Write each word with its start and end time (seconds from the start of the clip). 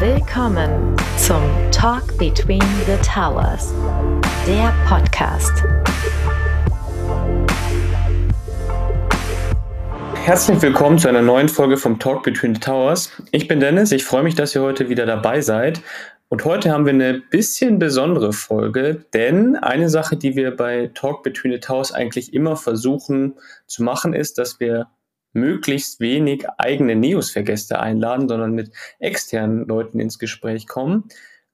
Willkommen 0.00 0.96
zum 1.18 1.42
Talk 1.70 2.16
Between 2.16 2.62
the 2.86 2.96
Towers, 3.06 3.74
der 4.46 4.72
Podcast. 4.88 5.52
Herzlich 10.14 10.62
willkommen 10.62 10.96
zu 10.96 11.06
einer 11.06 11.20
neuen 11.20 11.50
Folge 11.50 11.76
vom 11.76 11.98
Talk 11.98 12.22
Between 12.22 12.54
the 12.54 12.60
Towers. 12.62 13.12
Ich 13.30 13.46
bin 13.46 13.60
Dennis, 13.60 13.92
ich 13.92 14.02
freue 14.02 14.22
mich, 14.22 14.34
dass 14.34 14.54
ihr 14.54 14.62
heute 14.62 14.88
wieder 14.88 15.04
dabei 15.04 15.42
seid. 15.42 15.82
Und 16.30 16.46
heute 16.46 16.72
haben 16.72 16.86
wir 16.86 16.94
eine 16.94 17.20
bisschen 17.20 17.78
besondere 17.78 18.32
Folge, 18.32 19.04
denn 19.12 19.54
eine 19.56 19.90
Sache, 19.90 20.16
die 20.16 20.34
wir 20.34 20.56
bei 20.56 20.90
Talk 20.94 21.22
Between 21.22 21.52
the 21.52 21.60
Towers 21.60 21.92
eigentlich 21.92 22.32
immer 22.32 22.56
versuchen 22.56 23.34
zu 23.66 23.82
machen, 23.82 24.14
ist, 24.14 24.38
dass 24.38 24.60
wir 24.60 24.86
möglichst 25.32 26.00
wenig 26.00 26.46
eigene 26.58 26.96
Neosphere-Gäste 26.96 27.80
einladen, 27.80 28.28
sondern 28.28 28.52
mit 28.52 28.72
externen 28.98 29.66
Leuten 29.66 30.00
ins 30.00 30.18
Gespräch 30.18 30.66
kommen. 30.66 31.04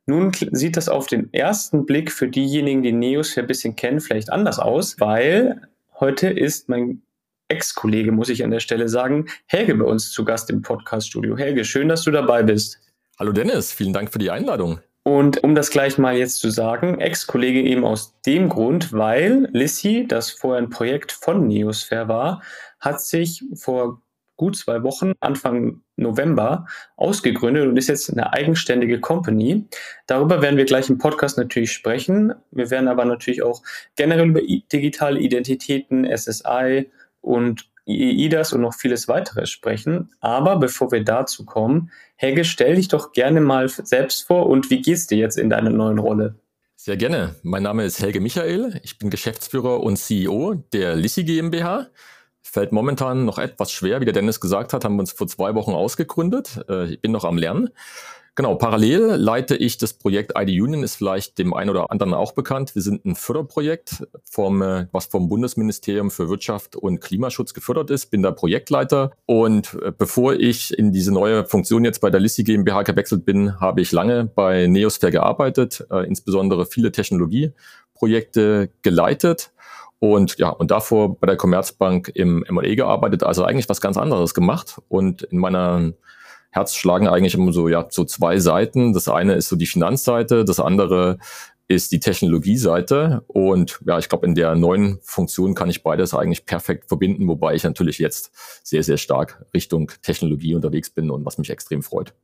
Nun 0.07 0.33
sieht 0.53 0.77
das 0.77 0.89
auf 0.89 1.07
den 1.09 1.33
ersten 1.33 1.85
Blick 1.85 2.13
für 2.13 2.29
diejenigen, 2.29 2.83
die 2.83 2.93
Neosphere 2.93 3.45
ein 3.45 3.49
bisschen 3.49 3.77
kennen, 3.77 4.01
vielleicht 4.01 4.31
anders 4.31 4.59
aus, 4.59 5.01
weil 5.01 5.63
heute 5.99 6.29
ist 6.29 6.69
mein 6.69 7.03
Ex-Kollege, 7.49 8.13
muss 8.13 8.29
ich 8.29 8.45
an 8.45 8.51
der 8.51 8.61
Stelle 8.61 8.89
sagen, 8.89 9.27
Helge 9.47 9.75
bei 9.75 9.85
uns 9.85 10.11
zu 10.11 10.25
Gast 10.25 10.51
im 10.51 10.63
Podcast-Studio. 10.63 11.37
Helge, 11.37 11.65
schön, 11.65 11.89
dass 11.89 12.03
du 12.03 12.11
dabei 12.11 12.43
bist. 12.43 12.81
Hallo 13.19 13.33
Dennis, 13.33 13.73
vielen 13.73 13.93
Dank 13.93 14.13
für 14.13 14.19
die 14.19 14.31
Einladung. 14.31 14.81
Und 15.05 15.45
um 15.45 15.55
das 15.55 15.71
gleich 15.71 15.99
mal 15.99 16.17
jetzt 16.17 16.41
zu 16.41 16.51
sagen, 16.51 17.01
Ex-Kollege 17.01 17.63
eben 17.63 17.85
aus 17.85 18.21
dem 18.27 18.49
Grund, 18.49 18.93
weil 18.93 19.49
Lissy, 19.53 20.05
das 20.09 20.31
vorher 20.31 20.61
ein 20.61 20.71
Projekt 20.71 21.13
von 21.13 21.47
Neosphere 21.47 22.09
war, 22.09 22.43
hat 22.81 23.01
sich 23.01 23.45
vor 23.55 24.03
gut 24.37 24.57
zwei 24.57 24.83
Wochen, 24.83 25.13
Anfang 25.21 25.81
November, 25.97 26.67
ausgegründet 26.97 27.67
und 27.67 27.77
ist 27.77 27.89
jetzt 27.89 28.11
eine 28.11 28.33
eigenständige 28.33 29.01
Company. 29.01 29.65
Darüber 30.07 30.43
werden 30.43 30.57
wir 30.57 30.67
gleich 30.67 30.91
im 30.91 30.99
Podcast 30.99 31.39
natürlich 31.39 31.73
sprechen. 31.73 32.35
Wir 32.51 32.71
werden 32.71 32.89
aber 32.89 33.05
natürlich 33.05 33.43
auch 33.43 33.63
generell 33.97 34.29
über 34.29 34.41
digitale 34.73 35.21
Identitäten, 35.21 36.05
SSI 36.05 36.91
und 37.21 37.69
IDAS 37.87 38.53
und 38.53 38.63
noch 38.63 38.75
vieles 38.75 39.09
weiteres 39.09 39.49
sprechen. 39.49 40.11
Aber 40.21 40.57
bevor 40.57 40.91
wir 40.91 41.05
dazu 41.05 41.45
kommen, 41.45 41.91
Helge, 42.17 42.45
stell 42.45 42.77
dich 42.77 42.89
doch 42.89 43.13
gerne 43.13 43.41
mal 43.41 43.69
selbst 43.69 44.27
vor 44.27 44.47
und 44.47 44.71
wie 44.71 44.83
geht's 44.83 45.07
dir 45.07 45.19
jetzt 45.19 45.39
in 45.39 45.51
deiner 45.51 45.71
neuen 45.71 45.99
Rolle? 45.99 46.35
Sehr 46.75 46.97
gerne. 46.97 47.37
Mein 47.43 47.63
Name 47.63 47.85
ist 47.85 48.01
Helge 48.01 48.21
Michael. 48.21 48.81
Ich 48.83 48.99
bin 48.99 49.09
Geschäftsführer 49.09 49.81
und 49.81 49.97
CEO 49.97 50.55
der 50.73 50.95
Lissi 50.95 51.25
GmbH. 51.25 51.87
Fällt 52.57 52.73
momentan 52.73 53.27
noch 53.27 53.37
etwas 53.37 53.71
schwer, 53.71 54.01
wie 54.01 54.07
der 54.07 54.15
Dennis 54.15 54.41
gesagt 54.41 54.73
hat, 54.73 54.83
haben 54.87 54.97
wir 54.97 55.01
uns 55.01 55.13
vor 55.13 55.27
zwei 55.27 55.55
Wochen 55.55 55.73
ausgegründet. 55.73 56.65
Äh, 56.71 56.95
ich 56.95 57.03
bin 57.03 57.13
noch 57.13 57.27
am 57.27 57.37
Lernen. 57.37 57.69
Genau, 58.35 58.55
parallel 58.55 59.17
leite 59.17 59.57
ich 59.57 59.77
das 59.77 59.93
Projekt 59.93 60.33
ID 60.35 60.59
Union, 60.63 60.83
ist 60.83 60.97
vielleicht 60.97 61.37
dem 61.37 61.53
einen 61.53 61.69
oder 61.69 61.91
anderen 61.91 62.15
auch 62.15 62.33
bekannt. 62.33 62.75
Wir 62.75 62.81
sind 62.81 63.05
ein 63.05 63.15
Förderprojekt, 63.15 64.07
vom, 64.25 64.63
äh, 64.63 64.87
was 64.91 65.05
vom 65.05 65.29
Bundesministerium 65.29 66.11
für 66.11 66.31
Wirtschaft 66.31 66.77
und 66.77 67.01
Klimaschutz 67.01 67.53
gefördert 67.53 67.91
ist, 67.91 68.07
bin 68.07 68.23
da 68.23 68.31
Projektleiter. 68.31 69.11
Und 69.27 69.77
äh, 69.83 69.93
bevor 69.93 70.33
ich 70.33 70.79
in 70.79 70.93
diese 70.93 71.13
neue 71.13 71.45
Funktion 71.45 71.85
jetzt 71.85 72.01
bei 72.01 72.09
der 72.09 72.21
Lissi 72.21 72.43
GmbH 72.43 72.85
gewechselt 72.85 73.27
bin, 73.27 73.61
habe 73.61 73.83
ich 73.83 73.93
lange 73.93 74.25
bei 74.25 74.67
Neosphere 74.67 75.13
gearbeitet, 75.13 75.87
äh, 75.91 76.07
insbesondere 76.07 76.65
viele 76.65 76.91
Technologieprojekte 76.91 78.71
geleitet. 78.81 79.51
Und 79.99 80.37
ja, 80.39 80.51
und 80.51 80.71
davor 80.71 81.19
bei 81.19 81.27
der 81.27 81.37
Commerzbank 81.37 82.11
im 82.15 82.45
M&E 82.45 82.77
gearbeitet, 82.77 83.23
also 83.23 83.45
eigentlich 83.45 83.69
was 83.69 83.81
ganz 83.81 83.97
anderes 83.97 84.35
gemacht. 84.35 84.81
Und 84.89 85.23
in 85.23 85.39
meiner 85.39 85.93
Herz 86.51 86.75
schlagen 86.75 87.09
eigentlich 87.09 87.35
immer 87.35 87.53
so, 87.53 87.69
ja, 87.69 87.87
so 87.89 88.05
zwei 88.05 88.39
Seiten. 88.39 88.93
Das 88.93 89.09
eine 89.09 89.35
ist 89.35 89.49
so 89.49 89.57
die 89.57 89.67
Finanzseite, 89.67 90.45
das 90.45 90.61
andere 90.61 91.19
ist 91.69 91.93
die 91.93 92.01
Technologieseite. 92.01 93.23
Und 93.27 93.81
ja, 93.87 93.99
ich 93.99 94.09
glaube, 94.09 94.27
in 94.27 94.35
der 94.35 94.55
neuen 94.55 94.99
Funktion 95.03 95.55
kann 95.55 95.69
ich 95.69 95.83
beides 95.83 96.15
eigentlich 96.15 96.47
perfekt 96.47 96.89
verbinden, 96.89 97.27
wobei 97.27 97.55
ich 97.55 97.65
natürlich 97.65 97.99
jetzt 97.99 98.31
sehr, 98.63 98.83
sehr 98.83 98.99
stark 98.99 99.45
Richtung 99.55 99.91
Technologie 100.03 100.55
unterwegs 100.55 100.91
bin 100.91 101.11
und 101.11 101.25
was 101.25 101.39
mich 101.39 101.51
extrem 101.51 101.83
freut. 101.83 102.15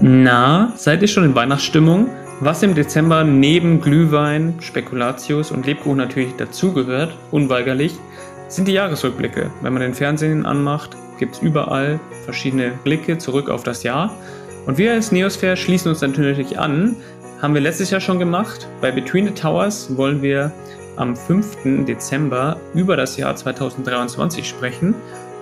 Na, 0.00 0.72
seid 0.76 1.02
ihr 1.02 1.08
schon 1.08 1.24
in 1.24 1.34
Weihnachtsstimmung? 1.34 2.08
Was 2.40 2.62
im 2.62 2.76
Dezember 2.76 3.24
neben 3.24 3.80
Glühwein, 3.80 4.54
Spekulatius 4.60 5.50
und 5.50 5.66
Lebkuchen 5.66 5.96
natürlich 5.96 6.36
dazugehört, 6.36 7.12
unweigerlich, 7.32 7.94
sind 8.46 8.68
die 8.68 8.74
Jahresrückblicke. 8.74 9.50
Wenn 9.60 9.72
man 9.72 9.82
den 9.82 9.92
Fernsehen 9.92 10.46
anmacht, 10.46 10.96
gibt 11.18 11.34
es 11.34 11.42
überall 11.42 11.98
verschiedene 12.24 12.70
Blicke 12.84 13.18
zurück 13.18 13.50
auf 13.50 13.64
das 13.64 13.82
Jahr. 13.82 14.14
Und 14.66 14.78
wir 14.78 14.92
als 14.92 15.10
Neosphere 15.10 15.56
schließen 15.56 15.90
uns 15.90 16.00
natürlich 16.00 16.56
an. 16.60 16.94
Haben 17.42 17.54
wir 17.54 17.60
letztes 17.60 17.90
Jahr 17.90 18.00
schon 18.00 18.20
gemacht. 18.20 18.68
Bei 18.80 18.92
Between 18.92 19.26
the 19.26 19.34
Towers 19.34 19.96
wollen 19.96 20.22
wir 20.22 20.52
am 20.94 21.16
5. 21.16 21.86
Dezember 21.86 22.56
über 22.72 22.96
das 22.96 23.16
Jahr 23.16 23.34
2023 23.34 24.48
sprechen 24.48 24.94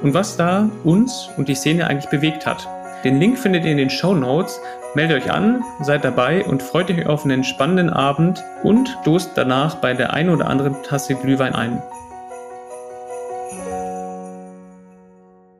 und 0.02 0.14
was 0.14 0.38
da 0.38 0.70
uns 0.82 1.28
und 1.36 1.48
die 1.48 1.54
Szene 1.54 1.88
eigentlich 1.88 2.10
bewegt 2.10 2.46
hat. 2.46 2.66
Den 3.04 3.20
Link 3.20 3.38
findet 3.38 3.66
ihr 3.66 3.72
in 3.72 3.76
den 3.76 3.90
Show 3.90 4.14
Notes. 4.14 4.58
Meldet 4.96 5.24
euch 5.24 5.30
an, 5.30 5.62
seid 5.82 6.06
dabei 6.06 6.42
und 6.46 6.62
freut 6.62 6.90
euch 6.90 7.04
auf 7.04 7.26
einen 7.26 7.44
spannenden 7.44 7.90
Abend 7.90 8.42
und 8.62 8.96
stoßt 9.02 9.32
danach 9.34 9.74
bei 9.74 9.92
der 9.92 10.14
ein 10.14 10.30
oder 10.30 10.48
anderen 10.48 10.82
Tasse 10.84 11.14
Glühwein 11.16 11.54
ein. 11.54 11.82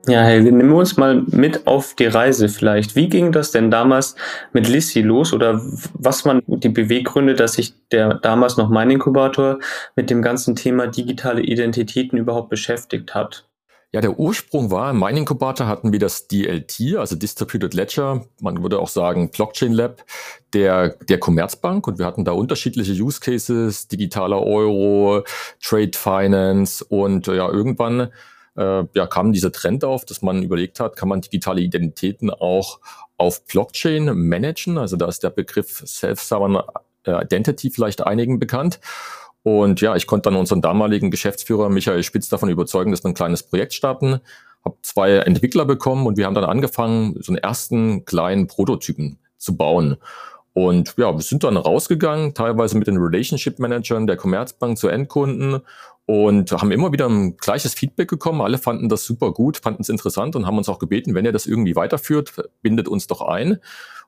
Ja, 0.09 0.23
hey, 0.23 0.41
nimm 0.41 0.73
uns 0.73 0.97
mal 0.97 1.23
mit 1.27 1.67
auf 1.67 1.95
die 1.97 2.07
Reise 2.07 2.49
vielleicht. 2.49 2.97
Wie 2.97 3.11
ging 3.11 3.31
das 3.31 3.51
denn 3.51 3.71
damals 3.71 4.17
mit 4.55 4.69
Lissy 4.69 5.03
los 5.03 5.35
oder 5.35 5.61
was 5.93 6.25
waren 6.25 6.41
die 6.47 6.71
Beweggründe, 6.71 7.35
dass 7.35 7.53
sich 7.53 7.75
der 7.93 8.15
damals 8.15 8.57
noch 8.57 8.71
mein 8.71 8.91
Inkubator 8.91 9.59
mit 9.97 10.09
dem 10.09 10.23
ganzen 10.23 10.57
Thema 10.57 10.87
digitale 10.87 11.43
Identitäten 11.43 12.17
überhaupt 12.17 12.49
beschäftigt 12.49 13.15
hat? 13.15 13.46
Ja, 13.93 14.01
der 14.01 14.19
Ursprung 14.19 14.71
war, 14.71 14.93
Mining 14.93 15.19
Inkubator 15.19 15.69
hatten 15.69 15.93
wir 15.93 15.99
das 15.99 16.27
DLT, 16.29 16.97
also 16.97 17.17
Distributed 17.17 17.73
Ledger, 17.73 18.27
man 18.41 18.63
würde 18.63 18.81
auch 18.81 18.89
sagen 18.89 19.31
Blockchain 19.31 19.73
Lab 19.73 20.05
der, 20.53 20.97
der 21.09 21.19
Commerzbank 21.19 21.87
und 21.87 21.99
wir 21.99 22.05
hatten 22.05 22.25
da 22.25 22.33
unterschiedliche 22.33 22.93
Use 22.93 23.21
Cases, 23.21 23.89
digitaler 23.89 24.43
Euro, 24.43 25.23
Trade 25.63 25.93
Finance 25.95 26.85
und 26.85 27.29
ja, 27.29 27.49
irgendwann 27.49 28.11
äh, 28.57 28.85
ja, 28.93 29.07
kam 29.07 29.33
dieser 29.33 29.53
Trend 29.53 29.85
auf, 29.85 30.05
dass 30.05 30.21
man 30.21 30.43
überlegt 30.43 30.81
hat, 30.81 30.97
kann 30.97 31.09
man 31.09 31.21
digitale 31.21 31.61
Identitäten 31.61 32.31
auch 32.31 32.81
auf 33.17 33.45
Blockchain 33.47 34.07
managen? 34.15 34.79
Also 34.79 34.97
da 34.97 35.07
ist 35.07 35.23
der 35.23 35.31
Begriff 35.31 35.83
Self-Sovereign 35.87 36.61
äh, 37.07 37.25
Identity 37.25 37.71
vielleicht 37.71 38.05
einigen 38.07 38.39
bekannt. 38.39 38.81
Und 39.47 39.81
ja, 39.81 39.95
ich 39.95 40.09
konnte 40.09 40.29
dann 40.29 40.35
unseren 40.35 40.61
damaligen 40.61 41.13
Geschäftsführer 41.13 41.69
Michael 41.69 42.03
Spitz 42.03 42.29
davon 42.29 42.49
überzeugen, 42.49 42.91
dass 42.91 43.05
wir 43.05 43.11
ein 43.11 43.15
kleines 43.15 43.45
Projekt 43.45 43.75
starten. 43.75 44.19
Habe 44.65 44.77
zwei 44.83 45.19
Entwickler 45.19 45.65
bekommen 45.65 46.05
und 46.09 46.17
wir 46.17 46.27
haben 46.27 46.35
dann 46.35 46.43
angefangen, 46.43 47.15
so 47.21 47.31
einen 47.31 47.39
ersten 47.39 48.05
kleinen 48.05 48.49
Prototypen 48.49 49.21
zu 49.39 49.57
bauen. 49.57 49.99
Und 50.53 50.95
ja, 50.97 51.15
wir 51.15 51.23
sind 51.23 51.45
dann 51.45 51.57
rausgegangen, 51.57 52.35
teilweise 52.35 52.77
mit 52.77 52.89
den 52.89 52.97
Relationship 52.97 53.61
Managern 53.61 54.09
der 54.09 54.17
Commerzbank 54.17 54.79
zu 54.79 54.89
Endkunden 54.89 55.61
und 56.07 56.53
haben 56.53 56.71
immer 56.71 56.93
wieder 56.93 57.09
ein 57.09 57.37
gleiches 57.37 57.75
Feedback 57.75 58.09
bekommen. 58.09 58.41
Alle 58.41 58.59
fanden 58.59 58.89
das 58.89 59.05
super 59.05 59.33
gut, 59.33 59.59
fanden 59.59 59.83
es 59.83 59.89
interessant 59.89 60.37
und 60.37 60.47
haben 60.47 60.57
uns 60.57 60.69
auch 60.69 60.79
gebeten, 60.79 61.15
wenn 61.15 61.25
ihr 61.25 61.33
das 61.33 61.47
irgendwie 61.47 61.75
weiterführt, 61.75 62.33
bindet 62.63 62.87
uns 62.87 63.09
doch 63.09 63.23
ein. 63.23 63.59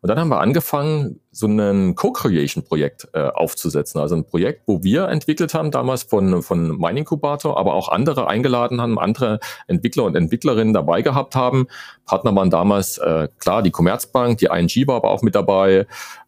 Und 0.01 0.09
dann 0.09 0.21
haben 0.21 0.29
wir 0.29 0.41
angefangen, 0.41 1.19
so 1.33 1.49
ein 1.49 1.97
Co-Creation-Projekt 1.97 3.09
äh, 3.15 3.31
aufzusetzen. 3.31 4.01
Also 4.01 4.15
ein 4.15 4.25
Projekt, 4.25 4.63
wo 4.67 4.85
wir 4.85 5.09
entwickelt 5.09 5.55
haben, 5.55 5.73
damals 5.73 6.05
von, 6.05 6.41
von 6.43 6.79
Mining 6.79 6.99
Incubator, 6.99 7.59
aber 7.59 7.75
auch 7.75 7.89
andere 7.89 8.29
eingeladen 8.29 8.81
haben, 8.81 8.97
andere 8.99 9.41
Entwickler 9.67 10.05
und 10.05 10.15
Entwicklerinnen 10.15 10.73
dabei 10.73 11.03
gehabt 11.03 11.35
haben. 11.35 11.67
Partner 12.07 12.35
waren 12.37 12.51
damals, 12.51 12.99
äh, 12.99 13.27
klar, 13.41 13.63
die 13.63 13.73
Commerzbank, 13.73 14.39
die 14.39 14.47
ING 14.47 14.87
war 14.87 14.97
aber 14.97 15.11
auch 15.11 15.23
mit 15.23 15.35
dabei. 15.35 15.87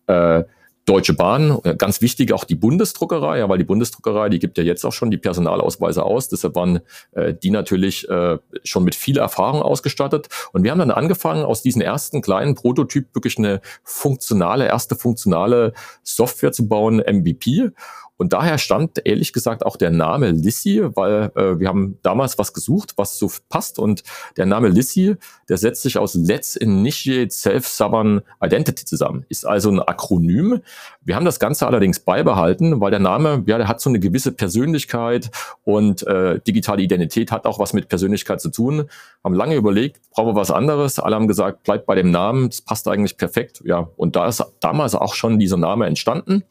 Äh, 0.09 0.43
Deutsche 0.91 1.15
Bahn, 1.15 1.57
äh, 1.63 1.77
ganz 1.77 2.03
wichtig 2.03 2.33
auch 2.33 2.43
die 2.43 2.57
Bundesdruckerei, 2.57 3.39
ja, 3.39 3.49
weil 3.49 3.59
die 3.59 3.65
Bundesdruckerei, 3.65 4.29
die 4.29 4.41
gibt 4.41 4.59
ja 4.59 4.65
jetzt 4.65 4.85
auch 4.85 4.93
schon 4.93 5.13
die 5.13 5.19
Personalausweise 5.19 6.03
aus. 6.03 6.29
Deshalb 6.29 6.57
waren 6.57 6.81
äh, 7.13 7.33
die 7.33 7.53
natürlich 7.53 8.09
äh, 8.09 8.39
schon 8.65 8.83
mit 8.83 8.97
viel 8.97 9.17
Erfahrung 9.19 9.63
ausgestattet. 9.63 10.27
Und 10.53 10.65
wir 10.65 10.73
haben 10.73 10.81
dann 10.81 10.91
angefangen, 10.91 11.45
aus 11.45 11.63
diesem 11.63 11.81
ersten 11.81 12.23
kleinen 12.23 12.57
Prototyp 12.57 13.15
wirklich 13.15 13.39
eine 13.39 13.61
funktionale, 13.85 14.67
erste 14.67 14.97
funktionale 14.97 15.75
Software 16.03 16.51
zu 16.51 16.67
bauen, 16.67 16.97
MVP. 16.97 17.71
Und 18.21 18.35
daher 18.35 18.59
stammt 18.59 19.01
ehrlich 19.07 19.33
gesagt 19.33 19.65
auch 19.65 19.79
der 19.79 19.89
Name 19.91 20.33
Lissy, 20.33 20.83
weil 20.95 21.33
äh, 21.37 21.59
wir 21.59 21.69
haben 21.69 21.99
damals 22.03 22.37
was 22.37 22.53
gesucht, 22.53 22.93
was 22.97 23.19
so 23.19 23.31
passt. 23.49 23.79
Und 23.79 24.03
der 24.37 24.45
Name 24.45 24.69
Lissy, 24.69 25.17
der 25.49 25.57
setzt 25.57 25.81
sich 25.81 25.97
aus 25.97 26.15
Let's 26.15 26.55
Initiate 26.55 27.31
Self-Sovereign 27.31 28.21
Identity 28.45 28.85
zusammen. 28.85 29.25
Ist 29.31 29.47
also 29.47 29.71
ein 29.71 29.81
Akronym. 29.81 30.61
Wir 31.01 31.17
haben 31.17 31.25
das 31.25 31.41
Ganze 31.41 31.67
allerdings 31.67 32.01
beibehalten, 32.01 32.83
weil 32.83 32.91
der 32.91 33.01
Name, 33.01 33.43
ja, 33.47 33.57
der 33.57 33.69
hat 33.69 33.81
so 33.81 33.89
eine 33.89 34.01
gewisse 34.01 34.33
Persönlichkeit 34.33 35.31
und 35.65 36.07
äh, 36.07 36.41
digitale 36.41 36.83
Identität 36.83 37.33
hat 37.33 37.47
auch 37.47 37.59
was 37.59 37.73
mit 37.73 37.89
Persönlichkeit 37.89 38.43
zu 38.43 38.51
tun. 38.51 38.85
Haben 39.25 39.35
lange 39.35 39.55
überlegt, 39.55 39.99
brauchen 40.11 40.29
wir 40.29 40.37
was 40.37 40.51
anderes. 40.51 40.99
Alle 40.99 41.17
haben 41.17 41.27
gesagt, 41.27 41.63
bleibt 41.63 41.87
bei 41.87 41.95
dem 41.95 42.11
Namen, 42.11 42.51
das 42.51 42.61
passt 42.61 42.87
eigentlich 42.87 43.17
perfekt. 43.17 43.63
Ja, 43.65 43.89
und 43.97 44.15
da 44.15 44.29
ist 44.29 44.45
damals 44.61 44.95
auch 44.95 45.15
schon 45.15 45.39
dieser 45.39 45.57
Name 45.57 45.87
entstanden. 45.87 46.45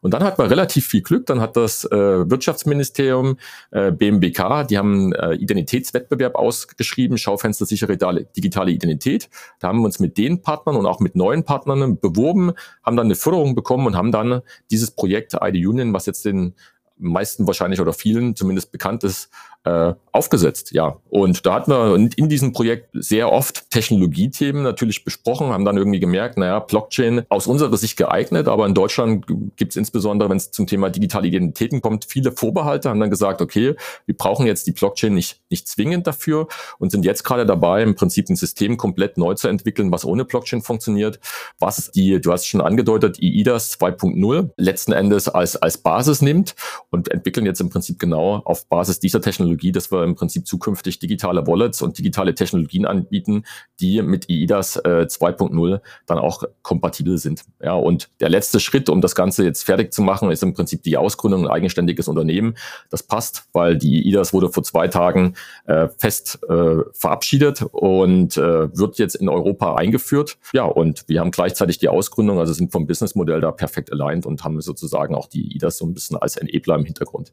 Und 0.00 0.14
dann 0.14 0.22
hat 0.22 0.38
man 0.38 0.48
relativ 0.48 0.86
viel 0.86 1.02
Glück, 1.02 1.26
dann 1.26 1.40
hat 1.40 1.56
das 1.56 1.84
äh, 1.84 2.30
Wirtschaftsministerium, 2.30 3.38
äh, 3.70 3.90
BMWK, 3.90 4.64
die 4.68 4.78
haben 4.78 5.12
äh, 5.12 5.34
Identitätswettbewerb 5.34 6.34
ausgeschrieben, 6.34 7.18
Schaufenster 7.18 7.66
sichere 7.66 7.96
digitale 8.36 8.70
Identität. 8.70 9.28
Da 9.60 9.68
haben 9.68 9.80
wir 9.80 9.84
uns 9.84 10.00
mit 10.00 10.18
den 10.18 10.42
Partnern 10.42 10.76
und 10.76 10.86
auch 10.86 11.00
mit 11.00 11.16
neuen 11.16 11.44
Partnern 11.44 11.98
beworben, 11.98 12.52
haben 12.82 12.96
dann 12.96 13.06
eine 13.06 13.14
Förderung 13.14 13.54
bekommen 13.54 13.86
und 13.86 13.96
haben 13.96 14.12
dann 14.12 14.42
dieses 14.70 14.90
Projekt 14.90 15.34
ID 15.34 15.66
Union, 15.66 15.92
was 15.92 16.06
jetzt 16.06 16.24
den 16.24 16.54
meisten 16.98 17.46
wahrscheinlich 17.46 17.80
oder 17.80 17.92
vielen 17.92 18.36
zumindest 18.36 18.72
bekannt 18.72 19.04
ist, 19.04 19.30
äh, 19.64 19.94
aufgesetzt, 20.12 20.72
ja. 20.72 20.96
Und 21.10 21.44
da 21.44 21.54
hatten 21.54 21.70
wir 21.70 21.94
in 21.94 22.28
diesem 22.28 22.52
Projekt 22.52 22.88
sehr 22.92 23.30
oft 23.30 23.70
Technologiethemen 23.70 24.62
natürlich 24.62 25.04
besprochen, 25.04 25.48
haben 25.48 25.64
dann 25.64 25.76
irgendwie 25.76 26.00
gemerkt, 26.00 26.38
naja, 26.38 26.60
Blockchain 26.60 27.22
aus 27.28 27.46
unserer 27.46 27.76
Sicht 27.76 27.96
geeignet, 27.96 28.48
aber 28.48 28.66
in 28.66 28.74
Deutschland 28.74 29.26
gibt 29.56 29.72
es 29.72 29.76
insbesondere, 29.76 30.30
wenn 30.30 30.38
es 30.38 30.50
zum 30.50 30.66
Thema 30.66 30.90
digitale 30.90 31.28
Identitäten 31.28 31.82
kommt, 31.82 32.04
viele 32.04 32.32
Vorbehalte, 32.32 32.88
haben 32.88 33.00
dann 33.00 33.10
gesagt, 33.10 33.42
okay, 33.42 33.74
wir 34.06 34.16
brauchen 34.16 34.46
jetzt 34.46 34.66
die 34.66 34.72
Blockchain 34.72 35.14
nicht, 35.14 35.40
nicht 35.50 35.68
zwingend 35.68 36.06
dafür 36.06 36.48
und 36.78 36.90
sind 36.90 37.04
jetzt 37.04 37.22
gerade 37.22 37.44
dabei, 37.44 37.82
im 37.82 37.94
Prinzip 37.94 38.28
ein 38.30 38.36
System 38.36 38.76
komplett 38.76 39.18
neu 39.18 39.34
zu 39.34 39.48
entwickeln, 39.48 39.92
was 39.92 40.04
ohne 40.04 40.24
Blockchain 40.24 40.62
funktioniert, 40.62 41.20
was 41.58 41.90
die, 41.90 42.20
du 42.20 42.32
hast 42.32 42.46
schon 42.46 42.60
angedeutet, 42.60 43.18
IIDAS 43.20 43.78
2.0 43.78 44.50
letzten 44.56 44.92
Endes 44.92 45.28
als, 45.28 45.56
als 45.56 45.78
Basis 45.78 46.22
nimmt 46.22 46.54
und 46.90 47.10
entwickeln 47.10 47.46
jetzt 47.46 47.60
im 47.60 47.70
Prinzip 47.70 47.98
genau 47.98 48.42
auf 48.44 48.66
Basis 48.66 49.00
dieser 49.00 49.20
Technologie 49.20 49.72
dass 49.72 49.92
wir 49.92 50.04
im 50.04 50.14
Prinzip 50.14 50.46
zukünftig 50.46 50.98
digitale 50.98 51.46
Wallets 51.46 51.82
und 51.82 51.98
digitale 51.98 52.34
Technologien 52.34 52.86
anbieten, 52.86 53.44
die 53.80 54.02
mit 54.02 54.28
IIDAS 54.28 54.76
äh, 54.76 55.06
2.0 55.08 55.80
dann 56.06 56.18
auch 56.18 56.44
kompatibel 56.62 57.18
sind. 57.18 57.44
Ja, 57.62 57.74
und 57.74 58.08
der 58.20 58.28
letzte 58.28 58.60
Schritt, 58.60 58.88
um 58.88 59.00
das 59.00 59.14
Ganze 59.14 59.44
jetzt 59.44 59.64
fertig 59.64 59.92
zu 59.92 60.02
machen, 60.02 60.30
ist 60.30 60.42
im 60.42 60.54
Prinzip 60.54 60.82
die 60.82 60.96
Ausgründung 60.96 61.44
ein 61.44 61.50
eigenständiges 61.50 62.08
Unternehmen. 62.08 62.56
Das 62.90 63.02
passt, 63.02 63.48
weil 63.52 63.76
die 63.76 64.06
IIDAS 64.08 64.32
wurde 64.32 64.48
vor 64.48 64.62
zwei 64.62 64.88
Tagen 64.88 65.34
äh, 65.66 65.88
fest 65.98 66.40
äh, 66.48 66.76
verabschiedet 66.92 67.62
und 67.72 68.36
äh, 68.36 68.76
wird 68.76 68.98
jetzt 68.98 69.14
in 69.14 69.28
Europa 69.28 69.76
eingeführt. 69.76 70.38
Ja, 70.52 70.64
und 70.64 71.04
wir 71.08 71.20
haben 71.20 71.30
gleichzeitig 71.30 71.78
die 71.78 71.88
Ausgründung, 71.88 72.38
also 72.38 72.52
sind 72.52 72.72
vom 72.72 72.86
Businessmodell 72.86 73.40
da 73.40 73.52
perfekt 73.52 73.92
aligned 73.92 74.26
und 74.26 74.44
haben 74.44 74.60
sozusagen 74.60 75.14
auch 75.14 75.26
die 75.26 75.54
IIDAS 75.54 75.78
so 75.78 75.86
ein 75.86 75.94
bisschen 75.94 76.16
als 76.16 76.36
Enabler 76.36 76.77
im 76.78 76.84
Hintergrund. 76.84 77.32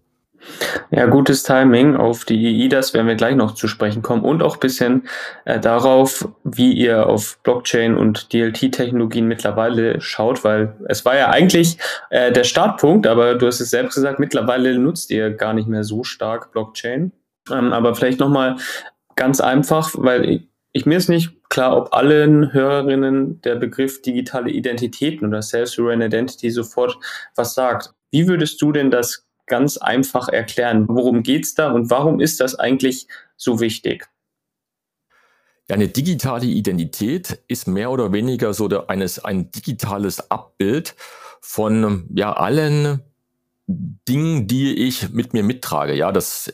Ja, 0.92 1.08
gutes 1.08 1.44
Timing. 1.44 1.96
Auf 1.96 2.26
die 2.26 2.64
IIDAS 2.64 2.94
werden 2.94 3.08
wir 3.08 3.16
gleich 3.16 3.36
noch 3.36 3.56
zu 3.56 3.68
sprechen 3.68 4.02
kommen 4.02 4.24
und 4.24 4.44
auch 4.44 4.56
ein 4.56 4.60
bisschen 4.60 5.08
äh, 5.46 5.60
darauf, 5.60 6.28
wie 6.44 6.74
ihr 6.74 7.08
auf 7.08 7.40
Blockchain 7.44 7.96
und 7.96 8.32
DLT-Technologien 8.34 9.28
mittlerweile 9.28 10.00
schaut, 10.02 10.44
weil 10.44 10.76
es 10.88 11.04
war 11.06 11.16
ja 11.16 11.30
eigentlich 11.30 11.78
äh, 12.10 12.32
der 12.32 12.44
Startpunkt, 12.44 13.08
aber 13.08 13.36
du 13.36 13.48
hast 13.48 13.60
es 13.60 13.72
selbst 13.72 13.96
gesagt, 13.96 14.20
mittlerweile 14.20 14.78
nutzt 14.78 15.10
ihr 15.12 15.32
gar 15.32 15.54
nicht 15.54 15.68
mehr 15.68 15.84
so 15.84 16.04
stark 16.04 16.52
Blockchain. 16.52 17.12
Ähm, 17.52 17.74
aber 17.74 17.96
vielleicht 17.96 18.20
nochmal 18.20 18.58
ganz 19.16 19.42
einfach, 19.42 19.92
weil 19.96 20.30
ich, 20.30 20.48
ich, 20.74 20.86
mir 20.86 20.98
ist 20.98 21.10
nicht 21.10 21.32
klar, 21.50 21.76
ob 21.76 21.94
allen 21.94 22.54
Hörerinnen 22.54 23.42
der 23.42 23.56
Begriff 23.56 24.02
digitale 24.02 24.52
Identitäten 24.52 25.28
oder 25.28 25.42
Self-Sovereign 25.42 26.02
Identity 26.02 26.50
sofort 26.52 26.98
was 27.36 27.54
sagt. 27.54 27.94
Wie 28.12 28.28
würdest 28.28 28.62
du 28.62 28.72
denn 28.72 28.92
das 28.92 29.26
ganz 29.48 29.78
einfach 29.78 30.28
erklären. 30.28 30.86
Worum 30.88 31.24
geht 31.24 31.46
es 31.46 31.56
da 31.56 31.72
und 31.72 31.90
warum 31.90 32.20
ist 32.20 32.40
das 32.40 32.56
eigentlich 32.56 33.08
so 33.38 33.60
wichtig? 33.60 34.08
Eine 35.68 35.88
digitale 35.88 36.46
Identität 36.46 37.40
ist 37.48 37.68
mehr 37.68 37.90
oder 37.90 38.12
weniger 38.12 38.54
so 38.54 38.68
der, 38.68 38.90
eines, 38.90 39.24
ein 39.24 39.52
digitales 39.52 40.30
Abbild 40.30 40.96
von 41.42 42.08
ja, 42.14 42.34
allen 42.34 43.02
Dingen, 43.68 44.48
die 44.48 44.76
ich 44.76 45.10
mit 45.10 45.34
mir 45.34 45.44
mittrage. 45.44 45.96
Ja, 45.96 46.12
das 46.12 46.54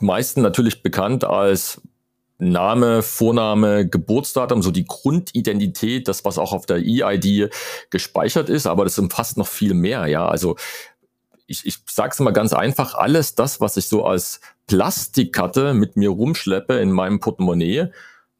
meisten 0.00 0.40
natürlich 0.42 0.82
bekannt 0.82 1.24
als 1.24 1.80
Name, 2.38 3.02
Vorname, 3.02 3.88
Geburtsdatum, 3.88 4.62
so 4.62 4.72
die 4.72 4.84
Grundidentität, 4.84 6.08
das, 6.08 6.24
was 6.24 6.38
auch 6.38 6.52
auf 6.52 6.66
der 6.66 6.78
EID 6.78 7.50
gespeichert 7.90 8.48
ist, 8.48 8.66
aber 8.66 8.84
das 8.84 8.98
umfasst 8.98 9.36
noch 9.36 9.46
viel 9.46 9.74
mehr, 9.74 10.06
ja. 10.06 10.26
Also 10.26 10.56
ich, 11.46 11.66
ich 11.66 11.78
sage 11.88 12.10
es 12.12 12.20
mal 12.20 12.32
ganz 12.32 12.52
einfach, 12.52 12.94
alles 12.94 13.34
das, 13.34 13.60
was 13.60 13.76
ich 13.76 13.88
so 13.88 14.04
als 14.04 14.40
Plastikkarte 14.66 15.74
mit 15.74 15.96
mir 15.96 16.10
rumschleppe 16.10 16.78
in 16.78 16.92
meinem 16.92 17.20
Portemonnaie, 17.20 17.90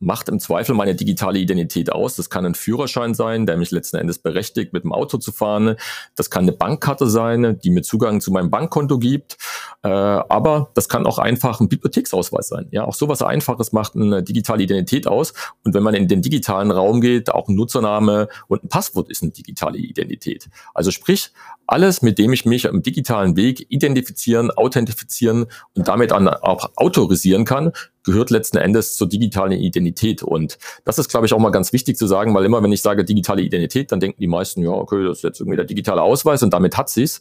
macht 0.03 0.29
im 0.29 0.41
Zweifel 0.41 0.75
meine 0.75 0.95
digitale 0.95 1.39
Identität 1.39 1.93
aus. 1.93 2.17
Das 2.17 2.29
kann 2.29 2.45
ein 2.45 2.55
Führerschein 2.55 3.15
sein, 3.15 3.47
der 3.47 3.57
mich 3.57 3.71
letzten 3.71 3.97
Endes 3.97 4.19
berechtigt, 4.19 4.73
mit 4.73 4.85
dem 4.85 4.93
Auto 4.93 5.17
zu 5.17 5.33
fahren. 5.33 5.77
Das 6.17 6.29
kann 6.29 6.43
eine 6.43 6.53
Bankkarte 6.53 7.09
sein, 7.09 7.59
die 7.63 7.71
mir 7.71 7.83
Zugang 7.83 8.21
zu 8.21 8.33
meinem 8.33 8.51
Bankkonto 8.51 8.99
gibt. 8.99 9.37
Äh, 9.83 9.89
aber 9.89 10.71
das 10.75 10.89
kann 10.89 11.07
auch 11.07 11.19
einfach 11.19 11.61
ein 11.61 11.69
Bibliotheksausweis 11.69 12.49
sein. 12.49 12.67
Ja, 12.73 12.85
auch 12.85 12.95
sowas 12.95 13.23
Einfaches 13.23 13.73
macht 13.73 13.95
eine 13.95 14.23
digitale 14.23 14.65
Identität 14.65 15.07
aus. 15.07 15.35
Und 15.65 15.75
wenn 15.75 15.83
man 15.83 15.95
in 15.95 16.09
den 16.09 16.21
digitalen 16.21 16.71
Raum 16.71 17.01
geht, 17.01 17.31
auch 17.33 17.49
ein 17.49 17.55
Nutzername 17.55 18.29
und 18.49 18.65
ein 18.65 18.69
Passwort 18.69 19.09
ist 19.09 19.23
eine 19.23 19.33
digitale 19.33 19.79
Identität. 19.79 20.49
Also 20.75 20.91
sprich, 20.91 21.31
alles, 21.67 22.03
mit 22.03 22.19
dem 22.19 22.33
ich 22.33 22.45
mich 22.45 22.65
im 22.65 22.83
digitalen 22.83 23.37
Weg 23.37 23.67
identifizieren, 23.71 24.51
authentifizieren 24.51 25.47
und 25.75 25.89
damit 25.89 26.13
auch 26.13 26.71
autorisieren 26.77 27.45
kann, 27.45 27.73
gehört 28.05 28.31
letzten 28.31 28.59
Endes 28.59 28.97
zur 28.97 29.09
digitalen 29.09 29.53
Identität. 29.53 30.23
Und 30.23 30.59
das 30.85 30.99
ist, 30.99 31.09
glaube 31.09 31.27
ich, 31.27 31.33
auch 31.33 31.39
mal 31.39 31.51
ganz 31.51 31.73
wichtig 31.73 31.97
zu 31.97 32.07
sagen, 32.07 32.35
weil 32.35 32.45
immer, 32.45 32.63
wenn 32.63 32.73
ich 32.73 32.83
sage 32.83 33.05
digitale 33.05 33.43
Identität, 33.43 33.93
dann 33.93 34.01
denken 34.01 34.21
die 34.21 34.29
meisten, 34.29 34.63
ja, 34.63 34.71
okay, 34.71 35.05
das 35.05 35.19
ist 35.19 35.25
jetzt 35.25 35.41
irgendwie 35.41 35.57
der 35.57 35.67
digitale 35.67 36.03
Ausweis 36.03 36.43
und 36.43 36.53
damit 36.53 36.77
hat 36.77 36.89
sie's. 36.89 37.21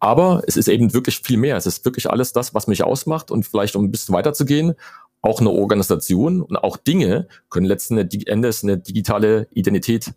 Aber 0.00 0.42
es 0.46 0.56
ist 0.56 0.68
eben 0.68 0.94
wirklich 0.94 1.20
viel 1.20 1.38
mehr. 1.38 1.56
Es 1.56 1.66
ist 1.66 1.84
wirklich 1.84 2.08
alles 2.08 2.32
das, 2.32 2.54
was 2.54 2.66
mich 2.68 2.84
ausmacht 2.84 3.30
und 3.30 3.44
vielleicht 3.46 3.74
um 3.74 3.84
ein 3.84 3.90
bisschen 3.90 4.14
weiterzugehen, 4.14 4.74
auch 5.22 5.40
eine 5.40 5.50
Organisation 5.50 6.42
und 6.42 6.56
auch 6.56 6.76
Dinge 6.76 7.26
können 7.50 7.66
letzten 7.66 7.98
Endes 7.98 8.62
eine 8.62 8.78
digitale 8.78 9.48
Identität 9.52 10.12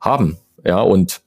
haben. 0.00 0.38
Ja, 0.64 0.80
und 0.80 1.22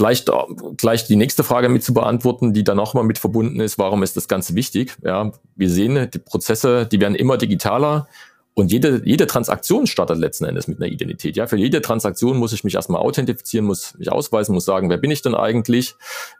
Vielleicht 0.00 0.30
äh, 0.30 0.32
gleich 0.78 1.06
die 1.06 1.16
nächste 1.16 1.44
Frage 1.44 1.68
mit 1.68 1.84
zu 1.84 1.92
beantworten, 1.92 2.54
die 2.54 2.64
dann 2.64 2.78
auch 2.78 2.94
mal 2.94 3.02
mit 3.02 3.18
verbunden 3.18 3.60
ist. 3.60 3.76
Warum 3.76 4.02
ist 4.02 4.16
das 4.16 4.28
Ganze 4.28 4.54
wichtig? 4.54 4.96
Ja, 5.04 5.30
wir 5.56 5.68
sehen, 5.68 6.08
die 6.10 6.18
Prozesse, 6.18 6.86
die 6.86 7.02
werden 7.02 7.14
immer 7.14 7.36
digitaler. 7.36 8.08
Und 8.54 8.72
jede, 8.72 9.02
jede 9.04 9.26
Transaktion 9.26 9.86
startet 9.86 10.16
letzten 10.16 10.46
Endes 10.46 10.68
mit 10.68 10.78
einer 10.78 10.90
Identität. 10.90 11.36
Ja, 11.36 11.46
für 11.46 11.58
jede 11.58 11.82
Transaktion 11.82 12.38
muss 12.38 12.54
ich 12.54 12.64
mich 12.64 12.76
erstmal 12.76 13.02
authentifizieren, 13.02 13.66
muss 13.66 13.94
mich 13.98 14.10
ausweisen, 14.10 14.54
muss 14.54 14.64
sagen, 14.64 14.88
wer 14.88 14.96
bin 14.96 15.10
ich 15.10 15.20
denn 15.20 15.34
eigentlich? 15.34 15.94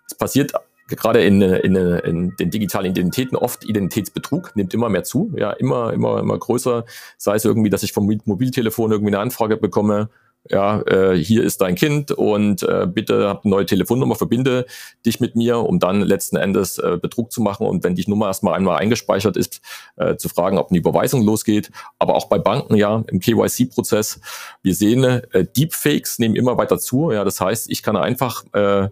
Es 0.07 0.15
passiert 0.15 0.55
gerade 0.89 1.23
in, 1.23 1.43
in, 1.43 1.77
in 1.77 2.37
den 2.37 2.51
digitalen 2.51 2.93
Identitäten 2.93 3.37
oft 3.37 3.69
Identitätsbetrug, 3.69 4.57
nimmt 4.57 4.73
immer 4.73 4.89
mehr 4.89 5.05
zu, 5.05 5.35
ja, 5.37 5.51
immer, 5.51 5.93
immer, 5.93 6.19
immer 6.19 6.39
größer. 6.39 6.87
Sei 7.19 7.35
es 7.35 7.45
irgendwie, 7.45 7.69
dass 7.69 7.83
ich 7.83 7.93
vom 7.93 8.11
Mobiltelefon 8.25 8.91
irgendwie 8.91 9.13
eine 9.13 9.21
Anfrage 9.21 9.59
bekomme, 9.59 10.09
ja, 10.49 10.81
äh, 10.83 11.17
hier 11.17 11.45
ist 11.45 11.61
dein 11.61 11.75
Kind 11.75 12.13
und 12.13 12.63
äh, 12.63 12.87
bitte 12.87 13.29
hab 13.29 13.45
eine 13.45 13.51
neue 13.51 13.67
Telefonnummer, 13.67 14.15
verbinde 14.15 14.67
dich 15.05 15.21
mit 15.21 15.37
mir, 15.37 15.59
um 15.59 15.79
dann 15.79 16.01
letzten 16.01 16.37
Endes 16.37 16.79
äh, 16.79 16.99
Betrug 17.01 17.31
zu 17.31 17.43
machen 17.43 17.67
und 17.67 17.85
wenn 17.85 17.95
die 17.95 18.09
Nummer 18.09 18.29
erstmal 18.29 18.55
einmal 18.55 18.79
eingespeichert 18.79 19.37
ist, 19.37 19.61
äh, 19.97 20.17
zu 20.17 20.29
fragen, 20.29 20.57
ob 20.57 20.71
eine 20.71 20.79
Überweisung 20.79 21.23
losgeht. 21.23 21.71
Aber 21.99 22.15
auch 22.15 22.29
bei 22.29 22.39
Banken, 22.39 22.75
ja, 22.77 23.05
im 23.09 23.21
KYC-Prozess, 23.21 24.21
wir 24.63 24.75
sehen, 24.75 25.05
äh, 25.05 25.45
Deepfakes 25.45 26.19
nehmen 26.19 26.37
immer 26.37 26.57
weiter 26.57 26.79
zu. 26.79 27.13
Ja, 27.13 27.25
das 27.25 27.41
heißt, 27.41 27.71
ich 27.71 27.83
kann 27.83 27.97
einfach 27.97 28.45
äh, 28.55 28.89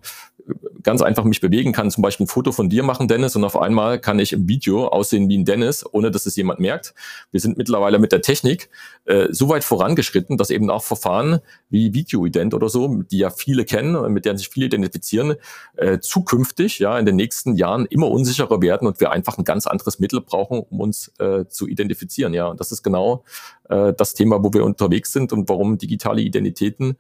ganz 0.83 1.03
einfach 1.03 1.25
mich 1.25 1.41
bewegen 1.41 1.73
kann, 1.73 1.91
zum 1.91 2.03
Beispiel 2.03 2.25
ein 2.25 2.29
Foto 2.29 2.53
von 2.53 2.69
dir 2.69 2.83
machen, 2.83 3.09
Dennis, 3.09 3.37
und 3.37 3.45
auf 3.45 3.57
einmal 3.57 4.01
kann 4.01 4.19
ich 4.19 4.33
im 4.33 4.49
Video 4.49 4.89
aussehen 4.89 5.29
wie 5.29 5.39
ein 5.39 5.45
Dennis, 5.45 5.85
ohne 5.91 6.11
dass 6.11 6.27
es 6.27 6.37
jemand 6.37 6.61
merkt. 6.61 6.95
Wir 7.31 7.41
sind 7.41 7.59
mittlerweile 7.59 7.99
mit 7.99 8.13
der 8.13 8.23
Technik 8.23 8.71
äh, 9.05 9.29
so 9.31 9.49
weit 9.49 9.65
vorangeschritten, 9.65 10.37
dass 10.37 10.51
eben 10.51 10.71
auch 10.71 10.83
Verfahren 10.83 11.41
wie 11.69 11.95
Videoident 11.95 12.55
oder 12.55 12.69
so, 12.69 13.03
die 13.03 13.19
ja 13.19 13.31
viele 13.31 13.65
kennen 13.65 13.97
und 13.97 14.13
mit 14.13 14.25
denen 14.25 14.39
sich 14.39 14.49
viele 14.49 14.67
identifizieren, 14.67 15.35
äh, 15.77 15.99
zukünftig 15.99 16.79
ja 16.79 16.99
in 16.99 17.07
den 17.07 17.17
nächsten 17.17 17.57
Jahren 17.57 17.87
immer 17.87 18.09
unsicherer 18.11 18.63
werden 18.63 18.87
und 18.87 19.01
wir 19.01 19.11
einfach 19.11 19.39
ein 19.39 19.45
ganz 19.45 19.67
anderes 19.67 19.99
Mittel 19.99 20.21
brauchen, 20.21 20.61
um 20.71 20.81
uns 20.81 21.13
äh, 21.19 21.47
zu 21.49 21.67
identifizieren. 21.67 22.35
Ja, 22.35 22.47
und 22.49 22.61
das 22.61 22.73
ist 22.73 22.83
genau 22.83 23.25
äh, 23.69 23.93
das 23.93 24.15
Thema, 24.15 24.43
wo 24.43 24.53
wir 24.53 24.65
unterwegs 24.65 25.13
sind 25.13 25.33
und 25.33 25.49
warum 25.49 25.79
digitale 25.79 26.21
Identitäten 26.21 26.97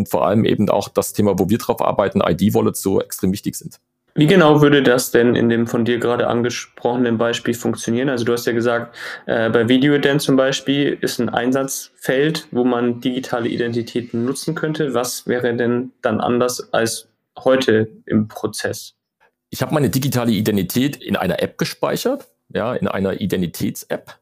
und 0.00 0.08
vor 0.08 0.26
allem 0.26 0.44
eben 0.44 0.68
auch 0.70 0.88
das 0.88 1.12
Thema, 1.12 1.38
wo 1.38 1.48
wir 1.50 1.58
drauf 1.58 1.82
arbeiten, 1.82 2.20
ID-Wallets 2.20 2.80
so 2.80 3.00
extrem 3.00 3.32
wichtig 3.32 3.54
sind. 3.54 3.78
Wie 4.14 4.26
genau 4.26 4.60
würde 4.60 4.82
das 4.82 5.12
denn 5.12 5.36
in 5.36 5.48
dem 5.48 5.66
von 5.66 5.84
dir 5.84 5.98
gerade 5.98 6.26
angesprochenen 6.26 7.16
Beispiel 7.16 7.54
funktionieren? 7.54 8.08
Also 8.08 8.24
du 8.24 8.32
hast 8.32 8.46
ja 8.46 8.52
gesagt, 8.52 8.96
äh, 9.26 9.50
bei 9.50 9.68
VideoIdent 9.68 10.20
zum 10.20 10.36
Beispiel 10.36 10.98
ist 11.00 11.20
ein 11.20 11.28
Einsatzfeld, 11.28 12.48
wo 12.50 12.64
man 12.64 13.00
digitale 13.00 13.48
Identitäten 13.48 14.24
nutzen 14.24 14.54
könnte. 14.54 14.94
Was 14.94 15.26
wäre 15.26 15.54
denn 15.54 15.92
dann 16.02 16.20
anders 16.20 16.72
als 16.72 17.08
heute 17.38 17.88
im 18.06 18.26
Prozess? 18.26 18.94
Ich 19.50 19.62
habe 19.62 19.74
meine 19.74 19.90
digitale 19.90 20.32
Identität 20.32 20.96
in 20.96 21.16
einer 21.16 21.40
App 21.42 21.56
gespeichert, 21.56 22.26
ja, 22.48 22.74
in 22.74 22.88
einer 22.88 23.20
Identitäts-App. 23.20 24.19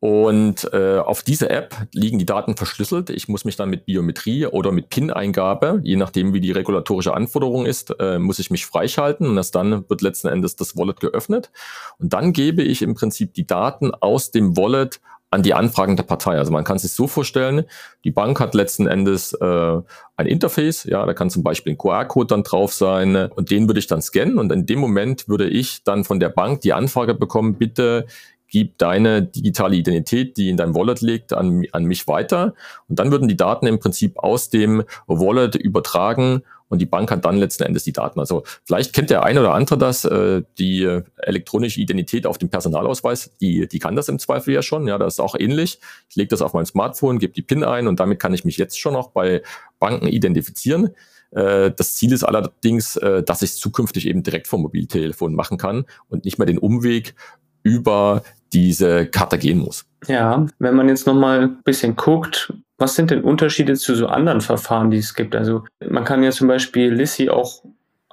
Und 0.00 0.72
äh, 0.72 0.98
auf 0.98 1.24
diese 1.24 1.50
App 1.50 1.74
liegen 1.92 2.20
die 2.20 2.26
Daten 2.26 2.56
verschlüsselt. 2.56 3.10
Ich 3.10 3.26
muss 3.26 3.44
mich 3.44 3.56
dann 3.56 3.68
mit 3.68 3.84
Biometrie 3.84 4.46
oder 4.46 4.70
mit 4.70 4.90
PIN-Eingabe, 4.90 5.80
je 5.82 5.96
nachdem 5.96 6.32
wie 6.32 6.40
die 6.40 6.52
regulatorische 6.52 7.14
Anforderung 7.14 7.66
ist, 7.66 7.94
äh, 7.98 8.20
muss 8.20 8.38
ich 8.38 8.50
mich 8.50 8.64
freischalten 8.64 9.26
und 9.26 9.36
erst 9.36 9.56
dann 9.56 9.88
wird 9.88 10.02
letzten 10.02 10.28
Endes 10.28 10.54
das 10.54 10.76
Wallet 10.76 11.00
geöffnet. 11.00 11.50
Und 11.98 12.12
dann 12.12 12.32
gebe 12.32 12.62
ich 12.62 12.82
im 12.82 12.94
Prinzip 12.94 13.34
die 13.34 13.46
Daten 13.46 13.92
aus 13.92 14.30
dem 14.30 14.56
Wallet 14.56 15.00
an 15.30 15.42
die 15.42 15.52
anfragende 15.52 16.04
Partei. 16.04 16.38
Also 16.38 16.52
man 16.52 16.64
kann 16.64 16.78
sich 16.78 16.92
so 16.92 17.06
vorstellen, 17.06 17.64
die 18.04 18.10
Bank 18.10 18.40
hat 18.40 18.54
letzten 18.54 18.86
Endes 18.86 19.34
äh, 19.34 19.80
ein 20.16 20.26
Interface, 20.26 20.84
ja, 20.84 21.04
da 21.04 21.12
kann 21.12 21.28
zum 21.28 21.42
Beispiel 21.42 21.74
ein 21.74 21.78
QR-Code 21.78 22.28
dann 22.28 22.44
drauf 22.44 22.72
sein 22.72 23.14
und 23.16 23.50
den 23.50 23.68
würde 23.68 23.80
ich 23.80 23.88
dann 23.88 24.00
scannen 24.00 24.38
und 24.38 24.50
in 24.52 24.64
dem 24.64 24.78
Moment 24.78 25.28
würde 25.28 25.48
ich 25.48 25.82
dann 25.84 26.04
von 26.04 26.18
der 26.18 26.30
Bank 26.30 26.62
die 26.62 26.72
Anfrage 26.72 27.14
bekommen, 27.14 27.54
bitte 27.54 28.06
gib 28.48 28.78
deine 28.78 29.22
digitale 29.22 29.76
Identität, 29.76 30.36
die 30.36 30.48
in 30.48 30.56
deinem 30.56 30.74
Wallet 30.74 31.00
liegt, 31.00 31.32
an, 31.32 31.64
an 31.72 31.84
mich 31.84 32.08
weiter. 32.08 32.54
Und 32.88 32.98
dann 32.98 33.10
würden 33.10 33.28
die 33.28 33.36
Daten 33.36 33.66
im 33.66 33.78
Prinzip 33.78 34.18
aus 34.18 34.50
dem 34.50 34.84
Wallet 35.06 35.54
übertragen 35.54 36.42
und 36.68 36.80
die 36.80 36.86
Bank 36.86 37.10
hat 37.10 37.24
dann 37.24 37.36
letzten 37.36 37.64
Endes 37.64 37.84
die 37.84 37.92
Daten. 37.92 38.20
Also 38.20 38.44
vielleicht 38.64 38.92
kennt 38.92 39.10
der 39.10 39.22
eine 39.22 39.40
oder 39.40 39.54
andere 39.54 39.78
das, 39.78 40.04
äh, 40.04 40.42
die 40.58 40.84
elektronische 41.16 41.80
Identität 41.80 42.26
auf 42.26 42.38
dem 42.38 42.50
Personalausweis, 42.50 43.30
die, 43.40 43.66
die 43.66 43.78
kann 43.78 43.96
das 43.96 44.08
im 44.08 44.18
Zweifel 44.18 44.54
ja 44.54 44.62
schon. 44.62 44.86
Ja, 44.86 44.98
das 44.98 45.14
ist 45.14 45.20
auch 45.20 45.34
ähnlich. 45.38 45.80
Ich 46.10 46.16
lege 46.16 46.28
das 46.28 46.42
auf 46.42 46.52
mein 46.52 46.66
Smartphone, 46.66 47.18
gebe 47.18 47.32
die 47.32 47.42
PIN 47.42 47.64
ein 47.64 47.88
und 47.88 48.00
damit 48.00 48.20
kann 48.20 48.34
ich 48.34 48.44
mich 48.44 48.58
jetzt 48.58 48.78
schon 48.78 48.92
noch 48.92 49.10
bei 49.10 49.42
Banken 49.78 50.08
identifizieren. 50.08 50.90
Äh, 51.30 51.72
das 51.74 51.96
Ziel 51.96 52.12
ist 52.12 52.24
allerdings, 52.24 52.96
äh, 52.96 53.22
dass 53.22 53.42
ich 53.42 53.50
es 53.50 53.56
zukünftig 53.56 54.06
eben 54.06 54.22
direkt 54.22 54.46
vom 54.46 54.62
Mobiltelefon 54.62 55.34
machen 55.34 55.58
kann 55.58 55.84
und 56.08 56.24
nicht 56.24 56.38
mehr 56.38 56.46
den 56.46 56.58
Umweg 56.58 57.14
über 57.62 58.22
diese 58.52 59.06
Karte 59.06 59.38
gehen 59.38 59.58
muss. 59.58 59.84
Ja, 60.06 60.46
wenn 60.58 60.74
man 60.74 60.88
jetzt 60.88 61.06
nochmal 61.06 61.42
ein 61.42 61.62
bisschen 61.62 61.96
guckt, 61.96 62.52
was 62.78 62.94
sind 62.94 63.10
denn 63.10 63.22
Unterschiede 63.22 63.74
zu 63.74 63.94
so 63.94 64.06
anderen 64.06 64.40
Verfahren, 64.40 64.90
die 64.90 64.98
es 64.98 65.14
gibt? 65.14 65.34
Also 65.34 65.64
man 65.86 66.04
kann 66.04 66.22
ja 66.22 66.30
zum 66.30 66.48
Beispiel 66.48 66.92
Lissy 66.92 67.28
auch 67.28 67.62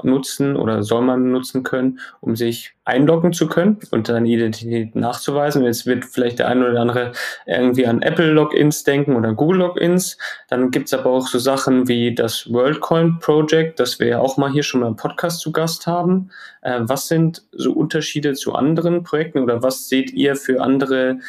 nutzen 0.03 0.55
oder 0.55 0.83
soll 0.83 1.01
man 1.01 1.31
nutzen 1.31 1.63
können, 1.63 1.99
um 2.21 2.35
sich 2.35 2.73
einloggen 2.83 3.33
zu 3.33 3.47
können 3.47 3.79
und 3.91 4.07
seine 4.07 4.27
Identität 4.27 4.95
nachzuweisen. 4.95 5.63
Jetzt 5.63 5.85
wird 5.85 6.05
vielleicht 6.05 6.39
der 6.39 6.47
eine 6.47 6.69
oder 6.69 6.81
andere 6.81 7.13
irgendwie 7.45 7.87
an 7.87 8.01
Apple-Logins 8.01 8.83
denken 8.83 9.15
oder 9.15 9.33
Google-Logins. 9.33 10.17
Dann 10.49 10.71
gibt's 10.71 10.93
aber 10.93 11.09
auch 11.09 11.27
so 11.27 11.39
Sachen 11.39 11.87
wie 11.87 12.13
das 12.13 12.51
WorldCoin 12.51 13.19
Project, 13.19 13.79
das 13.79 13.99
wir 13.99 14.07
ja 14.07 14.19
auch 14.19 14.37
mal 14.37 14.51
hier 14.51 14.63
schon 14.63 14.81
mal 14.81 14.87
im 14.87 14.95
Podcast 14.95 15.39
zu 15.39 15.51
Gast 15.51 15.87
haben. 15.87 16.29
Äh, 16.61 16.81
was 16.81 17.07
sind 17.07 17.43
so 17.51 17.71
Unterschiede 17.73 18.33
zu 18.33 18.53
anderen 18.53 19.03
Projekten 19.03 19.39
oder 19.39 19.63
was 19.63 19.87
seht 19.87 20.11
ihr 20.11 20.35
für 20.35 20.61
andere 20.61 21.19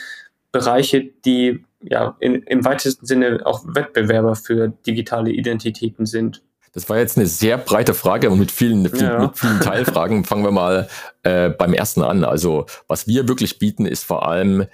Bereiche, 0.52 1.04
die 1.24 1.64
ja 1.82 2.16
in, 2.20 2.42
im 2.42 2.64
weitesten 2.64 3.06
Sinne 3.06 3.40
auch 3.44 3.62
Wettbewerber 3.66 4.34
für 4.34 4.68
digitale 4.68 5.30
Identitäten 5.30 6.06
sind? 6.06 6.42
Das 6.76 6.90
war 6.90 6.98
jetzt 6.98 7.16
eine 7.16 7.26
sehr 7.26 7.56
breite 7.56 7.94
Frage 7.94 8.28
und 8.28 8.38
mit 8.38 8.50
vielen, 8.50 8.86
viel, 8.90 9.00
ja. 9.02 9.18
mit 9.18 9.38
vielen 9.38 9.60
Teilfragen. 9.60 10.24
Fangen 10.24 10.44
wir 10.44 10.50
mal 10.50 10.90
äh, 11.22 11.48
beim 11.48 11.72
ersten 11.72 12.02
an. 12.02 12.22
Also 12.22 12.66
was 12.86 13.06
wir 13.06 13.26
wirklich 13.28 13.58
bieten, 13.58 13.86
ist 13.86 14.04
vor 14.04 14.28
allem 14.28 14.60
äh, 14.60 14.66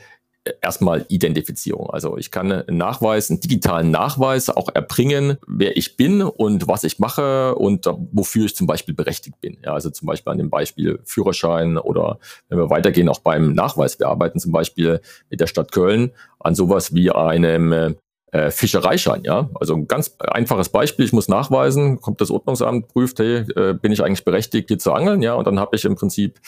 erstmal 0.60 1.06
Identifizierung. 1.06 1.90
Also 1.90 2.18
ich 2.18 2.32
kann 2.32 2.50
einen 2.50 2.76
Nachweis, 2.76 3.30
einen 3.30 3.38
digitalen 3.38 3.92
Nachweis 3.92 4.50
auch 4.50 4.68
erbringen, 4.74 5.38
wer 5.46 5.76
ich 5.76 5.96
bin 5.96 6.22
und 6.22 6.66
was 6.66 6.82
ich 6.82 6.98
mache 6.98 7.54
und 7.54 7.86
wofür 8.10 8.46
ich 8.46 8.56
zum 8.56 8.66
Beispiel 8.66 8.94
berechtigt 8.94 9.40
bin. 9.40 9.58
Ja, 9.64 9.74
also 9.74 9.88
zum 9.88 10.06
Beispiel 10.06 10.32
an 10.32 10.38
dem 10.38 10.50
Beispiel 10.50 10.98
Führerschein 11.04 11.78
oder 11.78 12.18
wenn 12.48 12.58
wir 12.58 12.68
weitergehen, 12.68 13.08
auch 13.08 13.20
beim 13.20 13.52
Nachweis. 13.52 14.00
Wir 14.00 14.08
arbeiten 14.08 14.40
zum 14.40 14.50
Beispiel 14.50 15.00
mit 15.30 15.38
der 15.38 15.46
Stadt 15.46 15.70
Köln 15.70 16.10
an 16.40 16.56
sowas 16.56 16.96
wie 16.96 17.12
einem 17.12 17.94
äh, 18.32 18.42
äh, 18.42 18.50
Fischereischein, 18.50 19.22
ja. 19.24 19.50
Also 19.60 19.74
ein 19.74 19.86
ganz 19.86 20.16
einfaches 20.18 20.68
Beispiel, 20.68 21.04
ich 21.04 21.12
muss 21.12 21.28
nachweisen, 21.28 22.00
kommt 22.00 22.20
das 22.20 22.30
Ordnungsamt, 22.30 22.88
prüft, 22.88 23.18
hey, 23.18 23.44
äh, 23.56 23.74
bin 23.74 23.92
ich 23.92 24.02
eigentlich 24.02 24.24
berechtigt, 24.24 24.68
hier 24.68 24.78
zu 24.78 24.92
angeln, 24.92 25.22
ja, 25.22 25.34
und 25.34 25.46
dann 25.46 25.60
habe 25.60 25.76
ich 25.76 25.84
im 25.84 25.94
Prinzip 25.94 26.40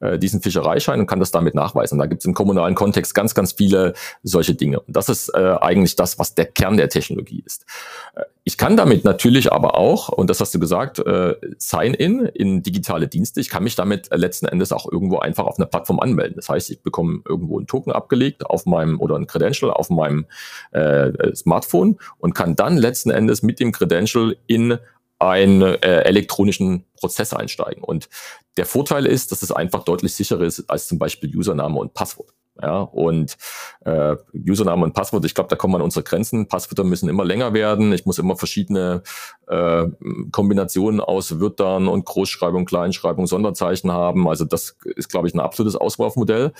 äh, 0.00 0.18
diesen 0.18 0.40
Fischereischein 0.40 1.00
und 1.00 1.06
kann 1.06 1.20
das 1.20 1.30
damit 1.30 1.54
nachweisen. 1.54 1.98
Da 1.98 2.06
gibt 2.06 2.22
es 2.22 2.26
im 2.26 2.34
kommunalen 2.34 2.74
Kontext 2.74 3.14
ganz, 3.14 3.34
ganz 3.34 3.52
viele 3.52 3.92
solche 4.22 4.54
Dinge. 4.54 4.80
Und 4.80 4.96
das 4.96 5.08
ist 5.08 5.28
äh, 5.34 5.56
eigentlich 5.60 5.96
das, 5.96 6.18
was 6.18 6.34
der 6.34 6.46
Kern 6.46 6.76
der 6.76 6.88
Technologie 6.88 7.42
ist. 7.44 7.66
Äh, 8.14 8.22
ich 8.44 8.58
kann 8.58 8.76
damit 8.76 9.04
natürlich 9.04 9.52
aber 9.52 9.78
auch, 9.78 10.08
und 10.08 10.28
das 10.28 10.40
hast 10.40 10.52
du 10.52 10.58
gesagt, 10.58 10.98
äh, 10.98 11.36
Sign-in 11.58 12.26
in 12.26 12.62
digitale 12.64 13.06
Dienste. 13.06 13.40
Ich 13.40 13.48
kann 13.48 13.62
mich 13.62 13.76
damit 13.76 14.08
letzten 14.12 14.46
Endes 14.46 14.72
auch 14.72 14.90
irgendwo 14.90 15.20
einfach 15.20 15.44
auf 15.44 15.58
einer 15.58 15.66
Plattform 15.66 16.00
anmelden. 16.00 16.36
Das 16.36 16.48
heißt, 16.48 16.70
ich 16.70 16.82
bekomme 16.82 17.20
irgendwo 17.28 17.58
einen 17.58 17.68
Token 17.68 17.92
abgelegt 17.92 18.44
auf 18.46 18.66
meinem 18.66 19.00
oder 19.00 19.14
ein 19.14 19.28
Credential 19.28 19.70
auf 19.70 19.90
meinem 19.90 20.26
äh, 20.72 21.31
Smartphone 21.34 21.98
und 22.18 22.34
kann 22.34 22.56
dann 22.56 22.76
letzten 22.76 23.10
Endes 23.10 23.42
mit 23.42 23.60
dem 23.60 23.72
Credential 23.72 24.36
in 24.46 24.78
einen 25.18 25.62
äh, 25.62 26.02
elektronischen 26.02 26.84
Prozess 26.96 27.32
einsteigen. 27.32 27.84
Und 27.84 28.08
der 28.56 28.66
Vorteil 28.66 29.06
ist, 29.06 29.32
dass 29.32 29.42
es 29.42 29.52
einfach 29.52 29.84
deutlich 29.84 30.14
sicherer 30.14 30.42
ist 30.42 30.68
als 30.68 30.88
zum 30.88 30.98
Beispiel 30.98 31.34
Username 31.34 31.78
und 31.78 31.94
Passwort. 31.94 32.34
Ja, 32.60 32.80
und 32.80 33.38
äh, 33.84 34.16
Username 34.34 34.84
und 34.84 34.92
Passwort, 34.92 35.24
ich 35.24 35.34
glaube, 35.34 35.48
da 35.48 35.56
kommen 35.56 35.72
wir 35.72 35.78
an 35.78 35.84
unsere 35.84 36.02
Grenzen. 36.02 36.48
Passwörter 36.48 36.84
müssen 36.84 37.08
immer 37.08 37.24
länger 37.24 37.54
werden. 37.54 37.92
Ich 37.94 38.04
muss 38.04 38.18
immer 38.18 38.36
verschiedene 38.36 39.02
äh, 39.48 39.86
Kombinationen 40.32 41.00
aus 41.00 41.40
Wörtern 41.40 41.88
und 41.88 42.04
Großschreibung, 42.04 42.66
Kleinschreibung, 42.66 43.26
Sonderzeichen 43.26 43.90
haben. 43.90 44.28
Also 44.28 44.44
das 44.44 44.76
ist, 44.84 45.08
glaube 45.08 45.28
ich, 45.28 45.34
ein 45.34 45.40
absolutes 45.40 45.76
Auswahlmodell. 45.76 46.52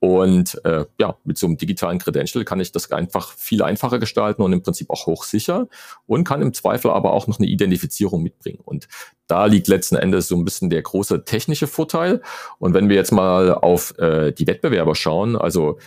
Und 0.00 0.60
äh, 0.64 0.84
ja, 0.98 1.16
mit 1.24 1.38
so 1.38 1.46
einem 1.46 1.56
digitalen 1.56 1.98
Credential 1.98 2.44
kann 2.44 2.60
ich 2.60 2.72
das 2.72 2.90
einfach 2.90 3.32
viel 3.32 3.62
einfacher 3.62 3.98
gestalten 3.98 4.42
und 4.42 4.52
im 4.52 4.62
Prinzip 4.62 4.90
auch 4.90 5.06
hochsicher 5.06 5.68
und 6.06 6.24
kann 6.24 6.42
im 6.42 6.52
Zweifel 6.52 6.90
aber 6.90 7.12
auch 7.12 7.28
noch 7.28 7.38
eine 7.38 7.48
Identifizierung 7.48 8.22
mitbringen. 8.22 8.60
Und 8.64 8.88
da 9.26 9.46
liegt 9.46 9.68
letzten 9.68 9.96
Endes 9.96 10.28
so 10.28 10.36
ein 10.36 10.44
bisschen 10.44 10.70
der 10.70 10.82
große 10.82 11.24
technische 11.24 11.66
Vorteil. 11.66 12.22
Und 12.58 12.74
wenn 12.74 12.88
wir 12.88 12.96
jetzt 12.96 13.12
mal 13.12 13.54
auf 13.54 13.98
äh, 13.98 14.32
die 14.32 14.46
Wettbewerber 14.46 14.94
schauen, 14.94 15.36
also 15.36 15.78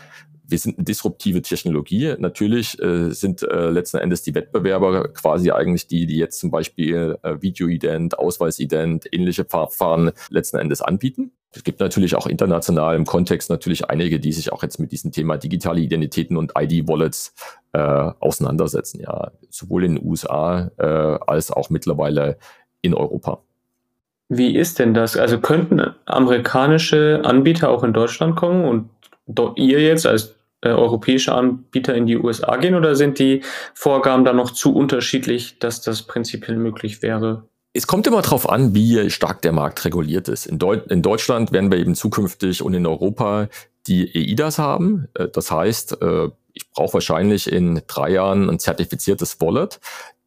wir 0.50 0.58
sind 0.58 0.78
eine 0.78 0.86
disruptive 0.86 1.42
Technologie. 1.42 2.16
Natürlich 2.18 2.82
äh, 2.82 3.12
sind 3.12 3.44
äh, 3.44 3.70
letzten 3.70 3.98
Endes 3.98 4.24
die 4.24 4.34
Wettbewerber 4.34 5.10
quasi 5.14 5.52
eigentlich 5.52 5.88
die, 5.88 6.08
die 6.08 6.18
jetzt 6.18 6.40
zum 6.40 6.50
Beispiel 6.50 7.18
äh, 7.22 7.40
Videoident, 7.40 8.18
Ausweisident, 8.18 9.08
ähnliche 9.12 9.46
Verfahren 9.46 10.12
letzten 10.30 10.58
Endes 10.58 10.82
anbieten. 10.82 11.32
Es 11.52 11.64
gibt 11.64 11.80
natürlich 11.80 12.16
auch 12.16 12.28
international 12.28 12.96
im 12.96 13.06
Kontext 13.06 13.50
natürlich 13.50 13.90
einige, 13.90 14.20
die 14.20 14.34
sich 14.34 14.52
auch 14.52 14.62
jetzt 14.62 14.80
mit 14.80 14.92
diesem 14.92 15.12
Thema 15.12 15.38
digitale 15.38 15.82
Identitäten 15.82 16.38
und 16.38 16.54
ID-Wallets 16.58 17.34
äh, 17.74 17.80
auseinandersetzen. 17.80 19.02
Ja, 19.02 19.32
sowohl 19.50 19.86
in 19.86 19.96
den 19.96 20.06
USA 20.06 20.72
äh, 20.78 20.84
als 21.26 21.52
auch 21.52 21.70
mittlerweile 21.70 22.38
in 22.82 22.94
Europa. 22.94 23.42
Wie 24.30 24.56
ist 24.56 24.80
denn 24.80 24.94
das? 24.94 25.18
Also 25.18 25.40
könnten 25.40 25.82
amerikanische 26.06 27.22
Anbieter 27.24 27.70
auch 27.70 27.84
in 27.84 27.94
Deutschland 27.94 28.36
kommen 28.36 28.66
und 28.66 28.90
ihr 29.58 29.82
jetzt 29.82 30.06
als 30.06 30.36
äh, 30.62 30.70
europäische 30.70 31.34
Anbieter 31.34 31.96
in 31.96 32.06
die 32.06 32.18
USA 32.18 32.58
gehen 32.58 32.76
oder 32.76 32.96
sind 32.96 33.18
die 33.18 33.42
Vorgaben 33.74 34.26
da 34.26 34.34
noch 34.34 34.52
zu 34.52 34.76
unterschiedlich, 34.76 35.58
dass 35.60 35.82
das 35.82 36.04
prinzipiell 36.04 36.58
möglich 36.58 37.02
wäre? 37.02 37.44
Es 37.74 37.88
kommt 37.88 38.08
immer 38.08 38.22
darauf 38.22 38.50
an, 38.50 38.74
wie 38.74 39.10
stark 39.10 39.42
der 39.42 39.52
Markt 39.52 39.86
reguliert 39.86 40.28
ist. 40.28 40.48
In, 40.48 40.60
Deu 40.60 40.76
in, 40.90 41.02
Deutschland 41.02 41.52
werden 41.52 41.72
wir 41.72 41.78
eben 41.78 41.96
zukünftig 41.96 42.62
und 42.62 42.74
in 42.74 42.86
Europa 42.86 43.48
die 43.88 44.12
EIDAS 44.14 44.60
haben. 44.60 45.08
Äh, 45.14 45.28
das 45.30 45.50
heißt, 45.50 46.02
äh, 46.02 46.30
ich 46.54 46.70
brauche 46.72 46.96
wahrscheinlich 46.96 47.52
in 47.52 47.82
drei 47.88 48.12
Jahren 48.12 48.50
ein 48.50 48.60
zertifiziertes 48.60 49.40
Wallet. 49.40 49.80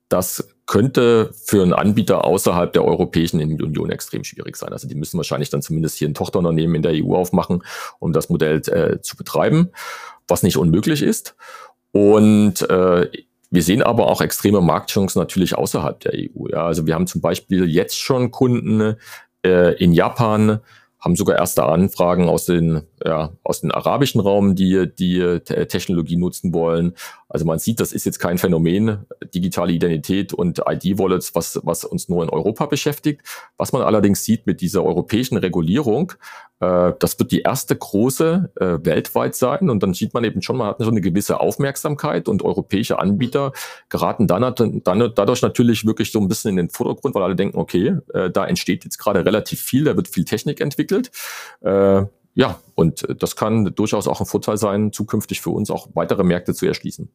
Das 0.08 0.51
könnte 0.66 1.30
für 1.34 1.62
einen 1.62 1.72
Anbieter 1.72 2.24
außerhalb 2.24 2.72
der 2.72 2.84
Europäischen 2.84 3.40
Union 3.40 3.90
extrem 3.90 4.24
schwierig 4.24 4.56
sein. 4.56 4.72
Also 4.72 4.88
die 4.88 4.94
müssen 4.94 5.16
wahrscheinlich 5.16 5.50
dann 5.50 5.62
zumindest 5.62 5.96
hier 5.96 6.08
ein 6.08 6.14
Tochterunternehmen 6.14 6.76
in 6.76 6.82
der 6.82 6.92
EU 6.94 7.14
aufmachen, 7.14 7.62
um 7.98 8.12
das 8.12 8.28
Modell 8.28 8.62
äh, 8.68 9.00
zu 9.00 9.16
betreiben, 9.16 9.70
was 10.28 10.42
nicht 10.42 10.56
unmöglich 10.56 11.02
ist. 11.02 11.34
Und 11.90 12.62
äh, 12.70 13.08
wir 13.50 13.62
sehen 13.62 13.82
aber 13.82 14.06
auch 14.06 14.22
extreme 14.22 14.62
Marktchancen 14.62 15.20
natürlich 15.20 15.56
außerhalb 15.56 16.00
der 16.00 16.14
EU. 16.14 16.48
Ja, 16.48 16.64
also 16.64 16.86
wir 16.86 16.94
haben 16.94 17.06
zum 17.06 17.20
Beispiel 17.20 17.68
jetzt 17.68 17.98
schon 17.98 18.30
Kunden 18.30 18.96
äh, 19.44 19.74
in 19.74 19.92
Japan, 19.92 20.60
haben 20.98 21.16
sogar 21.16 21.36
erste 21.36 21.64
Anfragen 21.64 22.28
aus 22.28 22.46
den 22.46 22.82
ja, 23.04 23.32
aus 23.42 23.60
dem 23.60 23.70
arabischen 23.70 24.20
Raum, 24.20 24.54
die 24.54 24.88
die 24.98 25.40
Technologie 25.40 26.16
nutzen 26.16 26.52
wollen. 26.52 26.94
Also 27.28 27.46
man 27.46 27.58
sieht, 27.58 27.80
das 27.80 27.92
ist 27.92 28.04
jetzt 28.04 28.18
kein 28.18 28.38
Phänomen, 28.38 29.06
digitale 29.34 29.72
Identität 29.72 30.34
und 30.34 30.60
ID-Wallets, 30.66 31.34
was, 31.34 31.60
was 31.62 31.84
uns 31.84 32.08
nur 32.08 32.22
in 32.22 32.28
Europa 32.28 32.66
beschäftigt. 32.66 33.22
Was 33.56 33.72
man 33.72 33.82
allerdings 33.82 34.24
sieht 34.24 34.46
mit 34.46 34.60
dieser 34.60 34.84
europäischen 34.84 35.38
Regulierung, 35.38 36.12
äh, 36.60 36.92
das 36.98 37.18
wird 37.18 37.32
die 37.32 37.40
erste 37.40 37.74
große 37.74 38.52
äh, 38.60 38.78
weltweit 38.84 39.34
sein 39.34 39.68
und 39.68 39.82
dann 39.82 39.94
sieht 39.94 40.14
man 40.14 40.24
eben 40.24 40.42
schon, 40.42 40.56
man 40.56 40.68
hat 40.68 40.76
so 40.78 40.90
eine 40.90 41.00
gewisse 41.00 41.40
Aufmerksamkeit 41.40 42.28
und 42.28 42.42
europäische 42.42 42.98
Anbieter 42.98 43.52
geraten 43.88 44.26
dann, 44.26 44.54
dann 44.54 45.12
dadurch 45.14 45.42
natürlich 45.42 45.84
wirklich 45.84 46.12
so 46.12 46.20
ein 46.20 46.28
bisschen 46.28 46.50
in 46.50 46.56
den 46.56 46.70
Vordergrund, 46.70 47.14
weil 47.14 47.22
alle 47.22 47.36
denken, 47.36 47.58
okay, 47.58 47.96
äh, 48.14 48.30
da 48.30 48.46
entsteht 48.46 48.84
jetzt 48.84 48.98
gerade 48.98 49.24
relativ 49.24 49.60
viel, 49.60 49.84
da 49.84 49.96
wird 49.96 50.08
viel 50.08 50.24
Technik 50.24 50.60
entwickelt. 50.60 51.10
Äh, 51.62 52.04
ja, 52.34 52.58
und 52.74 53.06
das 53.20 53.36
kann 53.36 53.74
durchaus 53.74 54.08
auch 54.08 54.20
ein 54.20 54.26
Vorteil 54.26 54.56
sein, 54.56 54.92
zukünftig 54.92 55.40
für 55.40 55.50
uns 55.50 55.70
auch 55.70 55.88
weitere 55.94 56.24
Märkte 56.24 56.54
zu 56.54 56.66
erschließen. 56.66 57.10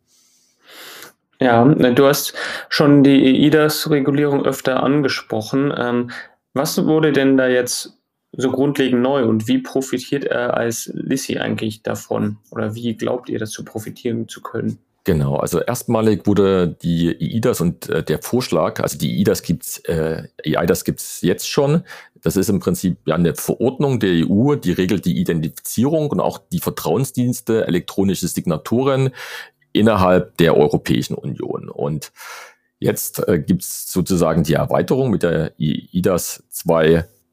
Ja, 1.39 1.65
du 1.65 2.05
hast 2.05 2.33
schon 2.69 3.03
die 3.03 3.45
EIDAS-Regulierung 3.45 4.45
öfter 4.45 4.81
angesprochen. 4.81 5.71
Ähm, 5.75 6.11
was 6.53 6.83
wurde 6.85 7.11
denn 7.11 7.37
da 7.37 7.47
jetzt 7.47 7.97
so 8.31 8.51
grundlegend 8.51 9.01
neu 9.01 9.25
und 9.25 9.47
wie 9.47 9.59
profitiert 9.59 10.23
er 10.23 10.55
als 10.55 10.91
Lissi 10.93 11.37
eigentlich 11.37 11.83
davon? 11.83 12.37
Oder 12.49 12.75
wie 12.75 12.97
glaubt 12.97 13.29
ihr, 13.29 13.39
dazu 13.39 13.63
profitieren 13.63 14.27
zu 14.27 14.41
können? 14.41 14.79
Genau, 15.07 15.37
also 15.37 15.61
erstmalig 15.61 16.27
wurde 16.27 16.67
die 16.67 17.15
EIDAS 17.17 17.61
und 17.61 17.87
äh, 17.87 18.03
der 18.03 18.21
Vorschlag, 18.21 18.81
also 18.81 18.97
die 18.97 19.21
EIDAS 19.21 19.41
gibt's, 19.41 19.77
äh, 19.85 20.23
EIDAS 20.43 20.83
gibt's 20.83 21.21
jetzt 21.21 21.47
schon. 21.47 21.83
Das 22.21 22.35
ist 22.35 22.49
im 22.49 22.59
Prinzip 22.59 22.97
ja 23.05 23.15
eine 23.15 23.33
Verordnung 23.33 24.01
der 24.01 24.27
EU, 24.27 24.55
die 24.55 24.73
regelt 24.73 25.05
die 25.05 25.17
Identifizierung 25.17 26.11
und 26.11 26.19
auch 26.19 26.39
die 26.51 26.59
Vertrauensdienste, 26.59 27.65
elektronische 27.65 28.27
Signaturen 28.27 29.11
innerhalb 29.71 30.35
der 30.39 30.57
Europäischen 30.57 31.13
Union. 31.13 31.69
Und 31.69 32.11
jetzt 32.79 33.25
äh, 33.29 33.39
gibt's 33.39 33.89
sozusagen 33.89 34.43
die 34.43 34.55
Erweiterung 34.55 35.09
mit 35.09 35.23
der 35.23 35.53
EIDAS 35.57 36.43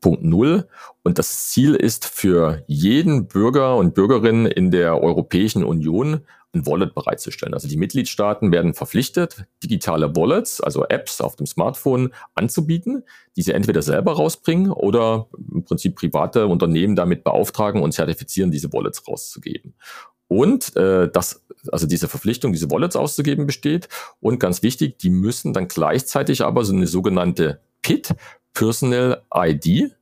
2.0 0.05 0.67
und 1.03 1.19
das 1.19 1.49
Ziel 1.49 1.75
ist 1.75 2.05
für 2.05 2.63
jeden 2.67 3.27
Bürger 3.27 3.77
und 3.77 3.95
Bürgerin 3.95 4.47
in 4.47 4.71
der 4.71 5.03
Europäischen 5.03 5.65
Union 5.65 6.21
ein 6.55 6.67
Wallet 6.67 6.95
bereitzustellen. 6.95 7.55
Also 7.55 7.69
die 7.69 7.77
Mitgliedstaaten 7.77 8.53
werden 8.53 8.75
verpflichtet, 8.75 9.47
digitale 9.63 10.15
Wallets, 10.15 10.61
also 10.61 10.85
Apps 10.85 11.21
auf 11.21 11.37
dem 11.37 11.47
Smartphone 11.47 12.15
anzubieten, 12.35 13.03
die 13.37 13.43
sie 13.43 13.53
entweder 13.53 13.83
selber 13.83 14.15
rausbringen 14.15 14.71
oder 14.71 15.27
im 15.53 15.65
Prinzip 15.65 15.97
private 15.97 16.47
Unternehmen 16.47 16.95
damit 16.95 17.25
beauftragen 17.25 17.83
und 17.83 17.93
zertifizieren, 17.93 18.51
diese 18.51 18.73
Wallets 18.73 19.07
rauszugeben. 19.09 19.75
Und 20.29 20.75
äh, 20.77 21.11
das, 21.13 21.45
also 21.71 21.87
diese 21.87 22.09
Verpflichtung, 22.09 22.53
diese 22.53 22.71
Wallets 22.71 22.97
auszugeben, 22.97 23.47
besteht. 23.47 23.89
Und 24.21 24.39
ganz 24.39 24.63
wichtig, 24.63 24.99
die 24.99 25.11
müssen 25.11 25.53
dann 25.53 25.69
gleichzeitig 25.69 26.43
aber 26.43 26.65
so 26.65 26.73
eine 26.73 26.87
sogenannte 26.87 27.61
PIT, 27.83 28.15
Personal 28.55 29.23
ID, 29.35 29.93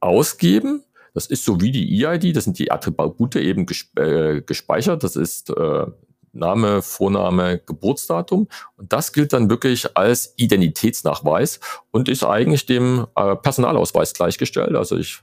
ausgeben 0.00 0.84
das 1.18 1.26
ist 1.26 1.44
so 1.44 1.60
wie 1.60 1.72
die 1.72 2.04
EID, 2.04 2.36
das 2.36 2.44
sind 2.44 2.60
die 2.60 2.70
Attribute 2.70 3.34
eben 3.34 3.66
äh, 3.96 4.40
gespeichert. 4.40 5.02
Das 5.02 5.16
ist 5.16 5.50
äh, 5.50 5.86
Name, 6.32 6.80
Vorname, 6.80 7.58
Geburtsdatum. 7.66 8.46
Und 8.76 8.92
das 8.92 9.12
gilt 9.12 9.32
dann 9.32 9.50
wirklich 9.50 9.96
als 9.96 10.32
Identitätsnachweis 10.36 11.58
und 11.90 12.08
ist 12.08 12.22
eigentlich 12.22 12.66
dem 12.66 13.08
äh, 13.16 13.34
Personalausweis 13.34 14.14
gleichgestellt. 14.14 14.76
Also 14.76 14.96
ich 14.96 15.18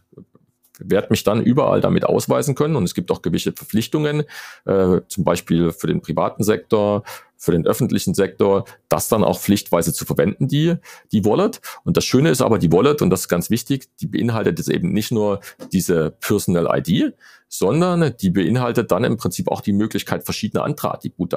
werde 0.79 1.07
mich 1.09 1.23
dann 1.23 1.43
überall 1.43 1.81
damit 1.81 2.05
ausweisen 2.05 2.55
können 2.55 2.75
und 2.75 2.83
es 2.83 2.93
gibt 2.93 3.11
auch 3.11 3.21
gewisse 3.21 3.53
Verpflichtungen, 3.53 4.23
äh, 4.65 5.01
zum 5.07 5.23
Beispiel 5.23 5.71
für 5.71 5.87
den 5.87 6.01
privaten 6.01 6.43
Sektor, 6.43 7.03
für 7.37 7.51
den 7.51 7.65
öffentlichen 7.65 8.13
Sektor, 8.13 8.65
das 8.89 9.07
dann 9.07 9.23
auch 9.23 9.39
pflichtweise 9.39 9.93
zu 9.93 10.05
verwenden, 10.05 10.47
die, 10.47 10.75
die 11.11 11.25
Wallet. 11.25 11.61
Und 11.83 11.97
das 11.97 12.05
Schöne 12.05 12.29
ist 12.29 12.41
aber, 12.41 12.57
die 12.57 12.71
Wallet, 12.71 13.01
und 13.01 13.09
das 13.09 13.21
ist 13.21 13.27
ganz 13.27 13.49
wichtig, 13.49 13.89
die 13.99 14.07
beinhaltet 14.07 14.57
jetzt 14.57 14.69
eben 14.69 14.91
nicht 14.91 15.11
nur 15.11 15.39
diese 15.71 16.11
Personal 16.11 16.67
ID, 16.79 17.13
sondern 17.47 18.15
die 18.21 18.29
beinhaltet 18.29 18.91
dann 18.91 19.03
im 19.03 19.17
Prinzip 19.17 19.49
auch 19.49 19.61
die 19.61 19.73
Möglichkeit, 19.73 20.23
verschiedene 20.23 20.63
andere 20.63 20.93
Attribute 20.93 21.35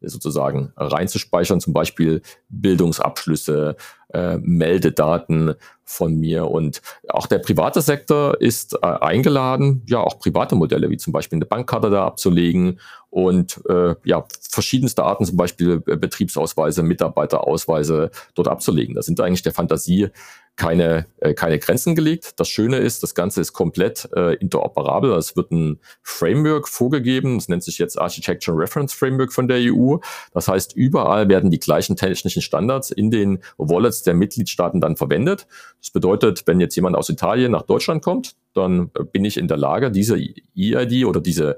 sozusagen 0.00 0.72
reinzuspeichern, 0.76 1.60
zum 1.60 1.72
Beispiel 1.72 2.22
Bildungsabschlüsse, 2.48 3.76
äh, 4.14 4.38
Meldedaten 4.38 5.54
von 5.84 6.18
mir. 6.18 6.46
Und 6.50 6.80
auch 7.08 7.26
der 7.26 7.38
private 7.38 7.82
Sektor 7.82 8.40
ist 8.40 8.74
äh, 8.74 8.86
eingeladen, 8.86 9.82
ja 9.86 10.00
auch 10.00 10.18
private 10.18 10.54
Modelle 10.54 10.88
wie 10.90 10.96
zum 10.96 11.12
Beispiel 11.12 11.36
eine 11.36 11.46
Bankkarte 11.46 11.90
da 11.90 12.06
abzulegen 12.06 12.80
und 13.10 13.60
äh, 13.68 13.94
ja 14.04 14.24
verschiedenste 14.50 15.04
Arten, 15.04 15.24
zum 15.24 15.36
Beispiel 15.36 15.80
Betriebsausweise, 15.80 16.82
Mitarbeiterausweise 16.82 18.10
dort 18.34 18.48
abzulegen. 18.48 18.94
Das 18.94 19.06
sind 19.06 19.20
eigentlich 19.20 19.42
der 19.42 19.52
Fantasie 19.52 20.10
keine, 20.56 21.06
äh, 21.18 21.34
keine 21.34 21.58
Grenzen 21.58 21.94
gelegt. 21.94 22.38
Das 22.38 22.48
Schöne 22.48 22.78
ist, 22.78 23.02
das 23.02 23.14
Ganze 23.14 23.40
ist 23.40 23.52
komplett 23.52 24.08
äh, 24.14 24.34
interoperabel. 24.34 25.12
Es 25.12 25.36
wird 25.36 25.50
ein 25.50 25.80
Framework 26.02 26.68
vorgegeben. 26.68 27.38
Das 27.38 27.48
nennt 27.48 27.64
sich 27.64 27.78
jetzt 27.78 27.98
Architecture 27.98 28.56
Reference 28.56 28.92
Framework 28.92 29.32
von 29.32 29.48
der 29.48 29.58
EU. 29.60 29.96
Das 30.32 30.46
heißt, 30.46 30.76
überall 30.76 31.28
werden 31.28 31.50
die 31.50 31.58
gleichen 31.58 31.96
technischen 31.96 32.42
Standards 32.42 32.90
in 32.90 33.10
den 33.10 33.42
Wallets 33.58 34.02
der 34.06 34.14
Mitgliedstaaten 34.14 34.80
dann 34.80 34.96
verwendet. 34.96 35.46
Das 35.80 35.90
bedeutet, 35.90 36.44
wenn 36.46 36.60
jetzt 36.60 36.76
jemand 36.76 36.96
aus 36.96 37.08
Italien 37.08 37.52
nach 37.52 37.62
Deutschland 37.62 38.02
kommt, 38.02 38.34
dann 38.54 38.90
äh, 38.98 39.04
bin 39.04 39.24
ich 39.24 39.36
in 39.36 39.48
der 39.48 39.56
Lage, 39.56 39.90
diese 39.90 40.16
EID 40.16 41.04
oder 41.06 41.20
diese 41.20 41.56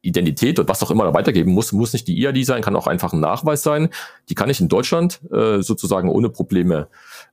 Identität 0.00 0.58
und 0.58 0.68
was 0.68 0.82
auch 0.82 0.90
immer 0.90 1.04
da 1.04 1.14
weitergeben 1.14 1.52
muss, 1.52 1.72
muss 1.72 1.92
nicht 1.92 2.06
die 2.06 2.24
EID 2.24 2.44
sein, 2.44 2.62
kann 2.62 2.76
auch 2.76 2.86
einfach 2.86 3.12
ein 3.12 3.20
Nachweis 3.20 3.62
sein. 3.62 3.88
Die 4.28 4.34
kann 4.34 4.48
ich 4.48 4.60
in 4.60 4.68
Deutschland 4.68 5.20
äh, 5.32 5.60
sozusagen 5.60 6.08
ohne 6.08 6.30
Probleme 6.30 6.88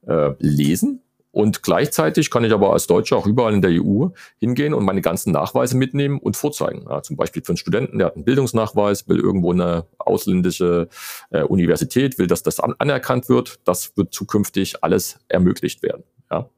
äh, 0.07 0.31
lesen. 0.39 1.01
Und 1.35 1.63
gleichzeitig 1.63 2.31
kann 2.31 2.45
ich 2.45 2.53
aber 2.53 2.71
als 2.71 2.87
Deutscher 2.87 3.17
auch 3.17 3.27
überall 3.27 3.53
in 3.53 3.61
der 3.61 3.71
EU 3.71 4.07
hingehen 4.39 4.73
und 4.73 4.85
meine 4.85 5.01
ganzen 5.01 5.33
Nachweise 5.33 5.75
mitnehmen 5.75 6.17
und 6.17 6.37
vorzeigen. 6.37 6.85
Ja, 6.89 7.01
zum 7.03 7.17
Beispiel 7.17 7.43
für 7.43 7.49
einen 7.49 7.57
Studenten, 7.57 7.97
der 7.97 8.07
hat 8.07 8.15
einen 8.15 8.23
Bildungsnachweis, 8.23 9.09
will 9.09 9.19
irgendwo 9.19 9.51
eine 9.51 9.85
ausländische 9.97 10.87
äh, 11.31 11.41
Universität, 11.41 12.17
will, 12.17 12.27
dass 12.27 12.41
das 12.41 12.61
an 12.61 12.73
anerkannt 12.79 13.27
wird. 13.27 13.59
Das 13.65 13.97
wird 13.97 14.13
zukünftig 14.13 14.81
alles 14.81 15.19
ermöglicht 15.27 15.83
werden. 15.83 16.05
Ja. 16.31 16.49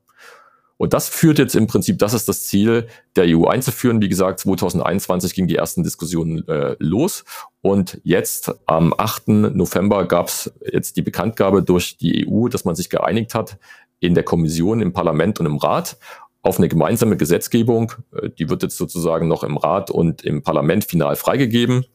Und 0.78 0.94
das 0.94 1.10
führt 1.10 1.40
jetzt 1.40 1.56
im 1.56 1.66
Prinzip, 1.66 1.98
das 1.98 2.14
ist 2.14 2.30
das 2.30 2.46
Ziel 2.46 2.86
der 3.16 3.26
EU 3.36 3.48
einzuführen. 3.48 4.00
Wie 4.00 4.10
gesagt, 4.10 4.42
2021 4.42 5.34
ging 5.34 5.48
die 5.48 5.56
ersten 5.56 5.82
Diskussionen 5.82 6.48
äh, 6.48 6.76
los. 6.78 7.26
Und 7.62 8.00
jetzt 8.04 8.54
am 8.68 8.94
8. 8.96 9.28
November 9.30 10.08
gab 10.08 10.28
es 10.28 10.54
jetzt 10.72 10.98
die 10.98 11.02
Bekanntgabe 11.02 11.64
durch 11.64 11.98
die 11.98 12.28
EU, 12.30 12.48
dass 12.48 12.64
man 12.64 12.76
sich 12.76 12.92
geeinigt 12.92 13.34
hat 13.34 13.58
in 14.00 14.14
der 14.14 14.24
Kommission, 14.24 14.82
im 14.82 14.94
Parlament 14.94 15.40
und 15.40 15.46
im 15.46 15.58
Rat 15.58 15.98
auf 16.42 16.58
eine 16.58 16.70
gemeinsame 16.70 17.18
Gesetzgebung. 17.18 17.94
Äh, 18.14 18.30
die 18.30 18.50
wird 18.50 18.64
jetzt 18.64 18.78
sozusagen 18.78 19.28
noch 19.28 19.44
im 19.44 19.58
Rat 19.58 19.92
und 19.92 20.24
im 20.24 20.44
Parlament 20.44 20.86
final 20.86 21.16
freigegeben 21.16 21.86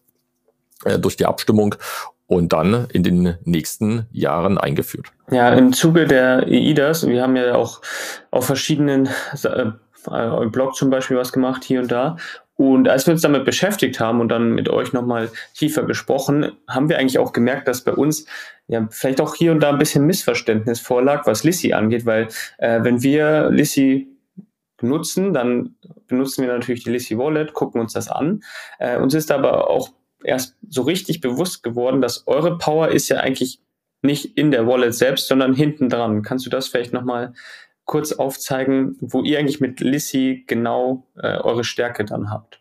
äh, 0.84 0.98
durch 0.98 1.16
die 1.16 1.26
Abstimmung 1.26 1.74
und 2.26 2.52
dann 2.52 2.86
in 2.92 3.02
den 3.02 3.36
nächsten 3.44 4.06
Jahren 4.10 4.58
eingeführt. 4.58 5.08
Ja, 5.30 5.52
im 5.52 5.72
Zuge 5.72 6.06
der 6.06 6.46
EIDAS, 6.46 7.06
wir 7.06 7.22
haben 7.22 7.36
ja 7.36 7.54
auch 7.54 7.82
auf 8.30 8.46
verschiedenen 8.46 9.08
äh, 9.42 10.46
Blog 10.46 10.74
zum 10.74 10.90
Beispiel 10.90 11.16
was 11.16 11.32
gemacht, 11.32 11.64
hier 11.64 11.80
und 11.80 11.92
da. 11.92 12.16
Und 12.54 12.88
als 12.88 13.06
wir 13.06 13.12
uns 13.12 13.22
damit 13.22 13.44
beschäftigt 13.44 13.98
haben 13.98 14.20
und 14.20 14.28
dann 14.28 14.52
mit 14.52 14.68
euch 14.68 14.92
nochmal 14.92 15.30
tiefer 15.54 15.82
gesprochen, 15.84 16.52
haben 16.68 16.88
wir 16.88 16.98
eigentlich 16.98 17.18
auch 17.18 17.32
gemerkt, 17.32 17.66
dass 17.66 17.82
bei 17.82 17.92
uns 17.92 18.26
ja 18.68 18.88
vielleicht 18.90 19.20
auch 19.20 19.34
hier 19.34 19.52
und 19.52 19.60
da 19.60 19.70
ein 19.70 19.78
bisschen 19.78 20.06
Missverständnis 20.06 20.80
vorlag, 20.80 21.26
was 21.26 21.44
Lissy 21.44 21.72
angeht, 21.72 22.06
weil 22.06 22.28
äh, 22.58 22.82
wenn 22.82 23.02
wir 23.02 23.50
Lissy 23.50 24.08
nutzen, 24.80 25.32
dann 25.32 25.76
benutzen 26.06 26.42
wir 26.42 26.52
natürlich 26.52 26.84
die 26.84 26.90
Lissy 26.90 27.16
Wallet, 27.16 27.54
gucken 27.54 27.80
uns 27.80 27.92
das 27.92 28.08
an. 28.08 28.42
Äh, 28.78 28.98
uns 28.98 29.14
ist 29.14 29.30
aber 29.30 29.70
auch 29.70 29.90
erst 30.24 30.56
so 30.68 30.82
richtig 30.82 31.20
bewusst 31.20 31.62
geworden, 31.62 32.00
dass 32.00 32.26
eure 32.26 32.58
Power 32.58 32.88
ist 32.88 33.08
ja 33.08 33.18
eigentlich 33.18 33.60
nicht 34.02 34.36
in 34.36 34.50
der 34.50 34.66
Wallet 34.66 34.94
selbst, 34.94 35.28
sondern 35.28 35.54
hinten 35.54 35.88
dran. 35.88 36.22
Kannst 36.22 36.44
du 36.46 36.50
das 36.50 36.68
vielleicht 36.68 36.92
nochmal 36.92 37.34
kurz 37.84 38.12
aufzeigen, 38.12 38.96
wo 39.00 39.22
ihr 39.22 39.38
eigentlich 39.38 39.60
mit 39.60 39.80
Lissy 39.80 40.44
genau 40.46 41.06
äh, 41.16 41.38
eure 41.38 41.64
Stärke 41.64 42.04
dann 42.04 42.30
habt? 42.30 42.60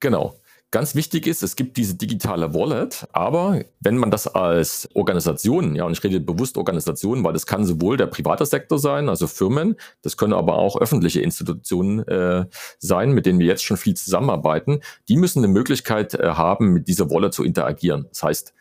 Genau. 0.00 0.34
Ganz 0.72 0.94
wichtig 0.94 1.26
ist, 1.26 1.42
es 1.42 1.54
gibt 1.54 1.76
diese 1.76 1.96
digitale 1.96 2.54
Wallet, 2.54 3.06
aber 3.12 3.62
wenn 3.80 3.98
man 3.98 4.10
das 4.10 4.26
als 4.26 4.88
Organisation, 4.94 5.76
ja, 5.76 5.84
und 5.84 5.92
ich 5.92 6.02
rede 6.02 6.18
bewusst 6.18 6.56
Organisationen, 6.56 7.22
weil 7.22 7.34
das 7.34 7.44
kann 7.44 7.66
sowohl 7.66 7.98
der 7.98 8.06
private 8.06 8.46
Sektor 8.46 8.78
sein, 8.78 9.10
also 9.10 9.26
Firmen, 9.26 9.76
das 10.00 10.16
können 10.16 10.32
aber 10.32 10.56
auch 10.56 10.80
öffentliche 10.80 11.20
Institutionen 11.20 11.98
äh, 12.08 12.46
sein, 12.78 13.12
mit 13.12 13.26
denen 13.26 13.38
wir 13.38 13.46
jetzt 13.48 13.64
schon 13.64 13.76
viel 13.76 13.92
zusammenarbeiten, 13.92 14.80
die 15.10 15.18
müssen 15.18 15.44
eine 15.44 15.52
Möglichkeit 15.52 16.14
äh, 16.14 16.28
haben, 16.28 16.72
mit 16.72 16.88
dieser 16.88 17.10
Wallet 17.10 17.34
zu 17.34 17.44
interagieren. 17.44 18.06
Das 18.08 18.22
heißt, 18.22 18.54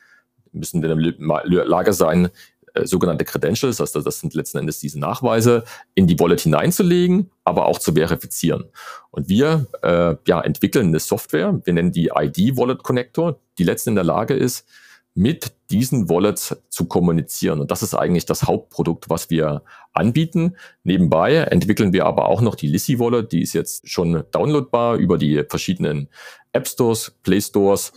müssen 0.51 0.83
in 0.83 0.89
der 0.89 1.65
Lage 1.65 1.93
sein, 1.93 2.27
äh, 2.73 2.85
sogenannte 2.85 3.25
Credentials, 3.25 3.81
also 3.81 4.01
das 4.01 4.19
sind 4.19 4.33
letzten 4.33 4.59
Endes 4.59 4.79
diese 4.79 4.99
Nachweise, 4.99 5.63
in 5.95 6.07
die 6.07 6.19
Wallet 6.19 6.41
hineinzulegen, 6.41 7.29
aber 7.43 7.65
auch 7.65 7.79
zu 7.79 7.93
verifizieren. 7.93 8.65
Und 9.11 9.29
wir 9.29 9.67
äh, 9.81 10.15
ja, 10.27 10.41
entwickeln 10.41 10.87
eine 10.87 10.99
Software, 10.99 11.59
wir 11.63 11.73
nennen 11.73 11.91
die 11.91 12.11
ID 12.15 12.57
Wallet 12.57 12.83
Connector, 12.83 13.39
die 13.57 13.63
letzten 13.63 13.89
in 13.89 13.95
der 13.95 14.03
Lage 14.03 14.33
ist, 14.33 14.65
mit 15.13 15.51
diesen 15.69 16.09
Wallets 16.09 16.55
zu 16.69 16.85
kommunizieren. 16.85 17.59
Und 17.59 17.71
das 17.71 17.83
ist 17.83 17.93
eigentlich 17.93 18.25
das 18.25 18.43
Hauptprodukt, 18.43 19.09
was 19.09 19.29
wir 19.29 19.63
anbieten. 19.93 20.55
Nebenbei 20.83 21.35
entwickeln 21.35 21.91
wir 21.91 22.05
aber 22.05 22.27
auch 22.27 22.41
noch 22.41 22.55
die 22.55 22.67
Lissy 22.67 22.97
Wallet, 22.99 23.31
die 23.31 23.41
ist 23.41 23.53
jetzt 23.53 23.89
schon 23.89 24.23
downloadbar 24.31 24.95
über 24.95 25.17
die 25.17 25.43
verschiedenen 25.49 26.07
App 26.53 26.67
Stores, 26.67 27.13
Play 27.23 27.41
Stores 27.41 27.91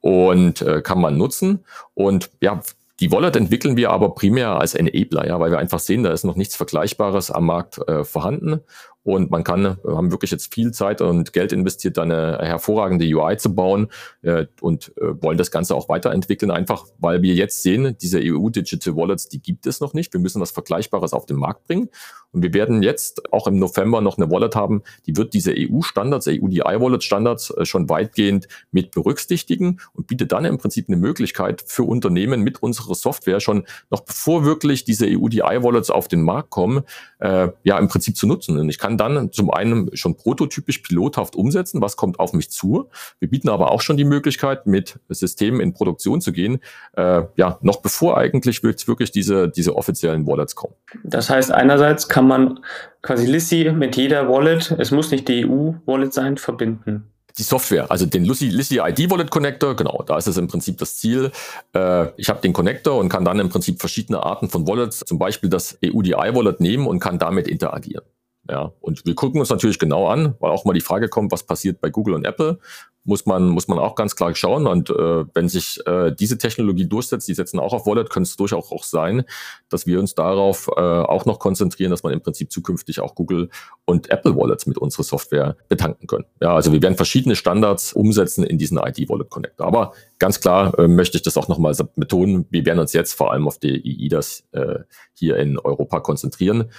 und 0.00 0.62
äh, 0.62 0.80
kann 0.82 1.00
man 1.00 1.16
nutzen. 1.16 1.64
Und 1.94 2.30
ja, 2.40 2.60
die 3.00 3.10
Wallet 3.10 3.36
entwickeln 3.36 3.76
wir 3.76 3.90
aber 3.90 4.14
primär 4.14 4.50
als 4.60 4.74
Enabler, 4.74 5.26
ja, 5.26 5.40
weil 5.40 5.50
wir 5.50 5.58
einfach 5.58 5.78
sehen, 5.78 6.02
da 6.02 6.12
ist 6.12 6.24
noch 6.24 6.36
nichts 6.36 6.56
Vergleichbares 6.56 7.30
am 7.30 7.46
Markt 7.46 7.78
äh, 7.88 8.04
vorhanden. 8.04 8.60
Und 9.02 9.30
man 9.30 9.44
kann, 9.44 9.78
wir 9.82 9.96
haben 9.96 10.10
wirklich 10.10 10.30
jetzt 10.30 10.52
viel 10.52 10.72
Zeit 10.72 11.00
und 11.00 11.32
Geld 11.32 11.52
investiert, 11.52 11.98
eine 11.98 12.38
hervorragende 12.40 13.06
UI 13.06 13.38
zu 13.38 13.54
bauen 13.54 13.88
äh, 14.22 14.46
und 14.60 14.92
äh, 14.98 15.22
wollen 15.22 15.38
das 15.38 15.50
Ganze 15.50 15.74
auch 15.74 15.88
weiterentwickeln, 15.88 16.50
einfach 16.50 16.86
weil 16.98 17.22
wir 17.22 17.34
jetzt 17.34 17.62
sehen, 17.62 17.96
diese 18.00 18.20
EU 18.22 18.50
Digital 18.50 18.96
Wallets, 18.96 19.28
die 19.28 19.40
gibt 19.40 19.66
es 19.66 19.80
noch 19.80 19.94
nicht. 19.94 20.12
Wir 20.12 20.20
müssen 20.20 20.40
was 20.40 20.50
Vergleichbares 20.50 21.14
auf 21.14 21.24
den 21.24 21.36
Markt 21.38 21.66
bringen. 21.66 21.88
Und 22.32 22.42
wir 22.42 22.54
werden 22.54 22.82
jetzt 22.82 23.32
auch 23.32 23.46
im 23.46 23.58
November 23.58 24.00
noch 24.00 24.16
eine 24.16 24.30
Wallet 24.30 24.54
haben, 24.54 24.82
die 25.06 25.16
wird 25.16 25.34
diese 25.34 25.52
EU-Standards, 25.56 26.28
EU-DI-Wallet-Standards 26.28 27.50
äh, 27.50 27.64
schon 27.64 27.88
weitgehend 27.88 28.46
mit 28.70 28.92
berücksichtigen 28.92 29.80
und 29.94 30.06
bietet 30.06 30.32
dann 30.32 30.44
im 30.44 30.58
Prinzip 30.58 30.88
eine 30.88 30.96
Möglichkeit 30.96 31.64
für 31.66 31.82
Unternehmen 31.82 32.42
mit 32.42 32.62
unserer 32.62 32.94
Software 32.94 33.40
schon 33.40 33.64
noch 33.90 34.00
bevor 34.00 34.44
wirklich 34.44 34.84
diese 34.84 35.06
EU-DI-Wallets 35.06 35.90
auf 35.90 36.06
den 36.06 36.22
Markt 36.22 36.50
kommen, 36.50 36.82
äh, 37.18 37.48
ja 37.64 37.78
im 37.78 37.88
Prinzip 37.88 38.16
zu 38.16 38.26
nutzen. 38.26 38.58
Und 38.58 38.68
ich 38.68 38.78
kann 38.78 38.89
dann 38.96 39.32
zum 39.32 39.50
einen 39.50 39.94
schon 39.96 40.16
prototypisch 40.16 40.78
pilothaft 40.78 41.36
umsetzen, 41.36 41.80
was 41.80 41.96
kommt 41.96 42.18
auf 42.20 42.32
mich 42.32 42.50
zu. 42.50 42.88
Wir 43.18 43.28
bieten 43.28 43.48
aber 43.48 43.70
auch 43.70 43.80
schon 43.80 43.96
die 43.96 44.04
Möglichkeit, 44.04 44.66
mit 44.66 44.98
Systemen 45.08 45.60
in 45.60 45.72
Produktion 45.72 46.20
zu 46.20 46.32
gehen, 46.32 46.60
äh, 46.96 47.22
ja, 47.36 47.58
noch 47.62 47.80
bevor 47.80 48.18
eigentlich 48.18 48.62
wirklich 48.62 49.10
diese, 49.10 49.48
diese 49.48 49.76
offiziellen 49.76 50.26
Wallets 50.26 50.54
kommen. 50.54 50.74
Das 51.04 51.30
heißt, 51.30 51.52
einerseits 51.52 52.08
kann 52.08 52.26
man 52.26 52.60
quasi 53.02 53.26
Lissy 53.26 53.72
mit 53.74 53.96
jeder 53.96 54.28
Wallet, 54.28 54.74
es 54.78 54.90
muss 54.90 55.10
nicht 55.10 55.28
die 55.28 55.46
EU-Wallet 55.46 56.12
sein, 56.12 56.36
verbinden 56.36 57.10
die 57.38 57.42
Software, 57.42 57.90
also 57.90 58.06
den 58.06 58.24
Lissy, 58.24 58.46
Lissy 58.46 58.80
ID 58.80 59.10
Wallet 59.10 59.30
Connector, 59.30 59.74
genau, 59.76 60.02
da 60.06 60.18
ist 60.18 60.26
es 60.26 60.36
im 60.36 60.48
Prinzip 60.48 60.78
das 60.78 60.98
Ziel. 60.98 61.30
Äh, 61.74 62.08
ich 62.16 62.28
habe 62.28 62.40
den 62.40 62.52
Connector 62.52 62.98
und 62.98 63.08
kann 63.08 63.24
dann 63.24 63.38
im 63.38 63.48
Prinzip 63.48 63.80
verschiedene 63.80 64.22
Arten 64.22 64.48
von 64.48 64.66
Wallets, 64.66 65.00
zum 65.00 65.18
Beispiel 65.18 65.48
das 65.48 65.78
EUDI 65.84 66.12
Wallet 66.12 66.60
nehmen 66.60 66.86
und 66.86 67.00
kann 67.00 67.18
damit 67.18 67.48
interagieren. 67.48 68.04
Ja, 68.50 68.72
und 68.80 69.06
wir 69.06 69.14
gucken 69.14 69.38
uns 69.38 69.48
natürlich 69.48 69.78
genau 69.78 70.08
an, 70.08 70.34
weil 70.40 70.50
auch 70.50 70.64
mal 70.64 70.72
die 70.72 70.80
Frage 70.80 71.08
kommt, 71.08 71.30
was 71.30 71.44
passiert 71.44 71.80
bei 71.80 71.88
Google 71.88 72.14
und 72.14 72.24
Apple, 72.24 72.58
muss 73.04 73.24
man, 73.24 73.48
muss 73.48 73.68
man 73.68 73.78
auch 73.78 73.94
ganz 73.94 74.16
klar 74.16 74.34
schauen. 74.34 74.66
Und 74.66 74.90
äh, 74.90 75.24
wenn 75.34 75.48
sich 75.48 75.78
äh, 75.86 76.12
diese 76.12 76.36
Technologie 76.36 76.86
durchsetzt, 76.86 77.28
die 77.28 77.34
setzen 77.34 77.60
auch 77.60 77.72
auf 77.72 77.86
Wallet, 77.86 78.10
könnte 78.10 78.28
es 78.28 78.36
durchaus 78.36 78.72
auch 78.72 78.82
sein, 78.82 79.24
dass 79.68 79.86
wir 79.86 80.00
uns 80.00 80.16
darauf 80.16 80.68
äh, 80.76 80.80
auch 80.80 81.26
noch 81.26 81.38
konzentrieren, 81.38 81.92
dass 81.92 82.02
man 82.02 82.12
im 82.12 82.20
Prinzip 82.20 82.50
zukünftig 82.50 83.00
auch 83.00 83.14
Google 83.14 83.50
und 83.84 84.10
Apple 84.10 84.34
Wallets 84.36 84.66
mit 84.66 84.78
unserer 84.78 85.04
Software 85.04 85.56
betanken 85.68 86.08
können. 86.08 86.26
Ja, 86.42 86.54
also 86.54 86.72
wir 86.72 86.82
werden 86.82 86.96
verschiedene 86.96 87.36
Standards 87.36 87.92
umsetzen 87.92 88.42
in 88.42 88.58
diesen 88.58 88.78
ID-Wallet 88.78 89.30
Connector. 89.30 89.66
Aber 89.66 89.92
ganz 90.18 90.40
klar 90.40 90.76
äh, 90.76 90.88
möchte 90.88 91.16
ich 91.16 91.22
das 91.22 91.36
auch 91.36 91.46
nochmal 91.46 91.74
betonen, 91.94 92.46
wir 92.50 92.66
werden 92.66 92.80
uns 92.80 92.92
jetzt 92.92 93.14
vor 93.14 93.32
allem 93.32 93.46
auf 93.46 93.58
die 93.58 94.04
EIDAS 94.04 94.42
äh, 94.52 94.80
hier 95.14 95.36
in 95.36 95.56
Europa 95.56 96.00
konzentrieren. 96.00 96.70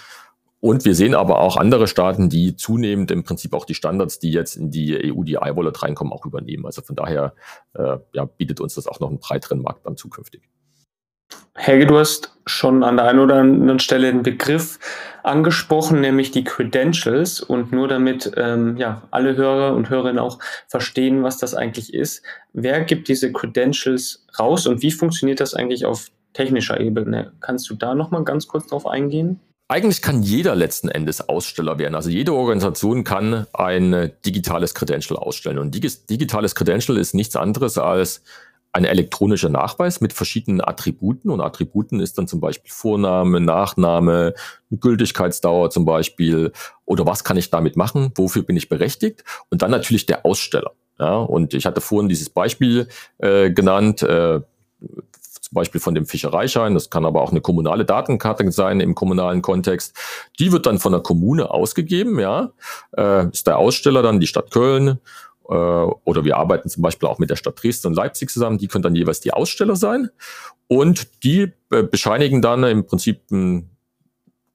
Und 0.62 0.86
wir 0.86 0.93
sehen 0.93 1.15
aber 1.15 1.41
auch 1.41 1.58
andere 1.58 1.88
Staaten, 1.88 2.30
die 2.30 2.56
zunehmend 2.56 3.10
im 3.10 3.24
Prinzip 3.24 3.54
auch 3.54 3.65
die 3.65 3.74
Standards, 3.74 4.19
die 4.19 4.32
jetzt 4.32 4.56
in 4.56 4.69
die 4.69 5.12
EU, 5.12 5.24
die 5.24 5.34
I-Wallet 5.34 5.82
reinkommen, 5.82 6.13
auch 6.13 6.26
übernehmen. 6.26 6.67
Also 6.67 6.84
von 6.84 6.95
daher 6.95 7.34
äh, 7.74 7.97
ja, 8.13 8.26
bietet 8.26 8.62
uns 8.62 8.76
das 8.76 8.88
auch 8.88 9.00
noch 9.00 9.10
einen 9.10 9.19
breiteren 9.19 9.63
Markt 9.63 9.88
dann 9.88 9.97
zukünftig. 9.97 10.43
Helge, 11.56 11.88
du 11.88 11.97
hast 11.97 12.38
schon 12.45 12.84
an 12.84 12.97
der 12.97 13.08
einen 13.08 13.19
oder 13.19 13.38
anderen 13.38 13.80
Stelle 13.80 14.12
den 14.12 14.21
Begriff 14.21 14.78
angesprochen, 15.24 16.00
nämlich 16.00 16.30
die 16.30 16.43
Credentials. 16.43 17.41
Und 17.41 17.71
nur 17.71 17.88
damit 17.88 18.32
ähm, 18.38 18.78
ja, 18.78 19.02
alle 19.10 19.36
Hörer 19.36 19.76
und 19.76 19.89
Hörerinnen 19.89 20.19
auch 20.19 20.38
verstehen, 20.67 21.24
was 21.24 21.39
das 21.39 21.56
eigentlich 21.56 21.91
ist. 21.91 22.24
Wer 22.54 22.82
gibt 22.82 23.08
diese 23.08 23.32
Credentials 23.32 24.28
raus 24.38 24.67
und 24.67 24.84
wie 24.84 24.91
funktioniert 24.91 25.39
das 25.39 25.56
eigentlich 25.56 25.86
auf 25.86 26.12
technischer 26.34 26.80
Ebene? 26.80 27.34
Kannst 27.41 27.67
du 27.69 27.74
da 27.74 27.95
nochmal 27.95 28.24
ganz 28.24 28.47
kurz 28.47 28.67
drauf 28.67 28.86
eingehen? 28.86 29.39
Eigentlich 29.72 30.02
kann 30.02 30.22
jeder 30.22 30.54
letzten 30.54 30.90
Endes 30.90 31.30
Aussteller 31.30 31.80
werden. 31.80 31.96
Also 31.96 32.10
jede 32.10 32.34
Organisation 32.34 33.06
kann 33.06 33.48
ein 33.54 34.12
digitales 34.26 34.76
Credential 34.76 35.18
ausstellen. 35.18 35.60
Und 35.60 35.74
digitales 36.10 36.56
Credential 36.56 36.98
ist 36.98 37.14
nichts 37.14 37.38
anderes 37.38 37.78
als 37.78 38.22
ein 38.74 38.84
elektronischer 38.84 39.48
Nachweis 39.48 40.02
mit 40.02 40.12
verschiedenen 40.12 40.60
Attributen. 40.60 41.30
Und 41.30 41.40
Attributen 41.40 42.02
ist 42.02 42.18
dann 42.18 42.28
zum 42.28 42.42
Beispiel 42.42 42.70
Vorname, 42.70 43.40
Nachname, 43.40 44.34
Gültigkeitsdauer 44.72 45.70
zum 45.70 45.86
Beispiel. 45.86 46.52
Oder 46.84 47.06
was 47.06 47.24
kann 47.24 47.38
ich 47.38 47.50
damit 47.50 47.78
machen? 47.78 48.12
Wofür 48.16 48.44
bin 48.44 48.58
ich 48.58 48.68
berechtigt? 48.68 49.24
Und 49.48 49.62
dann 49.62 49.72
natürlich 49.72 50.06
der 50.06 50.26
Aussteller. 50.26 50.74
Ja, 51.00 51.16
und 51.16 51.54
ich 51.54 51.66
hatte 51.66 51.80
vorhin 51.80 52.10
dieses 52.10 52.30
Beispiel 52.30 52.90
äh, 53.20 53.50
genannt. 53.52 54.04
Äh, 54.04 54.42
zum 55.52 55.56
Beispiel 55.56 55.82
von 55.82 55.94
dem 55.94 56.06
Fischereischein, 56.06 56.76
das 56.76 56.90
kann 56.90 57.06
aber 57.06 57.22
auch 57.22 57.32
eine 57.32 57.42
kommunale 57.42 57.84
Datenkarte 57.84 58.50
sein 58.54 58.80
im 58.80 58.96
kommunalen 58.96 59.42
Kontext. 59.42 59.94
Die 60.40 60.54
wird 60.54 60.66
dann 60.66 60.80
von 60.80 60.94
der 60.94 61.02
Kommune 61.02 61.52
ausgegeben, 61.52 62.20
ja. 62.20 62.52
Äh, 62.96 63.28
ist 63.32 63.48
der 63.48 63.58
Aussteller 63.58 64.02
dann 64.02 64.22
die 64.22 64.28
Stadt 64.28 64.52
Köln 64.52 65.00
äh, 65.50 65.54
oder 65.54 66.24
wir 66.24 66.38
arbeiten 66.38 66.70
zum 66.70 66.84
Beispiel 66.84 67.10
auch 67.10 67.20
mit 67.20 67.30
der 67.30 67.36
Stadt 67.36 67.62
Dresden 67.62 67.88
und 67.88 67.96
Leipzig 67.96 68.30
zusammen, 68.30 68.60
die 68.60 68.70
können 68.70 68.84
dann 68.84 68.96
jeweils 68.96 69.20
die 69.20 69.34
Aussteller 69.34 69.76
sein 69.76 70.10
und 70.68 71.22
die 71.26 71.52
äh, 71.70 71.84
bescheinigen 71.84 72.42
dann 72.42 72.64
im 72.64 72.86
Prinzip 72.86 73.30
ein 73.30 73.71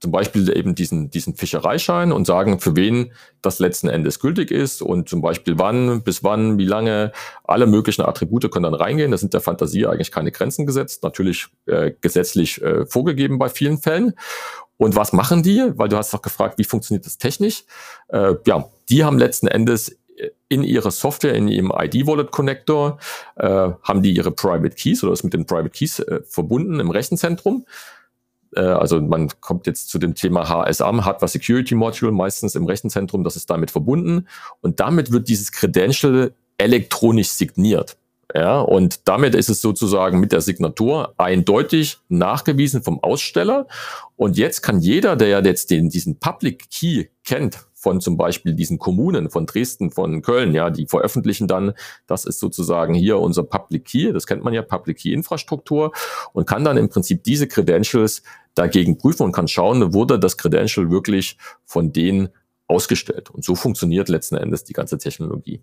zum 0.00 0.12
Beispiel 0.12 0.54
eben 0.54 0.74
diesen, 0.74 1.10
diesen 1.10 1.34
Fischereischein 1.34 2.12
und 2.12 2.26
sagen, 2.26 2.60
für 2.60 2.76
wen 2.76 3.12
das 3.40 3.58
letzten 3.58 3.88
Endes 3.88 4.20
gültig 4.20 4.50
ist 4.50 4.82
und 4.82 5.08
zum 5.08 5.22
Beispiel 5.22 5.58
wann, 5.58 6.02
bis 6.02 6.22
wann, 6.22 6.58
wie 6.58 6.66
lange, 6.66 7.12
alle 7.44 7.66
möglichen 7.66 8.02
Attribute 8.02 8.50
können 8.50 8.64
dann 8.64 8.74
reingehen. 8.74 9.10
Da 9.10 9.16
sind 9.16 9.32
der 9.32 9.40
Fantasie 9.40 9.86
eigentlich 9.86 10.10
keine 10.10 10.32
Grenzen 10.32 10.66
gesetzt, 10.66 11.02
natürlich 11.02 11.46
äh, 11.66 11.92
gesetzlich 12.00 12.60
äh, 12.62 12.84
vorgegeben 12.84 13.38
bei 13.38 13.48
vielen 13.48 13.78
Fällen. 13.78 14.12
Und 14.76 14.94
was 14.94 15.14
machen 15.14 15.42
die? 15.42 15.72
Weil 15.76 15.88
du 15.88 15.96
hast 15.96 16.12
doch 16.12 16.20
gefragt, 16.20 16.58
wie 16.58 16.64
funktioniert 16.64 17.06
das 17.06 17.16
technisch? 17.16 17.64
Äh, 18.08 18.34
ja, 18.46 18.68
die 18.90 19.04
haben 19.04 19.18
letzten 19.18 19.48
Endes 19.48 19.96
in 20.48 20.62
ihrer 20.62 20.90
Software, 20.90 21.34
in 21.34 21.48
ihrem 21.48 21.72
ID-Wallet-Connector, 21.74 22.98
äh, 23.36 23.46
haben 23.82 24.02
die 24.02 24.14
ihre 24.14 24.30
Private 24.30 24.74
Keys 24.74 25.02
oder 25.02 25.12
ist 25.12 25.24
mit 25.24 25.34
den 25.34 25.46
Private 25.46 25.70
Keys 25.70 26.00
äh, 26.00 26.20
verbunden 26.24 26.80
im 26.80 26.90
Rechenzentrum. 26.90 27.66
Äh, 28.54 28.60
also 28.60 29.00
man 29.00 29.28
kommt 29.40 29.66
jetzt 29.66 29.88
zu 29.88 29.98
dem 29.98 30.14
Thema 30.14 30.48
HSAM, 30.48 31.04
Hardware 31.04 31.28
Security 31.28 31.74
Module, 31.74 32.12
meistens 32.12 32.54
im 32.54 32.66
Rechenzentrum, 32.66 33.24
das 33.24 33.36
ist 33.36 33.50
damit 33.50 33.70
verbunden. 33.70 34.26
Und 34.60 34.80
damit 34.80 35.12
wird 35.12 35.28
dieses 35.28 35.52
Credential 35.52 36.32
elektronisch 36.58 37.28
signiert. 37.28 37.96
Ja, 38.34 38.60
und 38.60 39.06
damit 39.08 39.34
ist 39.34 39.48
es 39.48 39.62
sozusagen 39.62 40.18
mit 40.18 40.32
der 40.32 40.40
Signatur 40.40 41.14
eindeutig 41.16 41.98
nachgewiesen 42.08 42.82
vom 42.82 43.02
Aussteller. 43.02 43.68
Und 44.16 44.36
jetzt 44.36 44.62
kann 44.62 44.80
jeder, 44.80 45.14
der 45.16 45.28
ja 45.28 45.40
jetzt 45.40 45.70
den, 45.70 45.90
diesen 45.90 46.18
Public 46.18 46.68
Key 46.70 47.06
kennt, 47.24 47.65
von 47.86 48.00
zum 48.00 48.16
Beispiel 48.16 48.52
diesen 48.52 48.80
Kommunen, 48.80 49.30
von 49.30 49.46
Dresden, 49.46 49.92
von 49.92 50.20
Köln, 50.20 50.52
ja, 50.52 50.70
die 50.70 50.86
veröffentlichen 50.86 51.46
dann, 51.46 51.72
das 52.08 52.24
ist 52.24 52.40
sozusagen 52.40 52.94
hier 52.94 53.20
unser 53.20 53.44
Public 53.44 53.84
Key, 53.84 54.12
das 54.12 54.26
kennt 54.26 54.42
man 54.42 54.52
ja, 54.52 54.62
Public 54.62 54.96
Key 54.96 55.12
Infrastruktur 55.12 55.92
und 56.32 56.48
kann 56.48 56.64
dann 56.64 56.78
im 56.78 56.88
Prinzip 56.88 57.22
diese 57.22 57.46
Credentials 57.46 58.24
dagegen 58.56 58.98
prüfen 58.98 59.22
und 59.22 59.30
kann 59.30 59.46
schauen, 59.46 59.94
wurde 59.94 60.18
das 60.18 60.36
Credential 60.36 60.90
wirklich 60.90 61.38
von 61.64 61.92
denen 61.92 62.30
ausgestellt. 62.66 63.30
Und 63.30 63.44
so 63.44 63.54
funktioniert 63.54 64.08
letzten 64.08 64.34
Endes 64.34 64.64
die 64.64 64.72
ganze 64.72 64.98
Technologie. 64.98 65.62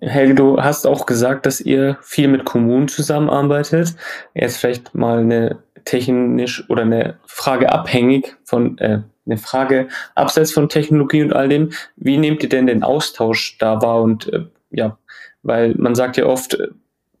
Helge, 0.00 0.34
du 0.34 0.60
hast 0.60 0.86
auch 0.86 1.06
gesagt, 1.06 1.46
dass 1.46 1.62
ihr 1.62 1.96
viel 2.02 2.28
mit 2.28 2.44
Kommunen 2.44 2.88
zusammenarbeitet. 2.88 3.96
Jetzt 4.34 4.58
vielleicht 4.58 4.94
mal 4.94 5.20
eine 5.20 5.62
technisch 5.86 6.68
oder 6.68 6.82
eine 6.82 7.16
Frage 7.24 7.72
abhängig 7.72 8.36
von, 8.44 8.76
äh, 8.76 9.00
eine 9.26 9.38
Frage 9.38 9.88
abseits 10.14 10.52
von 10.52 10.68
Technologie 10.68 11.22
und 11.22 11.32
all 11.32 11.48
dem. 11.48 11.72
Wie 11.96 12.16
nehmt 12.16 12.42
ihr 12.42 12.48
denn 12.48 12.66
den 12.66 12.82
Austausch 12.82 13.58
da 13.58 13.82
wahr? 13.82 14.02
Und 14.02 14.32
äh, 14.32 14.46
ja, 14.70 14.98
weil 15.42 15.74
man 15.76 15.94
sagt 15.94 16.16
ja 16.16 16.26
oft, 16.26 16.54
äh, 16.54 16.68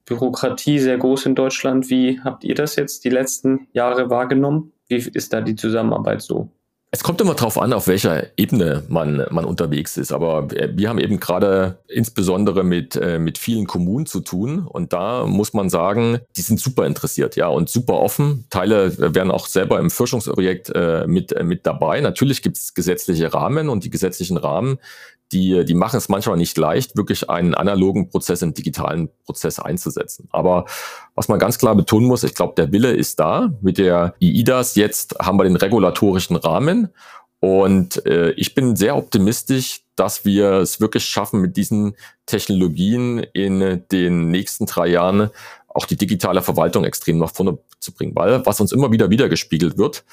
Bürokratie 0.04 0.78
sehr 0.78 0.98
groß 0.98 1.26
in 1.26 1.34
Deutschland. 1.34 1.90
Wie 1.90 2.20
habt 2.20 2.44
ihr 2.44 2.54
das 2.54 2.76
jetzt 2.76 3.04
die 3.04 3.10
letzten 3.10 3.66
Jahre 3.72 4.08
wahrgenommen? 4.08 4.72
Wie 4.88 4.96
ist 4.96 5.32
da 5.32 5.40
die 5.40 5.56
Zusammenarbeit 5.56 6.22
so? 6.22 6.48
Es 6.92 7.02
kommt 7.02 7.20
immer 7.20 7.34
darauf 7.34 7.60
an, 7.60 7.72
auf 7.72 7.88
welcher 7.88 8.26
Ebene 8.38 8.84
man, 8.88 9.26
man 9.30 9.44
unterwegs 9.44 9.96
ist. 9.96 10.12
Aber 10.12 10.48
wir 10.50 10.88
haben 10.88 11.00
eben 11.00 11.18
gerade 11.18 11.78
insbesondere 11.88 12.62
mit, 12.62 12.94
äh, 12.94 13.18
mit 13.18 13.38
vielen 13.38 13.66
Kommunen 13.66 14.06
zu 14.06 14.20
tun. 14.20 14.60
Und 14.66 14.92
da 14.92 15.26
muss 15.26 15.52
man 15.52 15.68
sagen, 15.68 16.20
die 16.36 16.42
sind 16.42 16.60
super 16.60 16.86
interessiert, 16.86 17.34
ja, 17.34 17.48
und 17.48 17.68
super 17.68 17.94
offen. 17.94 18.46
Teile 18.50 18.96
werden 18.98 19.32
auch 19.32 19.46
selber 19.46 19.80
im 19.80 19.90
Forschungsprojekt 19.90 20.70
äh, 20.74 21.06
mit, 21.08 21.32
äh, 21.32 21.42
mit 21.42 21.66
dabei. 21.66 22.00
Natürlich 22.00 22.40
gibt 22.40 22.56
es 22.56 22.72
gesetzliche 22.72 23.34
Rahmen 23.34 23.68
und 23.68 23.82
die 23.82 23.90
gesetzlichen 23.90 24.36
Rahmen, 24.36 24.78
die, 25.32 25.64
die 25.64 25.74
machen 25.74 25.96
es 25.96 26.08
manchmal 26.08 26.36
nicht 26.36 26.56
leicht, 26.56 26.96
wirklich 26.96 27.28
einen 27.28 27.54
analogen 27.54 28.08
Prozess 28.08 28.42
im 28.42 28.54
digitalen 28.54 29.08
Prozess 29.24 29.58
einzusetzen. 29.58 30.28
Aber 30.30 30.66
was 31.14 31.28
man 31.28 31.38
ganz 31.38 31.58
klar 31.58 31.74
betonen 31.74 32.06
muss, 32.06 32.22
ich 32.22 32.34
glaube, 32.34 32.54
der 32.56 32.72
Wille 32.72 32.92
ist 32.92 33.18
da. 33.18 33.50
Mit 33.60 33.78
der 33.78 34.14
IIDAS 34.20 34.76
jetzt 34.76 35.16
haben 35.20 35.38
wir 35.38 35.44
den 35.44 35.56
regulatorischen 35.56 36.36
Rahmen. 36.36 36.88
Und 37.40 38.04
äh, 38.06 38.30
ich 38.32 38.54
bin 38.54 38.76
sehr 38.76 38.96
optimistisch, 38.96 39.82
dass 39.94 40.24
wir 40.24 40.52
es 40.52 40.80
wirklich 40.80 41.04
schaffen, 41.04 41.40
mit 41.40 41.56
diesen 41.56 41.96
Technologien 42.26 43.18
in 43.18 43.84
den 43.90 44.30
nächsten 44.30 44.66
drei 44.66 44.88
Jahren 44.88 45.30
auch 45.68 45.86
die 45.86 45.96
digitale 45.96 46.42
Verwaltung 46.42 46.84
extrem 46.84 47.18
nach 47.18 47.30
vorne 47.30 47.58
zu 47.80 47.92
bringen. 47.92 48.14
Weil 48.14 48.44
was 48.46 48.60
uns 48.60 48.72
immer 48.72 48.92
wieder 48.92 49.10
wiedergespiegelt 49.10 49.76
wird, 49.76 50.04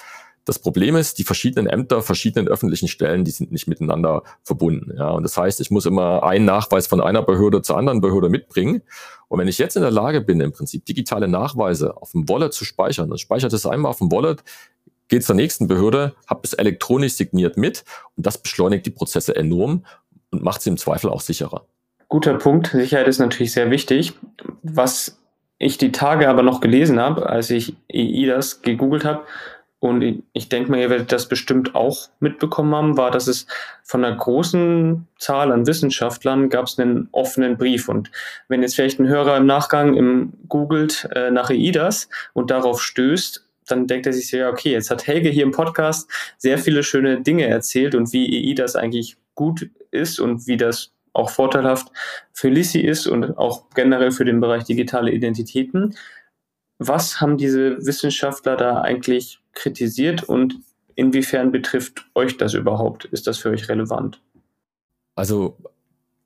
das 0.46 0.60
Problem 0.60 0.96
ist, 0.96 1.20
die 1.20 1.24
verschiedenen 1.24 1.68
Ämter, 1.68 2.02
verschiedenen 2.02 2.48
öffentlichen 2.48 2.88
Stellen, 2.88 3.24
die 3.24 3.32
sind 3.32 3.52
nicht 3.52 3.68
miteinander 3.68 4.24
verbunden. 4.44 4.92
Ja, 4.98 5.10
und 5.12 5.24
das 5.24 5.38
heißt, 5.38 5.62
ich 5.62 5.72
muss 5.72 5.86
immer 5.86 6.24
einen 6.24 6.46
Nachweis 6.46 6.88
von 6.88 7.02
einer 7.02 7.22
Behörde 7.22 7.62
zur 7.62 7.78
anderen 7.78 8.02
Behörde 8.02 8.30
mitbringen. 8.30 8.82
Und 9.30 9.40
wenn 9.40 9.48
ich 9.48 9.58
jetzt 9.58 9.76
in 9.76 9.82
der 9.82 9.92
Lage 9.92 10.22
bin, 10.22 10.42
im 10.42 10.52
Prinzip 10.52 10.86
digitale 10.86 11.28
Nachweise 11.28 11.96
auf 11.98 12.12
dem 12.12 12.28
Wallet 12.28 12.54
zu 12.54 12.66
speichern, 12.66 13.10
dann 13.10 13.18
speichere 13.18 13.56
es 13.56 13.66
einmal 13.66 13.90
auf 13.90 14.00
dem 14.00 14.12
Wallet, 14.12 14.44
geht 15.08 15.24
zur 15.24 15.36
nächsten 15.36 15.68
Behörde, 15.68 16.14
habe 16.28 16.42
es 16.44 16.54
elektronisch 16.54 17.14
signiert 17.14 17.58
mit 17.58 17.84
und 18.16 18.26
das 18.26 18.38
beschleunigt 18.38 18.86
die 18.86 18.92
Prozesse 18.92 19.36
enorm 19.36 19.86
und 20.32 20.44
macht 20.44 20.62
sie 20.62 20.70
im 20.70 20.78
Zweifel 20.78 21.10
auch 21.10 21.22
sicherer. 21.22 21.66
Guter 22.10 22.36
Punkt. 22.36 22.68
Sicherheit 22.68 23.08
ist 23.08 23.20
natürlich 23.20 23.54
sehr 23.54 23.72
wichtig. 23.72 24.14
Was 24.62 25.18
ich 25.58 25.78
die 25.78 25.92
Tage 25.92 26.30
aber 26.30 26.44
noch 26.44 26.62
gelesen 26.62 27.00
habe, 27.00 27.28
als 27.28 27.50
ich 27.50 27.76
EI 27.92 28.40
gegoogelt 28.62 29.06
habe, 29.06 29.24
und 29.84 30.24
ich 30.32 30.48
denke 30.48 30.72
mal, 30.72 30.80
ihr 30.80 30.90
werdet 30.90 31.12
das 31.12 31.28
bestimmt 31.28 31.76
auch 31.76 32.08
mitbekommen 32.22 32.74
haben, 32.74 32.96
war, 32.96 33.12
dass 33.12 33.28
es 33.28 33.48
von 33.84 34.06
einer 34.06 34.16
großen 34.16 35.10
Zahl 35.20 35.52
an 35.52 35.68
Wissenschaftlern 35.68 36.48
gab 36.48 36.68
es 36.68 36.80
einen 36.80 37.10
offenen 37.12 37.58
Brief. 37.58 37.90
Und 37.90 38.10
wenn 38.48 38.62
jetzt 38.62 38.76
vielleicht 38.76 39.02
ein 39.02 39.10
Hörer 39.10 39.36
im 39.36 39.46
Nachgang 39.46 39.94
im 39.96 40.32
googelt 40.48 41.10
äh, 41.14 41.32
nach 41.32 41.50
EIDAS 41.50 42.08
und 42.32 42.50
darauf 42.50 42.82
stößt, 42.82 43.46
dann 43.68 43.86
denkt 43.86 44.06
er 44.06 44.14
sich 44.14 44.30
so, 44.30 44.38
ja, 44.38 44.50
okay, 44.50 44.72
jetzt 44.72 44.90
hat 44.90 45.06
Helge 45.06 45.28
hier 45.28 45.44
im 45.44 45.52
Podcast 45.52 46.10
sehr 46.38 46.58
viele 46.58 46.84
schöne 46.84 47.20
Dinge 47.20 47.48
erzählt 47.48 47.94
und 47.94 48.14
wie 48.14 48.52
EIDAS 48.52 48.78
eigentlich 48.78 49.18
gut 49.36 49.70
ist 49.92 50.18
und 50.18 50.48
wie 50.48 50.56
das 50.56 50.94
auch 51.12 51.30
vorteilhaft 51.30 51.90
für 52.32 52.48
Lissi 52.48 52.80
ist 52.80 53.06
und 53.06 53.38
auch 53.38 53.70
generell 53.76 54.12
für 54.12 54.24
den 54.24 54.40
Bereich 54.40 54.64
digitale 54.64 55.12
Identitäten. 55.12 55.94
Was 56.80 57.22
haben 57.22 57.38
diese 57.38 57.78
Wissenschaftler 57.86 58.58
da 58.58 58.82
eigentlich 58.82 59.40
kritisiert 59.54 60.24
und 60.24 60.56
inwiefern 60.96 61.52
betrifft 61.52 62.06
euch 62.16 62.38
das 62.38 62.54
überhaupt? 62.54 63.06
Ist 63.06 63.28
das 63.28 63.38
für 63.38 63.50
euch 63.50 63.70
relevant? 63.70 64.22
Also 65.16 65.58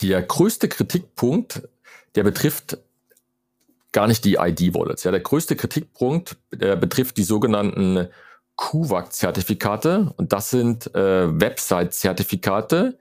der 0.01 0.21
größte 0.21 0.67
Kritikpunkt, 0.67 1.67
der 2.15 2.23
betrifft 2.23 2.77
gar 3.91 4.07
nicht 4.07 4.25
die 4.25 4.35
ID-Wallets. 4.35 5.03
Ja, 5.03 5.11
der 5.11 5.21
größte 5.21 5.55
Kritikpunkt 5.55 6.37
der 6.51 6.75
betrifft 6.75 7.17
die 7.17 7.23
sogenannten 7.23 8.07
QVAC-Zertifikate 8.57 10.13
und 10.17 10.33
das 10.33 10.49
sind 10.49 10.93
äh, 10.95 11.39
Website-Zertifikate. 11.39 12.97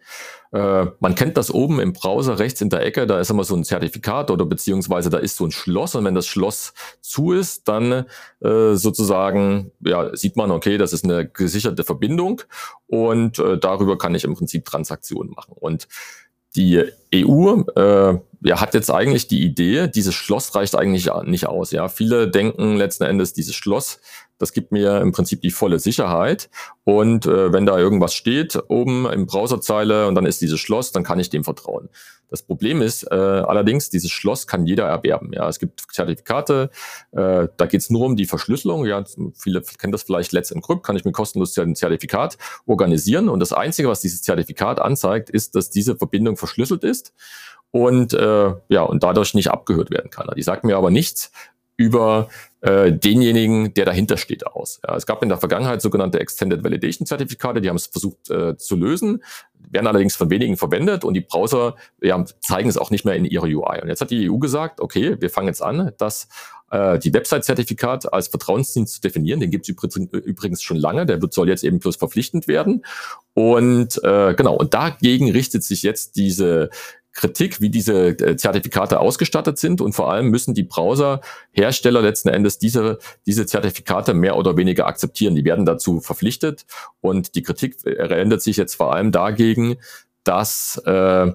Äh, 0.53 0.87
man 1.01 1.15
kennt 1.15 1.37
das 1.37 1.51
oben 1.51 1.81
im 1.81 1.93
Browser 1.93 2.39
rechts 2.39 2.61
in 2.61 2.71
der 2.71 2.85
Ecke, 2.85 3.07
da 3.07 3.19
ist 3.19 3.31
immer 3.31 3.43
so 3.45 3.57
ein 3.57 3.65
Zertifikat 3.65 4.31
oder 4.31 4.45
beziehungsweise 4.45 5.11
da 5.11 5.19
ist 5.19 5.37
so 5.37 5.45
ein 5.47 5.51
Schloss 5.51 5.95
und 5.95 6.05
wenn 6.05 6.15
das 6.15 6.27
Schloss 6.27 6.75
zu 7.01 7.33
ist, 7.33 7.69
dann 7.69 8.07
äh, 8.41 8.75
sozusagen 8.75 9.73
ja, 9.81 10.15
sieht 10.15 10.37
man, 10.37 10.51
okay, 10.51 10.79
das 10.79 10.93
ist 10.93 11.05
eine 11.05 11.27
gesicherte 11.27 11.85
Verbindung 11.85 12.43
und 12.87 13.39
äh, 13.39 13.59
darüber 13.59 13.99
kann 13.99 14.15
ich 14.15 14.25
im 14.25 14.35
Prinzip 14.35 14.65
Transaktionen 14.67 15.33
machen. 15.33 15.55
Und 15.59 15.89
die 16.57 16.83
EU 17.15 17.63
äh, 17.77 18.19
ja, 18.43 18.61
hat 18.61 18.75
jetzt 18.75 18.91
eigentlich 18.91 19.29
die 19.29 19.43
Idee, 19.43 19.89
dieses 19.89 20.15
Schloss 20.15 20.55
reicht 20.55 20.75
eigentlich 20.77 21.11
nicht 21.25 21.47
aus. 21.47 21.71
Ja, 21.71 21.89
viele 21.89 22.29
denken 22.31 22.77
letzten 22.77 23.05
Endes, 23.05 23.33
dieses 23.33 23.55
Schloss 23.55 23.99
das 24.39 24.53
gibt 24.53 24.73
mir 24.73 25.01
im 25.01 25.13
Prinzip 25.13 25.41
die 25.41 25.51
volle 25.51 25.79
Sicherheit. 25.79 26.51
Und 26.85 27.27
äh, 27.27 27.53
wenn 27.53 27.67
da 27.67 27.79
irgendwas 27.79 28.15
steht 28.15 28.59
oben 28.69 29.07
im 29.07 29.27
Browserzeile 29.27 30.07
und 30.07 30.15
dann 30.15 30.27
ist 30.27 30.41
dieses 30.43 30.61
Schloss, 30.61 30.93
dann 30.93 31.05
kann 31.05 31.19
ich 31.19 31.31
dem 31.31 31.45
vertrauen. 31.45 31.89
Das 32.29 32.43
Problem 32.43 32.83
ist 32.83 33.05
äh, 33.05 33.15
allerdings, 33.15 33.91
dieses 33.91 34.11
Schloss 34.11 34.47
kann 34.47 34.67
jeder 34.67 34.87
erwerben. 34.87 35.33
Ja, 35.33 35.49
es 35.49 35.59
gibt 35.59 35.85
Zertifikate, 35.93 36.71
äh, 37.13 37.49
da 37.57 37.67
geht 37.67 37.81
es 37.81 37.91
nur 37.91 38.05
um 38.05 38.17
die 38.17 38.27
Verschlüsselung. 38.27 38.85
Ja, 38.87 39.05
viele 39.35 39.63
kennen 39.63 39.93
das 39.93 40.03
vielleicht 40.03 40.33
Let's 40.33 40.51
Encrypt, 40.51 40.85
kann 40.85 40.97
ich 40.97 41.05
mir 41.05 41.13
kostenlos 41.13 41.57
ein 41.59 41.77
Zertifikat 41.77 42.37
organisieren. 42.67 43.29
Und 43.29 43.41
das 43.41 43.53
Einzige, 43.53 43.89
was 43.89 44.01
dieses 44.01 44.23
Zertifikat 44.23 44.81
anzeigt, 44.81 45.31
ist, 45.31 45.55
dass 45.55 45.71
diese 45.71 45.97
Verbindung 45.97 46.37
verschlüsselt 46.37 46.85
ist 46.85 47.13
und 47.71 48.13
äh, 48.15 48.55
ja 48.69 48.83
und 48.83 49.03
dadurch 49.03 49.35
nicht 49.35 49.51
abgehört 49.51 49.91
werden 49.91 50.11
kann. 50.11 50.29
Die 50.37 50.43
sagt 50.43 50.65
mir 50.65 50.77
aber 50.77 50.91
nichts 50.91 51.31
über 51.77 52.29
äh, 52.63 52.91
denjenigen, 52.91 53.75
der 53.75 53.85
dahinter 53.85 54.17
steht, 54.17 54.47
aus. 54.47 54.81
Ja, 54.87 54.97
es 54.97 55.07
gab 55.07 55.23
in 55.23 55.29
der 55.29 55.39
Vergangenheit 55.39 55.83
sogenannte 55.83 56.19
Extended 56.19 56.65
Validation 56.65 57.07
Zertifikate, 57.07 57.61
die 57.61 57.69
haben 57.69 57.77
es 57.77 57.87
versucht 57.87 58.31
äh, 58.31 58.57
zu 58.57 58.77
lösen, 58.77 59.23
werden 59.71 59.87
allerdings 59.87 60.17
von 60.17 60.31
wenigen 60.31 60.57
verwendet 60.57 61.05
und 61.05 61.15
die 61.15 61.21
Browser 61.21 61.77
ja, 62.01 62.25
zeigen 62.41 62.69
es 62.69 62.77
auch 62.77 62.91
nicht 62.91 63.05
mehr 63.05 63.15
in 63.15 63.25
ihrer 63.25 63.45
UI. 63.47 63.81
Und 63.83 63.89
jetzt 63.89 64.01
hat 64.01 64.11
die 64.11 64.31
EU 64.31 64.39
gesagt, 64.39 64.81
okay, 64.81 65.17
wir 65.21 65.31
fangen 65.31 65.49
jetzt 65.49 65.63
an, 65.63 65.93
dass 65.99 66.29
äh, 66.71 66.99
die 66.99 67.13
Website-Zertifikat 67.13 68.13
als 68.13 68.29
Vertrauensdienst 68.29 68.95
zu 68.95 69.01
definieren. 69.01 69.41
Den 69.41 69.51
gibt 69.51 69.69
es 69.69 69.97
übrigens 69.97 70.63
schon 70.63 70.77
lange, 70.77 71.07
der 71.07 71.23
wird, 71.23 71.33
soll 71.33 71.49
jetzt 71.49 71.65
eben 71.65 71.79
bloß 71.79 71.97
verpflichtend 71.97 72.49
werden. 72.49 72.85
Und 73.35 74.03
äh, 74.03 74.35
genau, 74.35 74.57
und 74.57 74.75
dagegen 74.75 75.31
richtet 75.31 75.63
sich 75.63 75.83
jetzt 75.83 76.17
diese 76.17 76.71
Kritik, 77.17 77.61
wie 77.61 77.71
diese 77.71 78.09
äh, 78.09 78.37
Zertifikate 78.37 79.01
ausgestattet 79.01 79.59
sind 79.59 79.81
und 79.81 79.95
vor 79.95 80.13
allem 80.13 80.29
müssen 80.29 80.55
die 80.55 80.63
Browserhersteller 80.63 82.03
letzten 82.03 82.29
Endes 82.29 82.59
diese, 82.59 82.99
diese 83.27 83.47
Zertifikate 83.47 84.13
mehr 84.15 84.37
oder 84.37 84.57
weniger 84.57 84.87
akzeptieren. 84.87 85.35
Die 85.35 85.45
werden 85.45 85.65
dazu 85.65 86.01
verpflichtet 86.01 86.67
und 87.01 87.35
die 87.35 87.43
Kritik 87.43 87.79
ändert 87.85 88.43
sich 88.43 88.59
jetzt 88.59 88.75
vor 88.75 88.95
allem 88.95 89.13
dagegen, 89.13 89.77
dass 90.25 90.77
äh, 90.85 91.33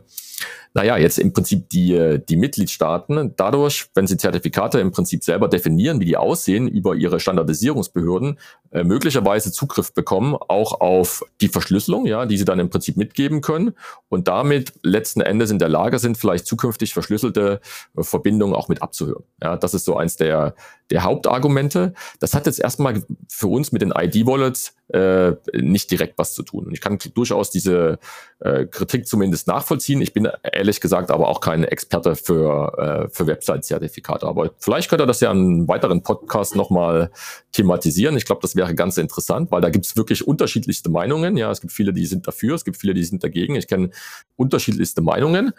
naja, 0.74 0.98
jetzt 0.98 1.20
im 1.20 1.34
Prinzip 1.34 1.70
die, 1.70 2.20
die 2.30 2.38
Mitgliedstaaten 2.38 3.34
dadurch, 3.36 3.88
wenn 3.94 4.08
sie 4.08 4.18
Zertifikate 4.18 4.80
im 4.80 4.92
Prinzip 4.92 5.24
selber 5.24 5.50
definieren, 5.50 6.00
wie 6.00 6.06
die 6.06 6.18
aussehen, 6.18 6.68
über 6.68 6.96
ihre 6.96 7.20
Standardisierungsbehörden, 7.20 8.40
äh, 8.72 8.84
möglicherweise 8.84 9.52
Zugriff 9.52 9.94
bekommen, 9.94 10.36
auch 10.36 10.80
auf 10.80 11.26
die 11.42 11.50
Verschlüsselung, 11.50 12.06
ja, 12.06 12.26
die 12.26 12.38
sie 12.38 12.46
dann 12.46 12.60
im 12.60 12.70
Prinzip 12.70 12.96
mitgeben 12.96 13.42
können 13.42 13.74
und 14.08 14.30
damit 14.30 14.74
letzten 14.82 15.20
Endes 15.20 15.52
in 15.52 15.60
der 15.60 15.68
Lage 15.68 16.00
sind, 16.00 16.18
vielleicht 16.18 16.46
zukünftig 16.46 16.94
verschlüsselte 16.94 17.60
äh, 17.98 18.04
Verbindungen 18.04 18.56
auch 18.56 18.70
mit 18.70 18.82
abzuhören. 18.82 19.24
Ja, 19.42 19.58
das 19.58 19.74
ist 19.74 19.84
so 19.84 19.98
eins 19.98 20.16
der, 20.16 20.56
der 20.90 21.04
Hauptargumente. 21.04 21.94
Das 22.20 22.34
hat 22.34 22.46
jetzt 22.46 22.60
erstmal 22.60 23.04
für 23.28 23.48
uns 23.48 23.74
mit 23.74 23.82
den 23.82 23.92
ID-Wallets 23.92 24.74
äh, 24.94 25.34
nicht 25.54 25.90
direkt 25.90 26.18
was 26.18 26.34
zu 26.34 26.44
tun. 26.44 26.66
Und 26.66 26.74
ich 26.74 26.82
kann 26.82 26.98
durchaus 27.14 27.50
diese 27.50 28.00
äh, 28.40 28.66
Kritik 28.66 29.08
zumindest 29.08 29.48
nachvollziehen. 29.48 30.02
Ich 30.02 30.14
bin 30.14 30.28
ehrlich 30.62 30.80
gesagt 30.80 31.10
aber 31.10 31.28
auch 31.28 31.42
kein 31.42 31.64
Experte 31.64 32.16
für, 32.16 33.08
äh, 33.08 33.10
für 33.10 33.26
Website-Zertifikate. 33.26 34.28
Aber 34.28 34.52
vielleicht 34.60 34.90
könnte 34.90 35.08
das 35.08 35.20
ja 35.20 35.32
einen 35.32 35.68
weiteren 35.68 36.04
Podcast 36.04 36.56
nochmal 36.56 37.10
thematisieren. 37.52 38.16
Ich 38.16 38.26
glaube, 38.26 38.42
das 38.44 38.56
wäre 38.56 38.76
ganz 38.76 38.98
interessant, 38.98 39.52
weil 39.52 39.62
da 39.62 39.72
gibt 39.72 39.88
es 39.88 39.98
wirklich 39.98 40.28
unterschiedlichste 40.28 40.92
Meinungen. 40.92 41.36
Ja, 41.36 41.50
es 41.50 41.62
gibt 41.62 41.74
viele, 41.74 41.94
die 41.94 42.06
sind 42.06 42.28
dafür, 42.28 42.54
es 42.54 42.64
gibt 42.64 42.78
viele, 42.78 42.94
die 42.94 43.04
sind 43.04 43.24
dagegen. 43.24 43.56
Ich 43.56 43.68
kenne 43.68 43.90
unterschiedlichste 44.36 45.02
Meinungen. 45.02 45.52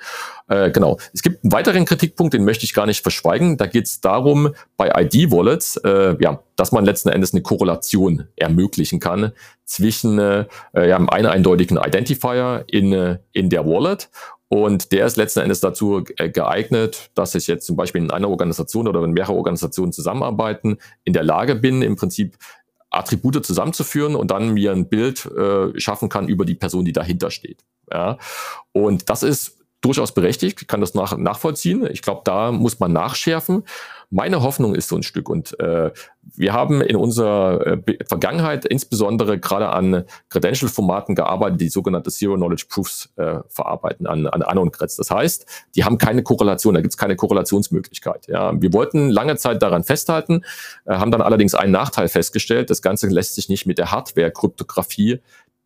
Äh, 0.47 0.71
genau. 0.71 0.99
Es 1.13 1.23
gibt 1.23 1.43
einen 1.43 1.53
weiteren 1.53 1.85
Kritikpunkt, 1.85 2.33
den 2.33 2.45
möchte 2.45 2.65
ich 2.65 2.73
gar 2.73 2.87
nicht 2.87 3.03
verschweigen. 3.03 3.57
Da 3.57 3.67
geht 3.67 3.87
es 3.87 4.01
darum, 4.01 4.55
bei 4.77 4.93
ID-Wallets, 5.03 5.79
äh, 5.79 6.17
ja, 6.21 6.43
dass 6.55 6.71
man 6.71 6.85
letzten 6.85 7.09
Endes 7.09 7.33
eine 7.33 7.43
Korrelation 7.43 8.29
ermöglichen 8.37 9.01
kann 9.01 9.33
zwischen 9.65 10.19
äh, 10.19 10.47
ja, 10.75 10.97
einem 10.97 11.09
eindeutigen 11.09 11.77
Identifier 11.77 12.65
in, 12.69 12.93
äh, 12.93 13.19
in 13.33 13.51
der 13.51 13.67
Wallet 13.67 14.11
und 14.53 14.93
der 14.93 15.07
ist 15.07 15.17
letzten 15.17 15.41
Endes 15.41 15.61
dazu 15.61 16.05
äh, 16.19 16.29
geeignet, 16.29 17.09
dass 17.15 17.35
ich 17.35 17.47
jetzt 17.47 17.65
zum 17.65 17.75
Beispiel 17.75 18.03
in 18.03 18.11
einer 18.11 18.29
Organisation 18.29 18.87
oder 18.87 19.01
wenn 19.01 19.13
mehrere 19.13 19.33
Organisationen 19.33 19.95
zusammenarbeiten, 19.95 20.77
in 21.05 21.15
der 21.15 21.23
Lage 21.23 21.55
bin, 21.55 21.81
im 21.81 21.97
Prinzip 21.97 22.37
Attribute 22.91 23.47
zusammenzuführen 23.47 24.15
und 24.15 24.31
dann 24.31 24.53
mir 24.53 24.73
ein 24.73 24.91
Bild 24.91 25.25
äh, 25.25 25.81
schaffen 25.81 26.11
kann 26.11 26.29
über 26.29 26.45
die 26.45 26.55
Person, 26.55 26.85
die 26.85 26.93
dahinter 26.93 27.31
steht. 27.31 27.65
Ja? 27.91 28.19
Und 28.73 29.09
das 29.09 29.23
ist 29.23 29.62
durchaus 29.83 30.13
berechtigt, 30.13 30.67
kann 30.69 30.81
das 30.81 30.95
nach, 30.95 31.17
nachvollziehen. 31.19 31.87
Ich 31.91 32.03
glaube, 32.03 32.23
da 32.25 32.53
muss 32.53 32.81
man 32.81 32.93
nachschärfen. 32.93 33.65
meine 34.11 34.43
Hoffnung 34.43 34.75
ist 34.75 34.89
so 34.89 34.97
ein 34.97 35.03
Stück 35.03 35.29
und 35.29 35.59
äh, 35.59 35.91
wir 36.35 36.53
haben 36.53 36.81
in 36.83 36.97
unserer 36.97 37.67
äh, 37.67 38.05
Vergangenheit 38.07 38.65
insbesondere 38.65 39.39
gerade 39.39 39.71
an 39.71 40.05
Credential-Formaten 40.29 41.15
gearbeitet, 41.15 41.61
die 41.61 41.69
sogenannte 41.69 42.11
Zero-Knowledge-Proofs 42.11 43.11
äh, 43.17 43.39
verarbeiten, 43.49 44.07
an, 44.07 44.27
an 44.27 44.71
Kretz. 44.71 44.97
Das 44.97 45.11
heißt, 45.11 45.47
die 45.75 45.85
haben 45.85 45.99
keine 45.99 46.23
Korrelation, 46.23 46.75
da 46.75 46.81
gibt 46.81 46.93
es 46.93 46.99
keine 46.99 47.17
Korrelationsmöglichkeit. 47.17 48.29
Ja. 48.29 48.53
Wir 48.61 48.73
wollten 48.73 49.11
lange 49.11 49.37
Zeit 49.37 49.63
daran 49.63 49.83
festhalten, 49.83 50.45
äh, 50.85 50.95
haben 50.95 51.11
dann 51.11 51.23
allerdings 51.23 51.55
einen 51.55 51.73
Nachteil 51.73 52.09
festgestellt. 52.09 52.71
Das 52.71 52.83
Ganze 52.83 53.09
lässt 53.09 53.35
sich 53.35 53.49
nicht 53.49 53.67
mit 53.67 53.79
der 53.79 53.91
Hardware-Kryptographie 53.91 55.21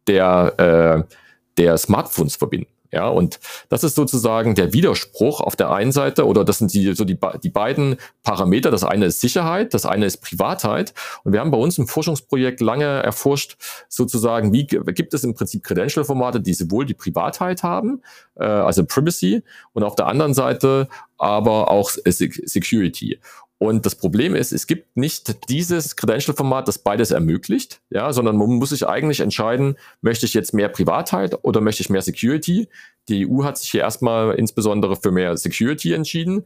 der, 0.06 1.04
äh, 1.06 1.14
der 1.58 1.76
Smartphones 1.78 2.36
verbinden. 2.36 2.75
Ja, 2.92 3.08
und 3.08 3.40
das 3.68 3.84
ist 3.84 3.94
sozusagen 3.94 4.54
der 4.54 4.72
Widerspruch 4.72 5.40
auf 5.40 5.56
der 5.56 5.70
einen 5.70 5.92
Seite, 5.92 6.26
oder 6.26 6.44
das 6.44 6.58
sind 6.58 6.72
die, 6.72 6.94
so 6.94 7.04
die, 7.04 7.18
die 7.42 7.50
beiden 7.50 7.96
Parameter. 8.22 8.70
Das 8.70 8.84
eine 8.84 9.06
ist 9.06 9.20
Sicherheit, 9.20 9.74
das 9.74 9.86
eine 9.86 10.06
ist 10.06 10.18
Privatheit. 10.18 10.94
Und 11.24 11.32
wir 11.32 11.40
haben 11.40 11.50
bei 11.50 11.58
uns 11.58 11.78
im 11.78 11.88
Forschungsprojekt 11.88 12.60
lange 12.60 12.84
erforscht, 12.84 13.56
sozusagen, 13.88 14.52
wie 14.52 14.66
gibt 14.66 15.14
es 15.14 15.24
im 15.24 15.34
Prinzip 15.34 15.64
Credential-Formate, 15.64 16.40
die 16.40 16.54
sowohl 16.54 16.86
die 16.86 16.94
Privatheit 16.94 17.62
haben, 17.62 18.02
äh, 18.36 18.44
also 18.44 18.84
Privacy, 18.84 19.42
und 19.72 19.82
auf 19.82 19.96
der 19.96 20.06
anderen 20.06 20.34
Seite 20.34 20.88
aber 21.18 21.70
auch 21.70 21.90
Security. 21.90 23.18
Und 23.58 23.86
das 23.86 23.94
Problem 23.94 24.34
ist, 24.34 24.52
es 24.52 24.66
gibt 24.66 24.96
nicht 24.96 25.48
dieses 25.48 25.96
Credential-Format, 25.96 26.68
das 26.68 26.78
beides 26.78 27.10
ermöglicht, 27.10 27.80
ja, 27.88 28.12
sondern 28.12 28.36
man 28.36 28.50
muss 28.50 28.70
sich 28.70 28.86
eigentlich 28.86 29.20
entscheiden, 29.20 29.76
möchte 30.02 30.26
ich 30.26 30.34
jetzt 30.34 30.52
mehr 30.52 30.68
Privatheit 30.68 31.38
oder 31.42 31.62
möchte 31.62 31.82
ich 31.82 31.88
mehr 31.88 32.02
Security? 32.02 32.68
Die 33.08 33.26
EU 33.26 33.44
hat 33.44 33.56
sich 33.56 33.70
hier 33.70 33.80
erstmal 33.80 34.34
insbesondere 34.34 34.96
für 34.96 35.10
mehr 35.10 35.36
Security 35.38 35.94
entschieden. 35.94 36.44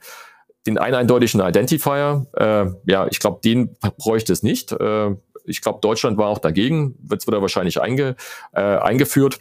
Den 0.67 0.79
eindeutigen 0.79 1.41
Identifier, 1.41 2.27
äh, 2.37 2.67
ja, 2.91 3.09
ich 3.11 3.19
glaube, 3.19 3.41
den 3.43 3.77
bräuchte 3.99 4.33
es 4.33 4.45
nicht. 4.45 4.71
Äh, 4.73 5.17
ich 5.45 5.63
glaube, 5.63 5.81
Deutschland 5.81 6.17
war 6.17 6.29
auch 6.29 6.39
dagegen, 6.39 6.95
wird 7.03 7.23
es 7.23 7.27
wieder 7.27 7.41
wahrscheinlich 7.41 7.81
einge, 7.81 8.15
äh, 8.53 8.61
eingeführt. 8.61 9.41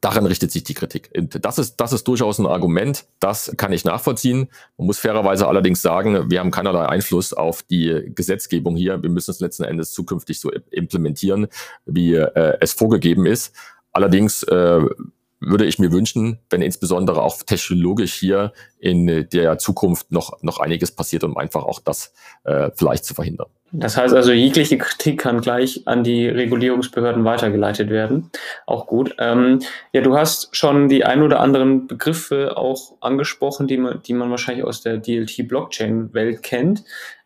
Daran 0.00 0.26
richtet 0.26 0.50
sich 0.50 0.64
die 0.64 0.74
Kritik. 0.74 1.10
Und 1.16 1.44
das 1.44 1.58
ist, 1.58 1.76
das 1.76 1.92
ist 1.92 2.08
durchaus 2.08 2.38
ein 2.38 2.46
Argument, 2.46 3.04
das 3.20 3.52
kann 3.56 3.72
ich 3.72 3.84
nachvollziehen. 3.84 4.48
Man 4.76 4.86
muss 4.86 4.98
fairerweise 4.98 5.46
allerdings 5.46 5.82
sagen, 5.82 6.30
wir 6.30 6.40
haben 6.40 6.50
keinerlei 6.50 6.86
Einfluss 6.86 7.32
auf 7.32 7.62
die 7.62 8.10
Gesetzgebung 8.14 8.76
hier. 8.76 9.02
Wir 9.02 9.10
müssen 9.10 9.30
es 9.30 9.40
letzten 9.40 9.64
Endes 9.64 9.92
zukünftig 9.92 10.40
so 10.40 10.50
implementieren, 10.70 11.46
wie 11.84 12.14
äh, 12.14 12.56
es 12.60 12.72
vorgegeben 12.72 13.26
ist. 13.26 13.54
Allerdings 13.92 14.42
äh, 14.44 14.80
würde 15.40 15.66
ich 15.66 15.78
mir 15.78 15.92
wünschen, 15.92 16.38
wenn 16.50 16.62
insbesondere 16.62 17.20
auch 17.22 17.42
technologisch 17.42 18.14
hier 18.14 18.52
in 18.78 19.28
der 19.32 19.58
Zukunft 19.58 20.12
noch, 20.12 20.42
noch 20.42 20.60
einiges 20.60 20.92
passiert, 20.92 21.24
um 21.24 21.36
einfach 21.36 21.64
auch 21.64 21.80
das 21.80 22.12
äh, 22.44 22.70
vielleicht 22.74 23.04
zu 23.04 23.14
verhindern. 23.14 23.48
Das 23.74 23.96
heißt 23.96 24.14
also, 24.14 24.32
jegliche 24.32 24.76
Kritik 24.76 25.20
kann 25.20 25.40
gleich 25.40 25.82
an 25.86 26.04
die 26.04 26.28
Regulierungsbehörden 26.28 27.24
weitergeleitet 27.24 27.88
werden. 27.88 28.30
Auch 28.66 28.86
gut. 28.86 29.14
Ähm, 29.18 29.60
ja, 29.94 30.02
du 30.02 30.14
hast 30.14 30.54
schon 30.54 30.90
die 30.90 31.04
ein 31.04 31.22
oder 31.22 31.40
anderen 31.40 31.86
Begriffe 31.86 32.58
auch 32.58 32.98
angesprochen, 33.00 33.66
die 33.66 33.78
man, 33.78 34.02
die 34.02 34.12
man 34.12 34.30
wahrscheinlich 34.30 34.66
aus 34.66 34.82
der 34.82 34.98
DLT-Blockchain-Welt 34.98 36.42
kennt. 36.42 36.84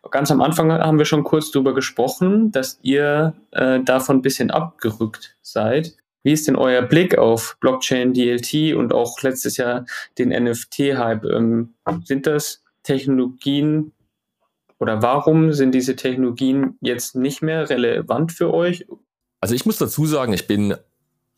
Ganz 0.09 0.31
am 0.31 0.41
Anfang 0.41 0.71
haben 0.71 0.97
wir 0.97 1.05
schon 1.05 1.25
kurz 1.25 1.51
darüber 1.51 1.73
gesprochen, 1.73 2.51
dass 2.53 2.79
ihr 2.81 3.33
äh, 3.51 3.81
davon 3.81 4.17
ein 4.17 4.21
bisschen 4.21 4.49
abgerückt 4.49 5.35
seid. 5.41 5.97
Wie 6.23 6.31
ist 6.31 6.47
denn 6.47 6.55
euer 6.55 6.81
Blick 6.81 7.17
auf 7.17 7.57
Blockchain, 7.59 8.13
DLT 8.13 8.73
und 8.73 8.93
auch 8.93 9.21
letztes 9.21 9.57
Jahr 9.57 9.85
den 10.17 10.29
NFT-Hype? 10.29 11.25
Ähm, 11.25 11.73
sind 12.05 12.25
das 12.25 12.63
Technologien, 12.83 13.91
oder 14.79 15.01
warum 15.01 15.53
sind 15.53 15.73
diese 15.73 15.95
Technologien 15.95 16.77
jetzt 16.81 17.15
nicht 17.15 17.41
mehr 17.41 17.69
relevant 17.69 18.31
für 18.31 18.53
euch? 18.53 18.85
Also 19.39 19.55
ich 19.55 19.65
muss 19.65 19.77
dazu 19.77 20.05
sagen, 20.05 20.33
ich 20.33 20.47
bin 20.47 20.75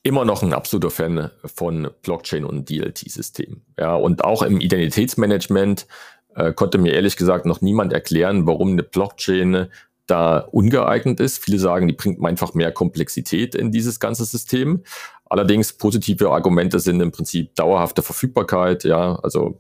immer 0.04 0.26
noch 0.26 0.44
ein 0.44 0.54
absoluter 0.54 0.90
Fan 0.90 1.30
von 1.46 1.90
Blockchain 2.02 2.46
und 2.46 2.70
DLT-Systemen. 2.70 3.62
Ja, 3.78 3.96
und 3.96 4.24
auch 4.24 4.44
im 4.44 4.62
Identitätsmanagement 4.62 5.88
äh, 6.36 6.54
konnte 6.54 6.78
mir 6.78 6.94
ehrlich 6.94 7.18
gesagt 7.18 7.46
noch 7.46 7.62
niemand 7.62 7.94
erklären, 7.94 8.48
warum 8.48 8.72
eine 8.72 8.84
Blockchain 8.84 9.68
da 10.08 10.40
ungeeignet 10.40 11.20
ist. 11.20 11.44
Viele 11.44 11.60
sagen, 11.60 11.88
die 11.88 11.94
bringt 11.94 12.24
einfach 12.24 12.54
mehr 12.54 12.72
Komplexität 12.72 13.56
in 13.56 13.72
dieses 13.72 14.00
ganze 14.00 14.26
System. 14.26 14.84
Allerdings 15.26 15.74
positive 15.74 16.32
Argumente 16.32 16.80
sind 16.80 17.02
im 17.02 17.12
Prinzip 17.12 17.54
dauerhafte 17.56 18.02
Verfügbarkeit, 18.02 18.84
ja, 18.84 19.16
also 19.18 19.60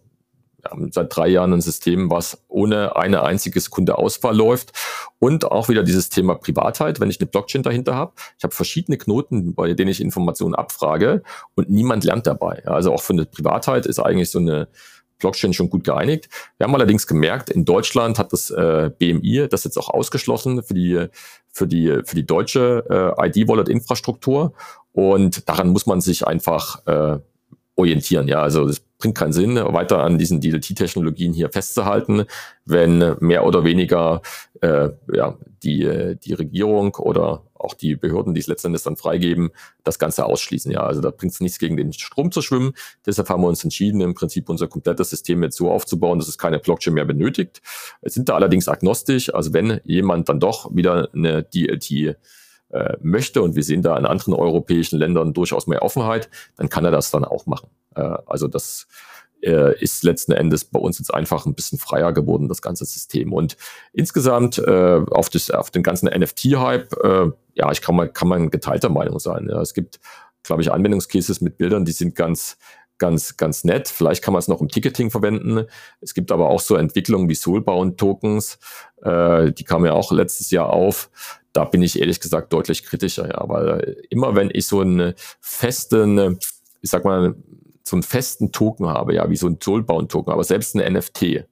wir 0.62 0.72
haben 0.72 0.92
seit 0.92 1.16
drei 1.16 1.28
Jahren 1.28 1.54
ein 1.54 1.62
System, 1.62 2.10
was 2.10 2.44
ohne 2.48 2.96
eine 2.96 3.24
einzige 3.24 3.60
Sekunde 3.60 3.98
Ausfall 3.98 4.36
läuft. 4.36 4.72
Und 5.20 5.46
auch 5.46 5.70
wieder 5.70 5.84
dieses 5.84 6.10
Thema 6.10 6.36
Privatheit, 6.36 7.00
wenn 7.00 7.10
ich 7.10 7.20
eine 7.20 7.28
Blockchain 7.28 7.64
dahinter 7.64 7.96
habe. 7.96 8.14
Ich 8.38 8.44
habe 8.44 8.54
verschiedene 8.54 8.98
Knoten, 8.98 9.54
bei 9.54 9.74
denen 9.74 9.92
ich 9.92 10.02
Informationen 10.02 10.56
abfrage 10.56 11.24
und 11.56 11.70
niemand 11.70 12.04
lernt 12.04 12.28
dabei. 12.28 12.66
Also 12.66 12.94
auch 12.94 13.02
für 13.02 13.14
eine 13.14 13.26
Privatheit 13.26 13.86
ist 13.86 14.00
eigentlich 14.00 14.32
so 14.32 14.40
eine 14.40 14.68
Blockchain 15.20 15.54
schon 15.54 15.70
gut 15.70 15.84
geeinigt. 15.84 16.30
Wir 16.58 16.66
haben 16.66 16.74
allerdings 16.74 17.06
gemerkt, 17.06 17.50
in 17.50 17.66
Deutschland 17.66 18.18
hat 18.18 18.34
das 18.34 18.50
äh, 18.50 18.90
BMI 18.98 19.48
das 19.50 19.66
jetzt 19.66 19.78
auch 19.78 19.90
ausgeschlossen 19.90 20.64
für 20.64 20.74
die, 20.74 21.08
für 21.52 21.68
die, 21.68 22.02
für 22.06 22.16
die 22.16 22.26
deutsche 22.26 23.16
äh, 23.18 23.28
ID-Wallet-Infrastruktur. 23.28 24.54
Und 24.94 25.48
daran 25.48 25.70
muss 25.70 25.86
man 25.86 26.02
sich 26.02 26.26
einfach 26.26 26.86
äh, 26.88 27.20
orientieren. 27.76 28.28
Ja, 28.28 28.42
also 28.42 28.66
es 28.66 28.82
bringt 29.00 29.18
keinen 29.18 29.34
Sinn, 29.34 29.56
weiter 29.56 30.04
an 30.04 30.18
diesen 30.18 30.42
DLT-Technologien 30.42 31.34
hier 31.34 31.50
festzuhalten, 31.50 32.26
wenn 32.66 33.16
mehr 33.20 33.46
oder 33.46 33.64
weniger 33.64 34.22
äh, 34.62 34.90
ja, 35.14 35.38
die, 35.64 36.16
die 36.22 36.34
Regierung 36.34 36.96
oder 36.96 37.44
auch 37.56 37.74
die 37.74 37.96
Behörden, 37.96 38.34
die 38.34 38.42
es 38.42 38.48
letztendlich 38.48 38.84
dann 38.84 38.98
freigeben, 38.98 39.52
das 39.84 40.00
Ganze 40.00 40.26
ausschließen. 40.26 40.72
Ja, 40.72 40.82
also 40.82 41.02
da 41.02 41.12
bringt 41.12 41.34
es 41.34 41.40
nichts 41.40 41.60
gegen 41.60 41.78
den 41.78 41.94
Strom 41.94 42.32
zu 42.32 42.42
schwimmen. 42.42 42.74
Deshalb 43.06 43.30
haben 43.30 43.42
wir 43.42 43.48
uns 43.48 43.64
entschieden, 43.64 44.02
im 44.02 44.14
Prinzip 44.14 44.50
unser 44.50 44.68
komplettes 44.68 45.10
System 45.10 45.44
jetzt 45.44 45.58
so 45.58 45.72
aufzubauen, 45.72 46.20
dass 46.20 46.28
es 46.28 46.38
keine 46.38 46.60
Blockchain 46.60 46.94
mehr 46.94 47.06
benötigt. 47.06 47.62
Wir 48.02 48.12
sind 48.12 48.28
da 48.30 48.36
allerdings 48.36 48.68
agnostisch. 48.68 49.34
Also 49.34 49.54
wenn 49.54 49.80
jemand 49.86 50.28
dann 50.28 50.42
doch 50.42 50.76
wieder 50.76 51.10
eine 51.14 51.44
DLT 51.44 51.92
äh, 52.72 52.98
möchte 53.02 53.42
und 53.42 53.56
wir 53.56 53.64
sehen 53.64 53.82
da 53.82 53.98
in 53.98 54.06
anderen 54.06 54.34
europäischen 54.34 55.00
Ländern 55.00 55.34
durchaus 55.34 55.68
mehr 55.68 55.84
Offenheit, 55.84 56.30
dann 56.58 56.70
kann 56.70 56.86
er 56.86 56.92
das 56.92 57.12
dann 57.12 57.26
auch 57.26 57.46
machen. 57.46 57.70
Äh, 57.96 58.18
also 58.26 58.48
das 58.48 58.88
äh, 59.42 59.80
ist 59.80 60.04
letzten 60.04 60.34
Endes 60.34 60.66
bei 60.66 60.80
uns 60.80 61.00
jetzt 61.00 61.14
einfach 61.14 61.46
ein 61.46 61.56
bisschen 61.56 61.80
freier 61.80 62.14
geworden, 62.14 62.48
das 62.48 62.62
ganze 62.62 62.86
System. 62.86 63.34
Und 63.34 63.58
insgesamt 63.94 64.58
äh, 64.58 65.02
auf, 65.12 65.30
das, 65.30 65.52
auf 65.52 65.72
den 65.72 65.84
ganzen 65.84 66.08
NFT-Hype, 66.08 66.94
äh, 67.04 67.32
ja, 67.54 67.72
ich 67.72 67.82
kann 67.82 67.96
mal, 67.96 68.10
kann 68.10 68.28
man 68.28 68.50
geteilter 68.50 68.90
Meinung 68.90 69.20
sein. 69.20 69.48
Ja. 69.50 69.62
Es 69.62 69.74
gibt, 69.74 70.00
glaube 70.44 70.62
ich, 70.62 70.72
Anwendungscases 70.72 71.42
mit 71.42 71.58
Bildern, 71.58 71.86
die 71.86 71.92
sind 71.92 72.16
ganz, 72.16 72.58
ganz, 72.98 73.38
ganz 73.38 73.64
nett. 73.64 73.88
Vielleicht 73.88 74.24
kann 74.24 74.34
man 74.34 74.40
es 74.40 74.50
noch 74.50 74.62
im 74.62 74.68
Ticketing 74.68 75.10
verwenden. 75.10 75.66
Es 76.02 76.14
gibt 76.14 76.32
aber 76.32 76.50
auch 76.50 76.60
so 76.60 76.76
Entwicklungen 76.76 77.30
wie 77.30 77.36
Soulbound-Tokens, 77.36 78.60
äh, 79.04 79.52
die 79.54 79.64
kamen 79.64 79.86
ja 79.86 79.94
auch 79.94 80.12
letztes 80.12 80.52
Jahr 80.52 80.70
auf 80.70 81.10
da 81.52 81.66
bin 81.66 81.82
ich 81.82 82.00
ehrlich 82.00 82.20
gesagt 82.20 82.54
deutlich 82.54 82.84
kritischer, 82.84 83.28
ja, 83.28 83.50
weil 83.50 83.98
immer 84.12 84.36
wenn 84.36 84.52
ich 84.54 84.68
so 84.68 84.82
einen 84.82 85.14
festen, 85.42 86.38
ich 86.82 86.90
sag 86.92 87.04
mal, 87.04 87.36
so 87.90 87.96
einen 87.96 88.04
festen 88.04 88.52
Token 88.52 88.88
habe, 88.88 89.14
ja, 89.16 89.30
wie 89.30 89.36
so 89.36 89.48
ein 89.48 89.58
Soulbound-Token, 89.62 90.32
aber 90.32 90.44
selbst 90.44 90.76
ein 90.76 90.94
NFT, 90.94 91.46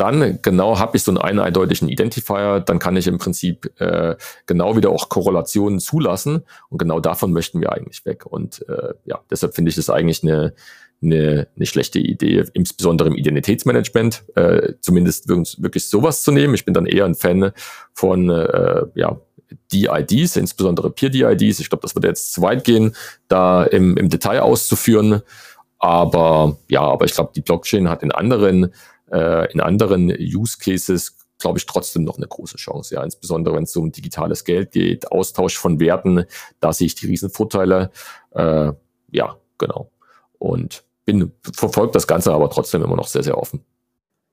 dann 0.00 0.38
genau 0.40 0.78
habe 0.78 0.96
ich 0.96 1.02
so 1.02 1.10
einen 1.10 1.18
eindeutigen 1.40 1.88
Identifier, 1.88 2.60
dann 2.60 2.78
kann 2.78 2.96
ich 2.96 3.06
im 3.06 3.18
Prinzip 3.18 3.70
äh, 3.80 4.16
genau 4.46 4.76
wieder 4.76 4.88
auch 4.88 5.10
Korrelationen 5.10 5.78
zulassen 5.78 6.42
und 6.70 6.78
genau 6.78 7.00
davon 7.00 7.32
möchten 7.32 7.60
wir 7.60 7.72
eigentlich 7.72 8.06
weg. 8.06 8.24
Und 8.24 8.66
äh, 8.66 8.94
ja, 9.04 9.20
deshalb 9.30 9.54
finde 9.54 9.68
ich 9.68 9.76
das 9.76 9.90
eigentlich 9.90 10.22
eine, 10.22 10.54
eine, 11.02 11.48
eine 11.54 11.66
schlechte 11.66 11.98
Idee, 11.98 12.46
insbesondere 12.54 13.10
im 13.10 13.16
Identitätsmanagement, 13.16 14.24
äh, 14.36 14.72
zumindest 14.80 15.28
wirklich 15.28 15.86
sowas 15.90 16.22
zu 16.22 16.32
nehmen. 16.32 16.54
Ich 16.54 16.64
bin 16.64 16.72
dann 16.72 16.86
eher 16.86 17.04
ein 17.04 17.14
Fan 17.14 17.52
von 17.92 18.30
äh, 18.30 18.86
ja, 18.94 19.20
DIDs, 19.72 20.36
insbesondere 20.36 20.90
Peer-DIDs. 20.90 21.60
Ich 21.60 21.68
glaube, 21.68 21.82
das 21.82 21.94
würde 21.94 22.08
jetzt 22.08 22.32
zu 22.32 22.42
weit 22.42 22.64
gehen, 22.64 22.94
da 23.28 23.64
im, 23.64 23.96
im 23.96 24.08
Detail 24.08 24.40
auszuführen. 24.40 25.22
Aber 25.80 26.56
ja, 26.68 26.82
aber 26.82 27.06
ich 27.06 27.14
glaube, 27.14 27.32
die 27.34 27.40
Blockchain 27.40 27.88
hat 27.88 28.02
in 28.02 28.12
anderen, 28.12 28.72
äh, 29.10 29.52
in 29.52 29.60
anderen 29.60 30.10
Use 30.10 30.58
Cases 30.58 31.16
glaube 31.40 31.58
ich, 31.58 31.66
trotzdem 31.66 32.04
noch 32.04 32.18
eine 32.18 32.28
große 32.28 32.56
Chance. 32.56 32.94
Ja, 32.94 33.02
insbesondere 33.02 33.56
wenn 33.56 33.64
es 33.64 33.74
um 33.74 33.90
digitales 33.90 34.44
Geld 34.44 34.70
geht, 34.70 35.10
Austausch 35.10 35.56
von 35.56 35.80
Werten, 35.80 36.24
da 36.60 36.72
sehe 36.72 36.86
ich 36.86 36.94
die 36.94 37.06
Riesenvorteile. 37.06 37.90
Äh, 38.32 38.72
ja, 39.10 39.36
genau. 39.58 39.90
Und 40.38 40.84
bin, 41.04 41.32
verfolgt 41.54 41.94
das 41.94 42.06
Ganze 42.06 42.32
aber 42.32 42.50
trotzdem 42.50 42.82
immer 42.82 42.96
noch 42.96 43.08
sehr, 43.08 43.22
sehr 43.22 43.38
offen. 43.38 43.64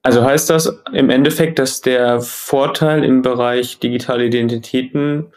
Also 0.02 0.22
heißt 0.22 0.48
das 0.48 0.80
im 0.92 1.10
Endeffekt, 1.10 1.58
dass 1.58 1.80
der 1.80 2.20
Vorteil 2.20 3.04
im 3.04 3.22
Bereich 3.22 3.80
digitale 3.80 4.26
Identitäten 4.26 5.32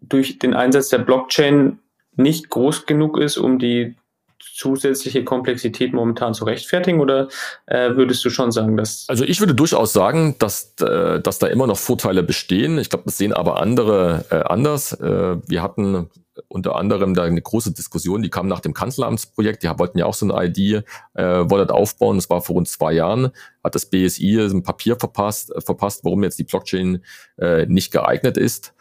durch 0.00 0.38
den 0.38 0.54
Einsatz 0.54 0.90
der 0.90 0.98
Blockchain 0.98 1.78
nicht 2.14 2.50
groß 2.50 2.86
genug 2.86 3.18
ist, 3.18 3.36
um 3.38 3.58
die 3.58 3.96
zusätzliche 4.38 5.24
Komplexität 5.24 5.92
momentan 5.92 6.34
zu 6.34 6.44
rechtfertigen 6.44 7.00
oder 7.00 7.28
äh, 7.66 7.94
würdest 7.96 8.24
du 8.24 8.30
schon 8.30 8.52
sagen, 8.52 8.76
dass. 8.76 9.06
Also 9.08 9.24
ich 9.24 9.40
würde 9.40 9.54
durchaus 9.54 9.92
sagen, 9.92 10.36
dass, 10.38 10.74
äh, 10.80 11.20
dass 11.20 11.38
da 11.38 11.46
immer 11.46 11.66
noch 11.66 11.78
Vorteile 11.78 12.22
bestehen. 12.22 12.78
Ich 12.78 12.90
glaube, 12.90 13.04
das 13.06 13.18
sehen 13.18 13.32
aber 13.32 13.60
andere 13.60 14.24
äh, 14.30 14.36
anders. 14.36 14.92
Äh, 14.92 15.36
wir 15.46 15.62
hatten 15.62 16.10
unter 16.48 16.76
anderem 16.76 17.14
da 17.14 17.24
eine 17.24 17.40
große 17.40 17.72
Diskussion, 17.72 18.22
die 18.22 18.30
kam 18.30 18.48
nach 18.48 18.60
dem 18.60 18.74
Kanzleramtsprojekt, 18.74 19.62
die 19.62 19.68
wollten 19.78 19.98
ja 19.98 20.06
auch 20.06 20.14
so 20.14 20.30
eine 20.30 20.46
ID, 20.46 20.84
äh, 21.14 21.22
wollten 21.22 21.70
aufbauen, 21.70 22.16
das 22.16 22.28
war 22.28 22.42
vor 22.42 22.56
rund 22.56 22.68
zwei 22.68 22.92
Jahren, 22.92 23.30
hat 23.64 23.74
das 23.74 23.86
BSI 23.86 24.40
ein 24.40 24.62
Papier 24.62 24.96
verpasst, 24.96 25.52
verpasst, 25.64 26.04
warum 26.04 26.22
jetzt 26.22 26.38
die 26.38 26.44
Blockchain 26.44 27.02
äh, 27.38 27.66
nicht 27.66 27.90
geeignet 27.90 28.36
ist. 28.36 28.74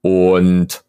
Und 0.00 0.84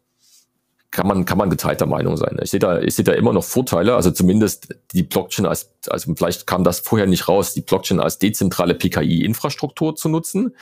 kann 0.90 1.06
man, 1.06 1.24
kann 1.24 1.38
man 1.38 1.50
geteilter 1.50 1.86
Meinung 1.86 2.16
sein. 2.16 2.38
Ich 2.42 2.50
sehe 2.50 2.60
da, 2.60 2.80
ich 2.80 2.94
sehe 2.94 3.04
da 3.04 3.12
immer 3.12 3.32
noch 3.32 3.44
Vorteile, 3.44 3.94
also 3.94 4.10
zumindest 4.10 4.74
die 4.92 5.02
Blockchain 5.04 5.46
als, 5.46 5.72
also 5.88 6.12
vielleicht 6.14 6.46
kam 6.46 6.64
das 6.64 6.80
vorher 6.80 7.06
nicht 7.06 7.28
raus, 7.28 7.54
die 7.54 7.60
Blockchain 7.60 8.00
als 8.00 8.18
dezentrale 8.18 8.74
PKI-Infrastruktur 8.74 9.94
zu 9.94 10.08
nutzen 10.08 10.54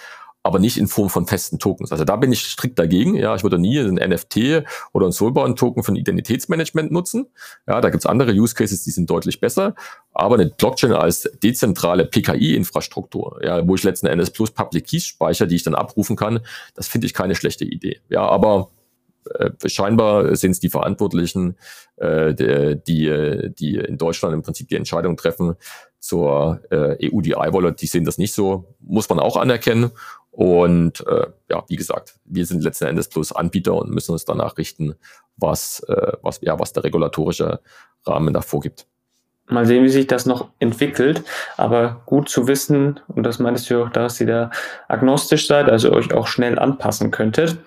aber 0.49 0.59
nicht 0.59 0.79
in 0.79 0.87
Form 0.87 1.11
von 1.11 1.27
festen 1.27 1.59
Tokens. 1.59 1.93
Also 1.93 2.05
da 2.05 2.17
bin 2.17 2.33
ich 2.33 2.41
strikt 2.41 2.79
dagegen. 2.79 3.15
Ja, 3.15 3.35
ich 3.35 3.43
würde 3.43 3.59
nie 3.59 3.79
ein 3.79 3.97
NFT 3.97 4.65
oder 4.95 5.07
ein 5.07 5.13
Soulbound-Token 5.13 5.83
für 5.83 5.93
ein 5.93 5.97
Identitätsmanagement 5.97 6.91
nutzen. 6.91 7.27
Ja, 7.67 7.81
da 7.81 7.91
gibt's 7.91 8.07
andere 8.07 8.33
Use 8.33 8.55
Cases, 8.55 8.83
die 8.83 8.91
sind 8.91 9.11
deutlich 9.11 9.41
besser. 9.41 9.75
Aber 10.13 10.37
eine 10.37 10.47
Blockchain 10.47 10.93
als 10.93 11.29
dezentrale 11.43 12.07
PKI-Infrastruktur, 12.07 13.41
ja, 13.43 13.67
wo 13.67 13.75
ich 13.75 13.83
letzten 13.83 14.07
Endes 14.07 14.31
plus 14.31 14.51
Public 14.51 14.87
Keys 14.87 15.05
speichere, 15.05 15.49
die 15.49 15.57
ich 15.57 15.65
dann 15.65 15.75
abrufen 15.75 16.17
kann, 16.17 16.41
das 16.75 16.89
finde 16.89 17.07
ich 17.07 17.15
keine 17.15 17.35
schlechte 17.35 17.65
Idee. 17.65 18.01
Ja, 18.09 18.23
aber 18.23 18.71
scheinbar 19.67 20.37
sind 20.37 20.53
es 20.53 20.61
die 20.61 20.69
Verantwortlichen, 20.69 21.57
äh, 21.97 22.35
die, 22.35 23.51
die 23.59 23.77
in 23.77 23.99
Deutschland 23.99 24.35
im 24.35 24.43
Prinzip 24.43 24.69
die 24.69 24.77
Entscheidung 24.77 25.17
treffen 25.17 25.57
zur 25.99 26.61
äh, 26.71 27.11
EU-DI-Wallet, 27.11 27.81
die 27.81 27.87
sehen 27.87 28.05
das 28.05 28.19
nicht 28.19 28.33
so, 28.33 28.77
muss 28.81 29.09
man 29.09 29.19
auch 29.19 29.37
anerkennen. 29.37 29.91
Und 30.31 31.05
äh, 31.07 31.27
ja, 31.51 31.65
wie 31.67 31.77
gesagt, 31.77 32.15
wir 32.25 32.47
sind 32.47 32.63
letzten 32.63 32.85
Endes 32.85 33.09
bloß 33.09 33.33
Anbieter 33.33 33.75
und 33.75 33.91
müssen 33.91 34.13
uns 34.13 34.25
danach 34.25 34.57
richten, 34.57 34.95
was, 35.37 35.81
äh, 35.89 36.13
was, 36.23 36.41
ja, 36.43 36.59
was 36.59 36.73
der 36.73 36.85
regulatorische 36.85 37.61
Rahmen 38.07 38.33
da 38.33 38.41
vorgibt. 38.41 38.87
Mal 39.49 39.67
sehen, 39.67 39.83
wie 39.83 39.89
sich 39.89 40.07
das 40.07 40.27
noch 40.27 40.51
entwickelt. 40.61 41.25
Aber 41.57 42.03
gut 42.07 42.29
zu 42.29 42.47
wissen, 42.47 43.01
und 43.09 43.25
das 43.25 43.39
meintest 43.39 43.71
du 43.71 43.83
auch, 43.83 43.89
dass 43.89 44.21
ihr 44.21 44.27
da 44.27 44.51
agnostisch 44.87 45.49
seid, 45.49 45.69
also 45.69 45.91
euch 45.91 46.13
auch 46.13 46.29
schnell 46.29 46.59
anpassen 46.59 47.11
könntet 47.11 47.59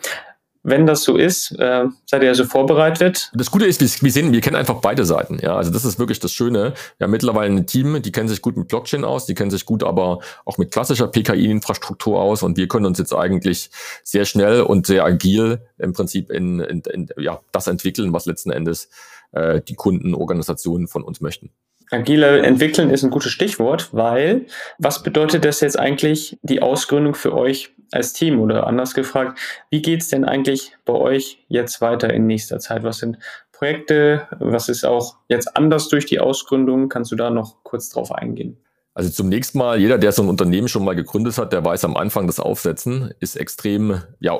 wenn 0.64 0.86
das 0.86 1.03
so 1.03 1.18
ist, 1.18 1.51
äh, 1.57 1.86
seid 2.05 2.24
ihr 2.24 2.30
also 2.30 2.45
vorbereitet. 2.45 3.32
Das 3.34 3.49
Gute 3.49 3.66
ist, 3.66 3.82
wir, 4.03 4.12
sehen, 4.12 4.32
wir 4.32 4.41
kennen 4.41 4.55
einfach 4.55 4.80
beide 4.80 5.05
Seiten. 5.05 5.39
Ja, 5.41 5.55
also 5.55 5.72
das 5.72 5.86
ist 5.86 5.97
wirklich 5.97 6.20
das 6.20 6.34
Schöne. 6.34 6.74
Wir 6.97 7.05
haben 7.05 7.12
mittlerweile 7.12 7.53
ein 7.53 7.66
Team, 7.66 8.01
die 8.01 8.12
kennen 8.12 8.30
sich 8.30 8.41
gut 8.41 8.57
mit 8.57 8.68
Blockchain 8.68 9.03
aus, 9.03 9.26
die 9.26 9.34
kennen 9.34 9.51
sich 9.51 9.66
gut 9.66 9.84
aber 9.84 10.20
auch 10.45 10.57
mit 10.57 10.72
klassischer 10.72 11.07
PKI-Infrastruktur 11.07 12.22
aus 12.22 12.43
und 12.43 12.57
wir 12.57 12.68
können 12.68 12.86
uns 12.86 12.99
jetzt 12.99 13.14
eigentlich 13.14 13.72
sehr 14.03 14.26
schnell 14.26 14.62
und 14.62 14.86
sehr 14.86 15.03
agil 15.03 15.62
im 15.78 15.93
Prinzip 15.93 16.30
in, 16.32 16.59
in, 16.59 16.82
in 16.82 17.09
ja, 17.18 17.39
das 17.51 17.68
entwickeln, 17.68 18.14
was 18.14 18.28
letzten 18.28 18.51
Endes 18.51 18.89
äh, 19.32 19.62
die 19.62 19.76
Kundenorganisationen 19.76 20.88
von 20.88 21.03
uns 21.03 21.22
möchten. 21.22 21.49
Agile 21.89 22.41
entwickeln 22.43 22.89
ist 22.89 23.03
ein 23.03 23.09
gutes 23.09 23.32
Stichwort, 23.32 23.89
weil 23.91 24.45
was 24.78 25.03
bedeutet 25.03 25.43
das 25.43 25.59
jetzt 25.59 25.78
eigentlich 25.78 26.38
die 26.41 26.62
Ausgründung 26.62 27.16
für 27.16 27.36
euch 27.36 27.72
als 27.91 28.13
Team 28.13 28.39
oder 28.39 28.67
anders 28.67 28.93
gefragt, 28.93 29.39
wie 29.69 29.81
geht's 29.81 30.09
denn 30.09 30.25
eigentlich 30.25 30.75
bei 30.85 30.93
euch 30.93 31.43
jetzt 31.47 31.81
weiter 31.81 32.13
in 32.13 32.27
nächster 32.27 32.59
Zeit? 32.59 32.83
Was 32.83 32.99
sind 32.99 33.17
Projekte? 33.51 34.27
Was 34.39 34.69
ist 34.69 34.85
auch 34.85 35.17
jetzt 35.27 35.55
anders 35.55 35.89
durch 35.89 36.05
die 36.05 36.19
Ausgründung? 36.19 36.89
Kannst 36.89 37.11
du 37.11 37.15
da 37.15 37.29
noch 37.29 37.63
kurz 37.63 37.89
drauf 37.89 38.11
eingehen? 38.11 38.57
Also 38.93 39.09
zunächst 39.09 39.55
mal, 39.55 39.79
jeder, 39.79 39.97
der 39.97 40.11
so 40.11 40.21
ein 40.21 40.27
Unternehmen 40.27 40.67
schon 40.67 40.83
mal 40.83 40.95
gegründet 40.95 41.37
hat, 41.37 41.53
der 41.53 41.63
weiß 41.63 41.85
am 41.85 41.95
Anfang 41.95 42.27
das 42.27 42.41
Aufsetzen, 42.41 43.13
ist 43.19 43.37
extrem, 43.37 44.01
ja, 44.19 44.37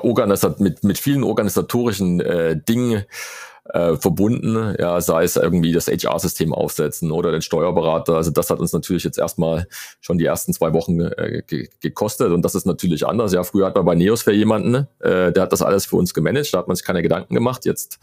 mit, 0.58 0.84
mit 0.84 0.98
vielen 0.98 1.24
organisatorischen 1.24 2.20
äh, 2.20 2.60
Dingen 2.60 3.04
äh, 3.64 3.96
verbunden, 3.96 4.74
ja, 4.78 5.00
sei 5.00 5.24
es 5.24 5.36
irgendwie 5.36 5.72
das 5.72 5.86
HR-System 5.86 6.52
aufsetzen 6.52 7.10
oder 7.10 7.30
den 7.30 7.42
Steuerberater. 7.42 8.16
Also 8.16 8.30
das 8.30 8.50
hat 8.50 8.58
uns 8.58 8.72
natürlich 8.72 9.04
jetzt 9.04 9.18
erstmal 9.18 9.66
schon 10.00 10.18
die 10.18 10.24
ersten 10.24 10.52
zwei 10.52 10.72
Wochen 10.72 11.00
äh, 11.00 11.42
ge 11.46 11.68
gekostet 11.80 12.32
und 12.32 12.42
das 12.42 12.54
ist 12.54 12.66
natürlich 12.66 13.06
anders. 13.06 13.32
Ja, 13.32 13.44
früher 13.44 13.66
hat 13.66 13.76
man 13.76 13.84
bei 13.84 13.94
Neosphere 13.94 14.34
jemanden, 14.34 14.88
äh, 15.00 15.32
der 15.32 15.44
hat 15.44 15.52
das 15.52 15.62
alles 15.62 15.86
für 15.86 15.96
uns 15.96 16.12
gemanagt, 16.12 16.52
da 16.52 16.58
hat 16.58 16.68
man 16.68 16.76
sich 16.76 16.84
keine 16.84 17.02
Gedanken 17.02 17.34
gemacht. 17.34 17.64
Jetzt 17.64 17.98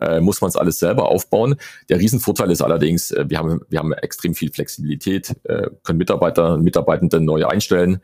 äh, 0.00 0.20
muss 0.20 0.40
man 0.40 0.48
es 0.48 0.56
alles 0.56 0.78
selber 0.78 1.08
aufbauen. 1.08 1.56
Der 1.88 1.98
Riesenvorteil 1.98 2.50
ist 2.50 2.62
allerdings, 2.62 3.10
äh, 3.10 3.26
wir 3.28 3.38
haben 3.38 3.60
wir 3.68 3.78
haben 3.78 3.92
extrem 3.92 4.34
viel 4.34 4.50
Flexibilität, 4.50 5.34
äh, 5.44 5.68
können 5.82 5.98
Mitarbeiter 5.98 6.54
und 6.54 6.62
Mitarbeitende 6.62 7.20
neu 7.20 7.46
einstellen 7.46 8.00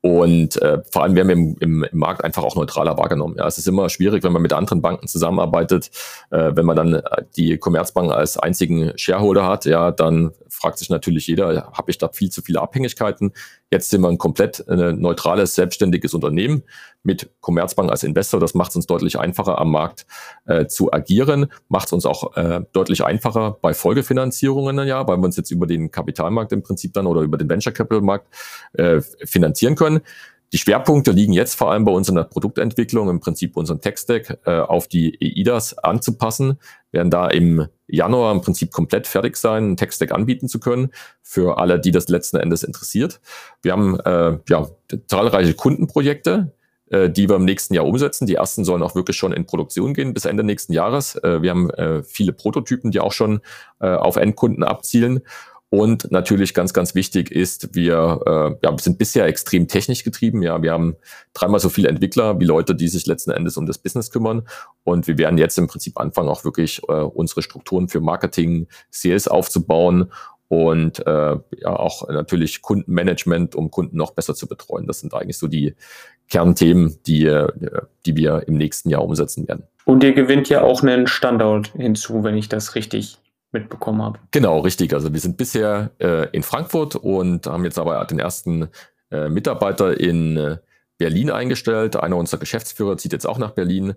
und 0.00 0.60
äh, 0.62 0.80
vor 0.92 1.02
allem 1.02 1.16
werden 1.16 1.28
wir 1.28 1.34
im, 1.34 1.56
im, 1.58 1.84
im 1.84 1.98
Markt 1.98 2.22
einfach 2.22 2.44
auch 2.44 2.54
neutraler 2.54 2.96
wahrgenommen. 2.96 3.34
Ja, 3.36 3.46
es 3.48 3.58
ist 3.58 3.66
immer 3.66 3.88
schwierig, 3.88 4.22
wenn 4.22 4.32
man 4.32 4.42
mit 4.42 4.52
anderen 4.52 4.80
Banken 4.80 5.08
zusammenarbeitet. 5.08 5.90
Äh, 6.30 6.52
wenn 6.54 6.66
man 6.66 6.76
dann 6.76 6.94
äh, 6.94 7.02
die 7.36 7.58
Commerzbank 7.58 8.12
als 8.12 8.36
einzigen 8.36 8.92
Shareholder 8.96 9.44
hat, 9.46 9.64
ja, 9.64 9.90
dann 9.90 10.32
fragt 10.48 10.78
sich 10.78 10.88
natürlich 10.90 11.26
jeder, 11.26 11.70
habe 11.72 11.90
ich 11.90 11.98
da 11.98 12.08
viel 12.08 12.30
zu 12.30 12.42
viele 12.42 12.60
Abhängigkeiten? 12.60 13.32
Jetzt 13.70 13.90
sind 13.90 14.00
wir 14.02 14.08
ein 14.08 14.18
komplett 14.18 14.66
äh, 14.68 14.92
neutrales, 14.92 15.54
selbstständiges 15.54 16.14
Unternehmen 16.14 16.62
mit 17.02 17.30
Commerzbank 17.40 17.90
als 17.90 18.02
Investor. 18.02 18.40
Das 18.40 18.54
macht 18.54 18.70
es 18.70 18.76
uns 18.76 18.86
deutlich 18.86 19.18
einfacher 19.18 19.58
am 19.58 19.70
Markt 19.70 20.06
äh, 20.46 20.66
zu 20.66 20.92
agieren, 20.92 21.46
macht 21.68 21.86
es 21.86 21.92
uns 21.92 22.06
auch 22.06 22.36
äh, 22.36 22.62
deutlich 22.72 23.04
einfacher 23.04 23.56
bei 23.62 23.74
Folgefinanzierungen, 23.74 24.86
ja, 24.86 25.06
weil 25.06 25.18
wir 25.18 25.24
uns 25.24 25.36
jetzt 25.36 25.50
über 25.50 25.66
den 25.66 25.90
Kapitalmarkt 25.90 26.52
im 26.52 26.62
Prinzip 26.62 26.92
dann 26.94 27.06
oder 27.06 27.22
über 27.22 27.38
den 27.38 27.48
Venture 27.48 27.72
Capital 27.72 28.02
Markt 28.02 28.26
äh, 28.74 29.00
finanzieren 29.24 29.74
können. 29.74 29.97
Die 30.52 30.58
Schwerpunkte 30.58 31.10
liegen 31.10 31.34
jetzt 31.34 31.56
vor 31.56 31.70
allem 31.70 31.84
bei 31.84 31.92
uns 31.92 32.08
in 32.08 32.14
der 32.14 32.24
Produktentwicklung, 32.24 33.10
im 33.10 33.20
Prinzip 33.20 33.56
unseren 33.56 33.80
Tech-Stack 33.80 34.38
äh, 34.46 34.60
auf 34.60 34.88
die 34.88 35.18
EIDAS 35.20 35.76
anzupassen, 35.76 36.58
werden 36.90 37.10
da 37.10 37.28
im 37.28 37.66
Januar 37.86 38.32
im 38.32 38.40
Prinzip 38.40 38.72
komplett 38.72 39.06
fertig 39.06 39.36
sein, 39.36 39.64
einen 39.64 39.76
Tech-Stack 39.76 40.10
anbieten 40.10 40.48
zu 40.48 40.58
können 40.58 40.90
für 41.22 41.58
alle, 41.58 41.78
die 41.78 41.90
das 41.90 42.08
letzten 42.08 42.38
Endes 42.38 42.62
interessiert. 42.62 43.20
Wir 43.60 43.72
haben 43.72 44.00
äh, 44.00 44.38
ja, 44.48 44.66
zahlreiche 45.06 45.52
Kundenprojekte, 45.52 46.52
äh, 46.90 47.10
die 47.10 47.28
wir 47.28 47.36
im 47.36 47.44
nächsten 47.44 47.74
Jahr 47.74 47.86
umsetzen. 47.86 48.26
Die 48.26 48.36
ersten 48.36 48.64
sollen 48.64 48.82
auch 48.82 48.94
wirklich 48.94 49.18
schon 49.18 49.32
in 49.32 49.44
Produktion 49.44 49.92
gehen 49.92 50.14
bis 50.14 50.24
Ende 50.24 50.44
nächsten 50.44 50.72
Jahres. 50.72 51.16
Äh, 51.16 51.42
wir 51.42 51.50
haben 51.50 51.68
äh, 51.70 52.02
viele 52.02 52.32
Prototypen, 52.32 52.90
die 52.90 53.00
auch 53.00 53.12
schon 53.12 53.40
äh, 53.80 53.88
auf 53.88 54.16
Endkunden 54.16 54.64
abzielen. 54.64 55.20
Und 55.70 56.10
natürlich 56.10 56.54
ganz, 56.54 56.72
ganz 56.72 56.94
wichtig 56.94 57.30
ist, 57.30 57.74
wir, 57.74 58.20
äh, 58.24 58.66
ja, 58.66 58.72
wir 58.72 58.78
sind 58.78 58.96
bisher 58.96 59.26
extrem 59.26 59.68
technisch 59.68 60.02
getrieben. 60.02 60.42
Ja, 60.42 60.62
wir 60.62 60.72
haben 60.72 60.96
dreimal 61.34 61.60
so 61.60 61.68
viele 61.68 61.88
Entwickler 61.88 62.40
wie 62.40 62.46
Leute, 62.46 62.74
die 62.74 62.88
sich 62.88 63.06
letzten 63.06 63.32
Endes 63.32 63.58
um 63.58 63.66
das 63.66 63.76
Business 63.76 64.10
kümmern. 64.10 64.48
Und 64.84 65.06
wir 65.08 65.18
werden 65.18 65.36
jetzt 65.36 65.58
im 65.58 65.66
Prinzip 65.66 66.00
anfangen, 66.00 66.30
auch 66.30 66.44
wirklich 66.44 66.80
äh, 66.88 66.92
unsere 66.92 67.42
Strukturen 67.42 67.88
für 67.88 68.00
Marketing, 68.00 68.66
Sales 68.90 69.28
aufzubauen 69.28 70.10
und 70.48 71.06
äh, 71.06 71.36
ja 71.58 71.76
auch 71.76 72.08
natürlich 72.08 72.62
Kundenmanagement, 72.62 73.54
um 73.54 73.70
Kunden 73.70 73.98
noch 73.98 74.12
besser 74.12 74.34
zu 74.34 74.46
betreuen. 74.46 74.86
Das 74.86 75.00
sind 75.00 75.12
eigentlich 75.12 75.36
so 75.36 75.46
die 75.46 75.74
Kernthemen, 76.30 76.96
die, 77.06 77.26
äh, 77.26 77.48
die 78.06 78.16
wir 78.16 78.48
im 78.48 78.54
nächsten 78.54 78.88
Jahr 78.88 79.04
umsetzen 79.04 79.46
werden. 79.46 79.64
Und 79.84 80.02
ihr 80.02 80.14
gewinnt 80.14 80.48
ja 80.48 80.62
auch 80.62 80.82
einen 80.82 81.06
Standort 81.06 81.72
hinzu, 81.76 82.24
wenn 82.24 82.36
ich 82.36 82.48
das 82.48 82.74
richtig 82.74 83.18
mitbekommen 83.52 84.02
habe. 84.02 84.18
Genau, 84.30 84.60
richtig. 84.60 84.92
Also 84.94 85.12
wir 85.12 85.20
sind 85.20 85.36
bisher 85.36 85.90
äh, 85.98 86.28
in 86.30 86.42
Frankfurt 86.42 86.96
und 86.96 87.46
haben 87.46 87.64
jetzt 87.64 87.78
aber 87.78 88.04
den 88.04 88.18
ersten 88.18 88.68
äh, 89.10 89.28
Mitarbeiter 89.28 89.98
in 89.98 90.36
äh, 90.36 90.58
Berlin 90.98 91.30
eingestellt. 91.30 91.96
Einer 91.96 92.16
unserer 92.16 92.40
Geschäftsführer 92.40 92.96
zieht 92.98 93.12
jetzt 93.12 93.26
auch 93.26 93.38
nach 93.38 93.52
Berlin. 93.52 93.94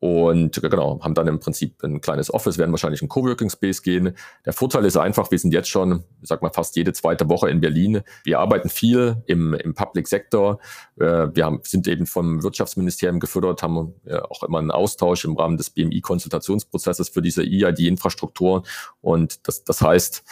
Und 0.00 0.60
genau, 0.62 0.98
haben 1.02 1.12
dann 1.12 1.28
im 1.28 1.40
Prinzip 1.40 1.84
ein 1.84 2.00
kleines 2.00 2.32
Office, 2.32 2.56
werden 2.56 2.70
wahrscheinlich 2.70 3.02
in 3.02 3.08
Coworking 3.08 3.50
Space 3.50 3.82
gehen. 3.82 4.16
Der 4.46 4.54
Vorteil 4.54 4.86
ist 4.86 4.96
einfach, 4.96 5.30
wir 5.30 5.38
sind 5.38 5.52
jetzt 5.52 5.68
schon, 5.68 6.04
sag 6.22 6.40
mal, 6.40 6.50
fast 6.50 6.74
jede 6.76 6.94
zweite 6.94 7.28
Woche 7.28 7.50
in 7.50 7.60
Berlin. 7.60 8.00
Wir 8.24 8.40
arbeiten 8.40 8.70
viel 8.70 9.22
im, 9.26 9.52
im 9.52 9.74
Public 9.74 10.08
Sektor. 10.08 10.58
Äh, 10.98 11.28
wir 11.34 11.44
haben, 11.44 11.60
sind 11.64 11.86
eben 11.86 12.06
vom 12.06 12.42
Wirtschaftsministerium 12.42 13.20
gefördert, 13.20 13.62
haben 13.62 13.94
auch 14.30 14.42
immer 14.42 14.58
einen 14.58 14.70
Austausch 14.70 15.26
im 15.26 15.36
Rahmen 15.36 15.58
des 15.58 15.68
BMI-Konsultationsprozesses 15.70 17.10
für 17.10 17.20
diese 17.20 17.42
EID-Infrastruktur. 17.42 18.62
Und 19.02 19.46
das, 19.46 19.64
das 19.64 19.82
heißt, 19.82 20.24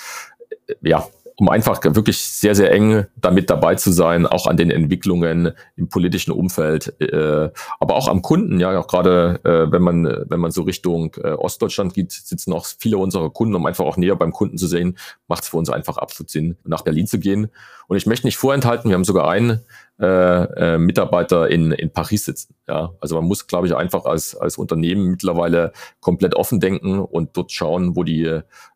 ja, 0.83 1.07
um 1.39 1.49
einfach 1.49 1.81
wirklich 1.85 2.19
sehr, 2.19 2.57
sehr 2.57 2.73
eng 2.73 3.07
damit 3.15 3.49
dabei 3.49 3.77
zu 3.77 3.93
sein, 3.93 4.27
auch 4.27 4.49
an 4.49 4.57
den 4.57 4.73
Entwicklungen 4.73 5.53
im 5.77 5.89
politischen 5.89 6.33
Umfeld, 6.33 7.01
äh, 7.01 7.51
aber 7.79 7.95
auch 7.95 8.09
am 8.09 8.23
Kunden, 8.23 8.59
ja, 8.59 8.77
auch 8.77 8.89
gerade 8.89 9.39
äh, 9.45 9.71
wenn 9.71 9.83
man, 9.83 10.05
wenn 10.29 10.41
man 10.41 10.51
so 10.51 10.63
Richtung 10.63 11.15
äh, 11.23 11.31
Ostdeutschland 11.31 11.95
geht, 11.95 12.11
sitzen 12.11 12.53
auch 12.53 12.67
viele 12.67 12.99
unserer 12.99 13.31
Kunden, 13.31 13.55
um 13.55 13.67
einfach 13.67 13.85
auch 13.85 13.97
näher 13.97 14.17
beim 14.17 14.33
Kunden 14.33 14.59
zu 14.59 14.67
sehen, 14.67 14.99
macht 15.29 15.45
es 15.45 15.51
für 15.51 15.59
uns 15.59 15.71
einfach 15.71 15.97
absolut 15.97 16.29
Sinn, 16.29 16.57
nach 16.65 16.83
Berlin 16.83 17.07
zu 17.07 17.21
gehen. 17.21 17.53
Und 17.87 17.97
ich 17.97 18.07
möchte 18.07 18.27
nicht 18.27 18.37
vorenthalten, 18.37 18.91
wir 18.91 18.97
haben 18.97 19.05
sogar 19.05 19.31
ein 19.31 19.61
äh, 20.01 20.75
äh, 20.75 20.79
Mitarbeiter 20.79 21.49
in, 21.49 21.73
in 21.73 21.91
Paris 21.91 22.25
sitzen. 22.25 22.55
Ja, 22.69 22.95
also 23.01 23.17
man 23.17 23.25
muss, 23.25 23.49
glaube 23.49 23.67
ich, 23.67 23.75
einfach 23.75 24.05
als, 24.05 24.37
als 24.37 24.57
Unternehmen 24.57 25.11
mittlerweile 25.11 25.73
komplett 26.01 26.37
offen 26.37 26.61
denken 26.61 27.01
und 27.01 27.37
dort 27.37 27.51
schauen, 27.51 27.97
wo 27.97 28.05
die, 28.05 28.23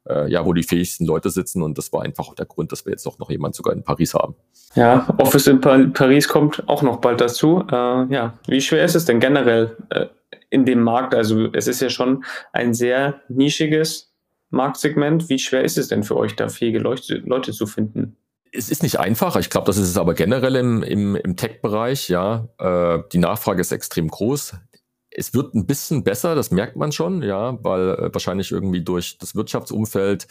äh, 0.04 0.28
ja, 0.28 0.44
wo 0.44 0.52
die 0.52 0.64
fähigsten 0.64 1.06
Leute 1.06 1.30
sitzen. 1.30 1.62
Und 1.62 1.78
das 1.78 1.92
war 1.92 2.02
einfach 2.02 2.26
auch 2.26 2.34
der 2.34 2.46
Grund, 2.46 2.72
dass 2.72 2.86
wir 2.86 2.90
jetzt 2.90 3.06
auch 3.06 3.20
noch 3.20 3.30
jemand 3.30 3.54
sogar 3.54 3.72
in 3.72 3.84
Paris 3.84 4.14
haben. 4.14 4.34
Ja, 4.74 5.14
Office 5.18 5.46
in 5.46 5.60
Paris 5.60 6.26
kommt 6.26 6.68
auch 6.68 6.82
noch 6.82 6.96
bald 6.96 7.20
dazu. 7.20 7.64
Äh, 7.70 7.74
ja, 8.12 8.36
wie 8.48 8.60
schwer 8.60 8.84
ist 8.84 8.96
es 8.96 9.04
denn 9.04 9.20
generell 9.20 9.76
in 10.50 10.64
dem 10.64 10.82
Markt? 10.82 11.14
Also 11.14 11.52
es 11.52 11.68
ist 11.68 11.80
ja 11.80 11.88
schon 11.88 12.24
ein 12.52 12.74
sehr 12.74 13.20
nischiges 13.28 14.12
Marktsegment. 14.50 15.28
Wie 15.28 15.38
schwer 15.38 15.62
ist 15.62 15.78
es 15.78 15.86
denn 15.86 16.02
für 16.02 16.16
euch, 16.16 16.34
da 16.34 16.48
fähige 16.48 16.80
Leute, 16.80 17.22
Leute 17.24 17.52
zu 17.52 17.66
finden? 17.66 18.16
Es 18.52 18.68
ist 18.68 18.82
nicht 18.82 19.00
einfach. 19.00 19.36
Ich 19.36 19.50
glaube, 19.50 19.66
das 19.66 19.78
ist 19.78 19.88
es 19.88 19.96
aber 19.96 20.14
generell 20.14 20.56
im, 20.56 20.82
im, 20.82 21.16
im 21.16 21.36
Tech-Bereich. 21.36 22.08
Ja, 22.08 22.48
äh, 22.58 23.02
die 23.12 23.18
Nachfrage 23.18 23.60
ist 23.60 23.72
extrem 23.72 24.08
groß. 24.08 24.54
Es 25.14 25.34
wird 25.34 25.54
ein 25.54 25.66
bisschen 25.66 26.04
besser, 26.04 26.34
das 26.34 26.50
merkt 26.50 26.76
man 26.76 26.90
schon, 26.90 27.22
ja, 27.22 27.58
weil 27.62 27.90
äh, 27.90 28.14
wahrscheinlich 28.14 28.50
irgendwie 28.50 28.82
durch 28.82 29.18
das 29.18 29.34
Wirtschaftsumfeld, 29.34 30.26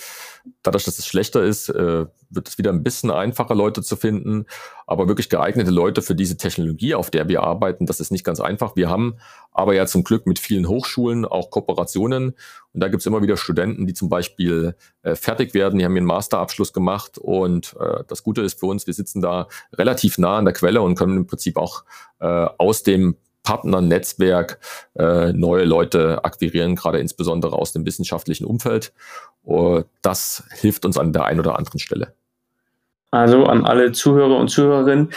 dadurch, 0.64 0.86
dass 0.86 0.98
es 0.98 1.06
schlechter 1.06 1.44
ist, 1.44 1.70
äh, 1.70 2.06
wird 2.32 2.48
es 2.48 2.58
wieder 2.58 2.72
ein 2.72 2.84
bisschen 2.84 3.12
einfacher, 3.12 3.54
Leute 3.54 3.84
zu 3.84 3.96
finden. 3.96 4.46
Aber 4.88 5.08
wirklich 5.08 5.30
geeignete 5.30 5.72
Leute 5.72 6.02
für 6.02 6.16
diese 6.16 6.38
Technologie, 6.38 6.96
auf 6.96 7.12
der 7.12 7.28
wir 7.28 7.44
arbeiten, 7.44 7.86
das 7.86 8.00
ist 8.00 8.12
nicht 8.12 8.24
ganz 8.24 8.40
einfach. 8.40 8.76
Wir 8.76 8.90
haben 8.90 9.18
aber 9.52 9.76
ja 9.76 9.86
zum 9.86 10.04
Glück 10.04 10.26
mit 10.26 10.40
vielen 10.40 10.68
Hochschulen 10.68 11.26
auch 11.26 11.50
Kooperationen. 11.50 12.34
Und 12.74 12.80
da 12.80 12.88
gibt 12.88 13.02
es 13.02 13.06
immer 13.06 13.22
wieder 13.22 13.38
Studenten, 13.38 13.86
die 13.86 13.94
zum 13.94 14.10
Beispiel 14.10 14.76
äh, 15.04 15.16
fertig 15.16 15.54
werden, 15.54 15.80
die 15.80 15.86
haben 15.86 15.96
ihren 15.96 16.06
Masterabschluss 16.06 16.74
gemacht. 16.74 17.18
Und 17.18 17.76
äh, 17.80 18.04
das 18.08 18.24
Gute 18.24 18.42
ist 18.42 18.60
für 18.60 18.66
uns, 18.66 18.88
wir 18.88 18.94
sitzen 18.94 19.22
da 19.22 19.48
relativ 19.74 20.18
nah 20.18 20.38
an 20.38 20.46
der 20.46 20.54
Quelle 20.54 20.82
und 20.82 20.96
können 20.96 21.18
im 21.18 21.28
Prinzip 21.28 21.58
auch 21.58 21.84
äh, 22.20 22.26
aus 22.58 22.84
dem 22.84 23.18
Partnernetzwerk 23.44 24.60
äh, 24.96 25.34
neue 25.34 25.66
Leute 25.66 26.24
akquirieren, 26.24 26.76
gerade 26.76 27.00
insbesondere 27.00 27.56
aus 27.56 27.74
dem 27.74 27.86
wissenschaftlichen 27.86 28.46
Umfeld. 28.46 28.94
Uh, 29.44 29.84
das 30.04 30.44
hilft 30.52 30.86
uns 30.86 30.98
an 30.98 31.14
der 31.14 31.26
einen 31.26 31.40
oder 31.40 31.58
anderen 31.58 31.80
Stelle. 31.80 32.14
Also 33.10 33.46
an 33.46 33.66
alle 33.66 33.92
Zuhörer 33.92 34.38
und 34.38 34.50
Zuhörerinnen, 34.50 35.10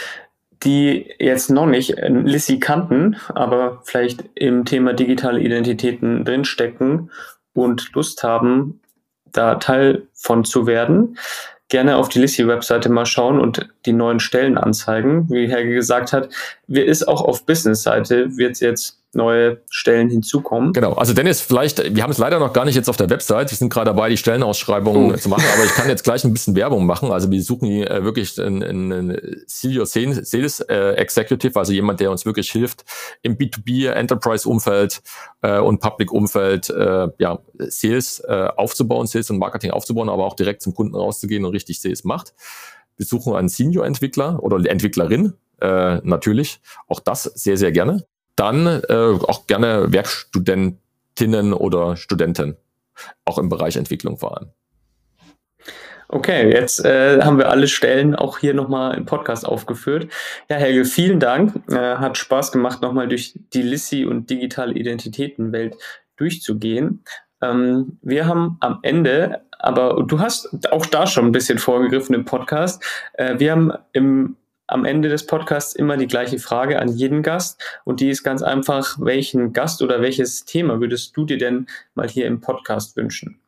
die 0.63 1.13
jetzt 1.19 1.51
noch 1.51 1.67
nicht 1.67 1.95
Lissy 1.99 2.59
kannten, 2.59 3.17
aber 3.29 3.81
vielleicht 3.83 4.23
im 4.33 4.65
Thema 4.65 4.93
digitale 4.93 5.39
Identitäten 5.39 6.25
drinstecken 6.25 7.11
und 7.53 7.93
Lust 7.93 8.23
haben, 8.23 8.81
da 9.31 9.55
Teil 9.55 10.07
von 10.13 10.43
zu 10.43 10.65
werden 10.65 11.17
gerne 11.75 11.97
auf 11.97 12.07
die 12.07 12.19
Lissi-Webseite 12.19 12.87
mal 12.87 13.05
schauen 13.05 13.37
und 13.37 13.67
die 13.85 13.91
neuen 13.91 14.21
Stellen 14.21 14.57
anzeigen. 14.57 15.29
Wie 15.29 15.49
Helge 15.49 15.73
gesagt 15.73 16.13
hat, 16.13 16.29
wir 16.67 16.85
ist 16.85 17.05
auch 17.05 17.21
auf 17.21 17.45
Business-Seite, 17.45 18.37
wird 18.37 18.61
jetzt 18.61 19.01
neue 19.15 19.61
Stellen 19.69 20.09
hinzukommen. 20.09 20.73
Genau, 20.73 20.93
also 20.93 21.13
Dennis, 21.13 21.41
vielleicht, 21.41 21.95
wir 21.95 22.03
haben 22.03 22.11
es 22.11 22.17
leider 22.17 22.39
noch 22.39 22.53
gar 22.53 22.65
nicht 22.65 22.75
jetzt 22.75 22.89
auf 22.89 22.97
der 22.97 23.09
Website, 23.09 23.51
wir 23.51 23.57
sind 23.57 23.71
gerade 23.71 23.85
dabei, 23.85 24.09
die 24.09 24.17
Stellenausschreibungen 24.17 25.13
oh. 25.13 25.17
zu 25.17 25.29
machen, 25.29 25.45
aber 25.53 25.63
ich 25.63 25.71
kann 25.71 25.87
jetzt 25.87 26.03
gleich 26.03 26.23
ein 26.23 26.33
bisschen 26.33 26.55
Werbung 26.55 26.85
machen. 26.85 27.11
Also 27.11 27.31
wir 27.31 27.41
suchen 27.41 27.67
hier 27.67 27.89
äh, 27.89 28.03
wirklich 28.03 28.39
einen, 28.39 29.17
Senior 29.47 29.85
Sales 29.85 30.59
äh, 30.61 30.91
Executive, 30.93 31.57
also 31.57 31.71
jemand, 31.73 31.99
der 31.99 32.11
uns 32.11 32.25
wirklich 32.25 32.51
hilft, 32.51 32.83
im 33.21 33.37
B2B 33.37 33.89
Enterprise-Umfeld 33.89 35.01
äh, 35.41 35.59
und 35.59 35.79
Public-Umfeld 35.79 36.69
äh, 36.69 37.07
ja, 37.17 37.39
Sales 37.57 38.19
äh, 38.27 38.49
aufzubauen, 38.55 39.07
Sales 39.07 39.29
und 39.29 39.37
Marketing 39.37 39.71
aufzubauen, 39.71 40.09
aber 40.09 40.25
auch 40.25 40.35
direkt 40.35 40.61
zum 40.61 40.73
Kunden 40.73 40.95
rauszugehen 40.95 41.45
und 41.45 41.53
richtig 41.53 41.81
Sales 41.81 42.03
macht. 42.03 42.33
Wir 42.97 43.05
suchen 43.05 43.35
einen 43.35 43.49
Senior-Entwickler 43.49 44.41
oder 44.41 44.57
Entwicklerin, 44.69 45.33
äh, 45.61 45.95
natürlich. 46.03 46.61
Auch 46.87 46.99
das 46.99 47.23
sehr, 47.23 47.57
sehr 47.57 47.71
gerne 47.71 48.05
dann 48.35 48.67
äh, 48.67 48.93
auch 48.93 49.47
gerne 49.47 49.91
Werkstudentinnen 49.91 51.53
oder 51.53 51.95
Studenten, 51.95 52.57
auch 53.25 53.37
im 53.37 53.49
Bereich 53.49 53.75
Entwicklung 53.77 54.17
vor 54.17 54.37
allem. 54.37 54.49
Okay, 56.07 56.51
jetzt 56.51 56.85
äh, 56.85 57.21
haben 57.21 57.39
wir 57.39 57.49
alle 57.49 57.67
Stellen 57.67 58.15
auch 58.15 58.37
hier 58.37 58.53
nochmal 58.53 58.95
im 58.95 59.05
Podcast 59.05 59.45
aufgeführt. 59.45 60.11
Ja, 60.49 60.57
Helge, 60.57 60.85
vielen 60.85 61.19
Dank. 61.19 61.53
Äh, 61.67 61.95
hat 61.95 62.17
Spaß 62.17 62.51
gemacht, 62.51 62.81
nochmal 62.81 63.07
durch 63.07 63.33
die 63.53 63.63
Lissi 63.63 64.05
und 64.05 64.29
digitale 64.29 64.73
Identitätenwelt 64.73 65.75
durchzugehen. 66.17 67.03
Ähm, 67.41 67.97
wir 68.01 68.27
haben 68.27 68.57
am 68.59 68.79
Ende, 68.83 69.41
aber 69.57 70.03
du 70.07 70.19
hast 70.19 70.71
auch 70.71 70.85
da 70.85 71.07
schon 71.07 71.25
ein 71.25 71.31
bisschen 71.31 71.57
vorgegriffen 71.57 72.13
im 72.13 72.25
Podcast, 72.25 72.83
äh, 73.13 73.39
wir 73.39 73.51
haben 73.51 73.73
im 73.91 74.37
am 74.67 74.85
Ende 74.85 75.09
des 75.09 75.25
Podcasts 75.25 75.75
immer 75.75 75.97
die 75.97 76.07
gleiche 76.07 76.39
Frage 76.39 76.79
an 76.79 76.89
jeden 76.89 77.23
Gast 77.23 77.61
und 77.83 77.99
die 77.99 78.09
ist 78.09 78.23
ganz 78.23 78.41
einfach, 78.41 78.97
welchen 78.99 79.53
Gast 79.53 79.81
oder 79.81 80.01
welches 80.01 80.45
Thema 80.45 80.79
würdest 80.79 81.15
du 81.15 81.25
dir 81.25 81.37
denn 81.37 81.67
mal 81.93 82.09
hier 82.09 82.25
im 82.25 82.41
Podcast 82.41 82.97
wünschen? 82.97 83.39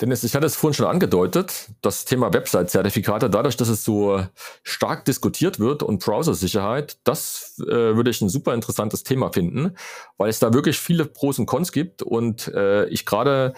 Dennis, 0.00 0.24
ich 0.24 0.34
hatte 0.34 0.46
es 0.46 0.56
vorhin 0.56 0.74
schon 0.74 0.86
angedeutet, 0.86 1.68
das 1.80 2.04
Thema 2.04 2.32
Website-Zertifikate, 2.34 3.30
dadurch, 3.30 3.56
dass 3.56 3.68
es 3.68 3.84
so 3.84 4.26
stark 4.64 5.04
diskutiert 5.04 5.60
wird 5.60 5.84
und 5.84 6.04
Browsersicherheit, 6.04 6.98
das 7.04 7.62
äh, 7.68 7.94
würde 7.94 8.10
ich 8.10 8.20
ein 8.20 8.28
super 8.28 8.54
interessantes 8.54 9.04
Thema 9.04 9.32
finden, 9.32 9.76
weil 10.16 10.30
es 10.30 10.40
da 10.40 10.52
wirklich 10.52 10.80
viele 10.80 11.04
Pros 11.04 11.38
und 11.38 11.46
Cons 11.46 11.70
gibt 11.70 12.02
und 12.02 12.48
äh, 12.48 12.86
ich 12.86 13.06
gerade 13.06 13.54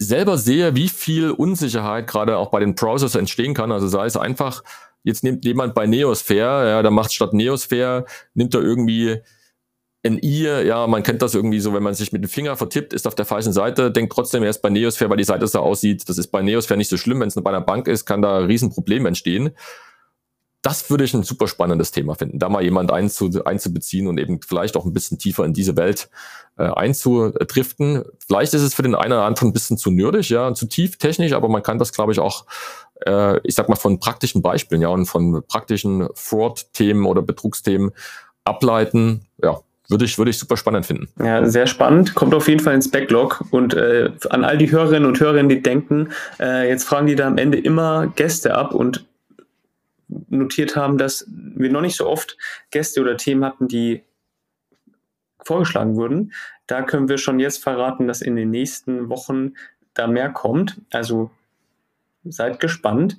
selber 0.00 0.36
sehe, 0.36 0.74
wie 0.74 0.88
viel 0.88 1.30
Unsicherheit 1.30 2.08
gerade 2.08 2.36
auch 2.36 2.50
bei 2.50 2.58
den 2.58 2.74
Browsers 2.74 3.14
entstehen 3.14 3.54
kann. 3.54 3.70
Also 3.70 3.86
sei 3.86 4.06
es 4.06 4.16
einfach 4.16 4.64
Jetzt 5.02 5.24
nimmt 5.24 5.44
jemand 5.44 5.74
bei 5.74 5.86
Neosphere, 5.86 6.68
ja, 6.68 6.82
da 6.82 6.90
macht 6.90 7.12
statt 7.12 7.32
Neosphere, 7.32 8.04
nimmt 8.34 8.54
er 8.54 8.60
irgendwie 8.60 9.20
ein 10.02 10.18
I, 10.22 10.44
ja, 10.44 10.86
man 10.86 11.02
kennt 11.02 11.20
das 11.20 11.34
irgendwie 11.34 11.60
so, 11.60 11.74
wenn 11.74 11.82
man 11.82 11.94
sich 11.94 12.12
mit 12.12 12.22
dem 12.22 12.30
Finger 12.30 12.56
vertippt, 12.56 12.92
ist 12.92 13.06
auf 13.06 13.14
der 13.14 13.26
falschen 13.26 13.52
Seite, 13.52 13.90
denkt 13.90 14.12
trotzdem 14.12 14.42
erst 14.42 14.62
bei 14.62 14.70
Neosphere, 14.70 15.10
weil 15.10 15.18
die 15.18 15.24
Seite 15.24 15.46
so 15.46 15.60
aussieht. 15.60 16.08
Das 16.08 16.16
ist 16.16 16.28
bei 16.28 16.40
Neosphere 16.42 16.78
nicht 16.78 16.88
so 16.88 16.96
schlimm, 16.96 17.20
wenn 17.20 17.28
es 17.28 17.34
bei 17.34 17.50
einer 17.50 17.60
Bank 17.60 17.86
ist, 17.86 18.06
kann 18.06 18.22
da 18.22 18.38
ein 18.38 18.44
Riesenproblem 18.46 19.06
entstehen. 19.06 19.50
Das 20.62 20.90
würde 20.90 21.04
ich 21.04 21.14
ein 21.14 21.22
super 21.22 21.48
spannendes 21.48 21.90
Thema 21.90 22.14
finden, 22.14 22.38
da 22.38 22.50
mal 22.50 22.62
jemand 22.62 22.92
einzu, 22.92 23.30
einzubeziehen 23.44 24.06
und 24.06 24.18
eben 24.18 24.40
vielleicht 24.42 24.76
auch 24.76 24.84
ein 24.84 24.92
bisschen 24.92 25.18
tiefer 25.18 25.44
in 25.44 25.54
diese 25.54 25.76
Welt 25.76 26.10
äh, 26.58 26.64
einzudriften. 26.64 28.04
Vielleicht 28.26 28.52
ist 28.52 28.62
es 28.62 28.74
für 28.74 28.82
den 28.82 28.94
einen 28.94 29.14
oder 29.14 29.24
anderen 29.24 29.50
ein 29.50 29.52
bisschen 29.54 29.78
zu 29.78 29.90
nerdig, 29.90 30.28
ja, 30.28 30.52
zu 30.52 30.66
tief 30.66 30.98
technisch, 30.98 31.32
aber 31.32 31.48
man 31.48 31.62
kann 31.62 31.78
das, 31.78 31.92
glaube 31.92 32.12
ich, 32.12 32.18
auch 32.18 32.44
äh, 33.06 33.40
ich 33.44 33.54
sag 33.54 33.68
mal, 33.68 33.76
von 33.76 34.00
praktischen 34.00 34.42
Beispielen, 34.42 34.82
ja, 34.82 34.88
und 34.88 35.06
von 35.06 35.42
praktischen 35.46 36.08
Fraud-Themen 36.14 37.06
oder 37.06 37.22
Betrugsthemen 37.22 37.92
ableiten, 38.44 39.26
ja, 39.42 39.60
würde 39.88 40.04
ich, 40.04 40.18
würde 40.18 40.30
ich 40.30 40.38
super 40.38 40.56
spannend 40.56 40.86
finden. 40.86 41.08
Ja, 41.18 41.44
sehr 41.46 41.66
spannend. 41.66 42.14
Kommt 42.14 42.32
auf 42.34 42.48
jeden 42.48 42.60
Fall 42.60 42.74
ins 42.74 42.90
Backlog. 42.90 43.44
Und 43.50 43.74
äh, 43.74 44.10
an 44.30 44.44
all 44.44 44.56
die 44.56 44.70
Hörerinnen 44.70 45.06
und 45.08 45.18
Hörer, 45.18 45.42
die 45.42 45.62
denken, 45.62 46.10
äh, 46.38 46.68
jetzt 46.68 46.84
fragen 46.84 47.08
die 47.08 47.16
da 47.16 47.26
am 47.26 47.38
Ende 47.38 47.58
immer 47.58 48.06
Gäste 48.06 48.54
ab 48.54 48.72
und 48.72 49.04
notiert 50.28 50.76
haben, 50.76 50.96
dass 50.96 51.26
wir 51.28 51.70
noch 51.70 51.80
nicht 51.80 51.96
so 51.96 52.08
oft 52.08 52.36
Gäste 52.70 53.00
oder 53.00 53.16
Themen 53.16 53.44
hatten, 53.44 53.66
die 53.66 54.02
vorgeschlagen 55.44 55.96
wurden. 55.96 56.32
Da 56.66 56.82
können 56.82 57.08
wir 57.08 57.18
schon 57.18 57.40
jetzt 57.40 57.62
verraten, 57.62 58.06
dass 58.06 58.20
in 58.20 58.36
den 58.36 58.50
nächsten 58.50 59.08
Wochen 59.08 59.54
da 59.94 60.06
mehr 60.06 60.30
kommt. 60.30 60.80
Also 60.92 61.30
seid 62.24 62.60
gespannt. 62.60 63.16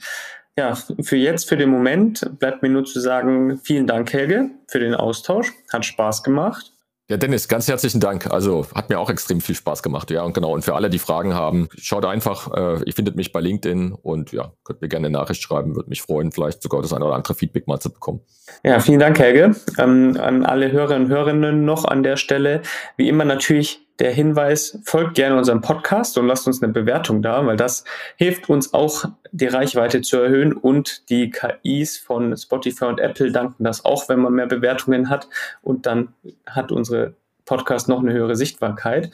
Ja, 0.58 0.76
für 0.76 1.16
jetzt, 1.16 1.47
für 1.47 1.58
den 1.58 1.70
Moment 1.70 2.30
bleibt 2.39 2.62
mir 2.62 2.70
nur 2.70 2.84
zu 2.84 2.99
sagen, 2.99 3.60
vielen 3.64 3.88
Dank, 3.88 4.12
Helge, 4.12 4.49
für 4.68 4.80
den 4.80 4.93
Austausch. 4.95 5.54
Hat 5.72 5.86
Spaß 5.86 6.24
gemacht. 6.24 6.74
Ja, 7.12 7.18
Dennis, 7.18 7.49
ganz 7.49 7.68
herzlichen 7.68 7.99
Dank. 7.99 8.32
Also 8.32 8.66
hat 8.74 8.89
mir 8.89 8.97
auch 8.97 9.10
extrem 9.10 9.41
viel 9.41 9.54
Spaß 9.54 9.84
gemacht. 9.84 10.10
Ja, 10.12 10.24
und 10.24 10.34
genau. 10.34 10.54
Und 10.54 10.64
für 10.64 10.76
alle, 10.76 10.89
die 10.89 10.97
Fragen 10.97 11.34
haben, 11.34 11.68
schaut 11.78 12.06
einfach, 12.06 12.54
äh, 12.54 12.84
ihr 12.86 12.93
findet 12.93 13.18
mich 13.18 13.34
bei 13.34 13.41
LinkedIn 13.41 13.91
und 13.91 14.32
ja, 14.32 14.54
könnt 14.64 14.82
mir 14.82 14.88
gerne 14.88 15.08
eine 15.08 15.18
Nachricht 15.18 15.41
schreiben, 15.41 15.76
würde 15.76 15.89
mich 15.89 16.02
freuen, 16.02 16.32
vielleicht 16.32 16.64
sogar 16.64 16.82
das 16.82 16.93
eine 16.93 17.04
oder 17.04 17.16
andere 17.16 17.36
Feedback 17.36 17.68
mal 17.68 17.82
zu 17.82 17.91
bekommen. 17.91 18.22
Ja, 18.64 18.80
vielen 18.80 18.99
Dank, 18.99 19.20
Helge. 19.20 19.56
Ähm, 19.78 20.18
an 20.22 20.45
alle 20.45 20.72
Hörerinnen 20.72 21.08
und 21.08 21.10
Hörerinnen 21.12 21.66
noch 21.66 21.84
an 21.84 22.04
der 22.04 22.16
Stelle. 22.16 22.62
Wie 22.95 23.10
immer 23.10 23.26
natürlich 23.26 23.86
der 24.02 24.12
Hinweis, 24.12 24.80
folgt 24.84 25.14
gerne 25.14 25.38
unserem 25.38 25.62
Podcast 25.62 26.18
und 26.18 26.26
lasst 26.26 26.47
uns 26.47 26.64
eine 26.64 26.74
Bewertung 26.74 27.22
da, 27.22 27.45
weil 27.45 27.56
das 27.56 27.84
hilft 28.16 28.49
uns 28.49 28.74
auch, 28.74 29.06
die 29.32 29.45
Reichweite 29.45 30.02
zu 30.02 30.18
erhöhen 30.18 30.54
und 30.54 31.08
die 31.10 31.30
KIs 31.30 31.99
von 31.99 32.36
Spotify 32.36 32.86
und 32.86 32.99
Apple 32.99 33.32
danken 33.32 33.64
das 33.64 33.86
auch, 33.86 34.10
wenn 34.10 34.20
man 34.20 34.34
mehr 34.34 34.47
Bewertungen 34.47 35.10
hat 35.10 35.30
und 35.62 35.86
dann 35.86 36.14
hat 36.47 36.72
unsere 36.72 37.14
Podcast 37.45 37.89
noch 37.89 37.99
eine 37.99 38.12
höhere 38.12 38.36
Sichtbarkeit. 38.36 39.12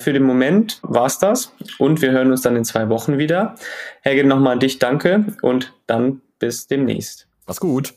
Für 0.00 0.12
den 0.12 0.24
Moment 0.24 0.80
war 0.82 1.06
es 1.06 1.18
das 1.18 1.54
und 1.78 2.02
wir 2.02 2.10
hören 2.10 2.30
uns 2.30 2.42
dann 2.42 2.56
in 2.56 2.64
zwei 2.64 2.90
Wochen 2.90 3.16
wieder. 3.16 3.54
Helge, 4.02 4.24
nochmal 4.24 4.52
an 4.52 4.60
dich 4.60 4.78
danke 4.78 5.24
und 5.40 5.72
dann 5.86 6.20
bis 6.38 6.66
demnächst. 6.66 7.26
Mach's 7.46 7.60
gut. 7.60 7.94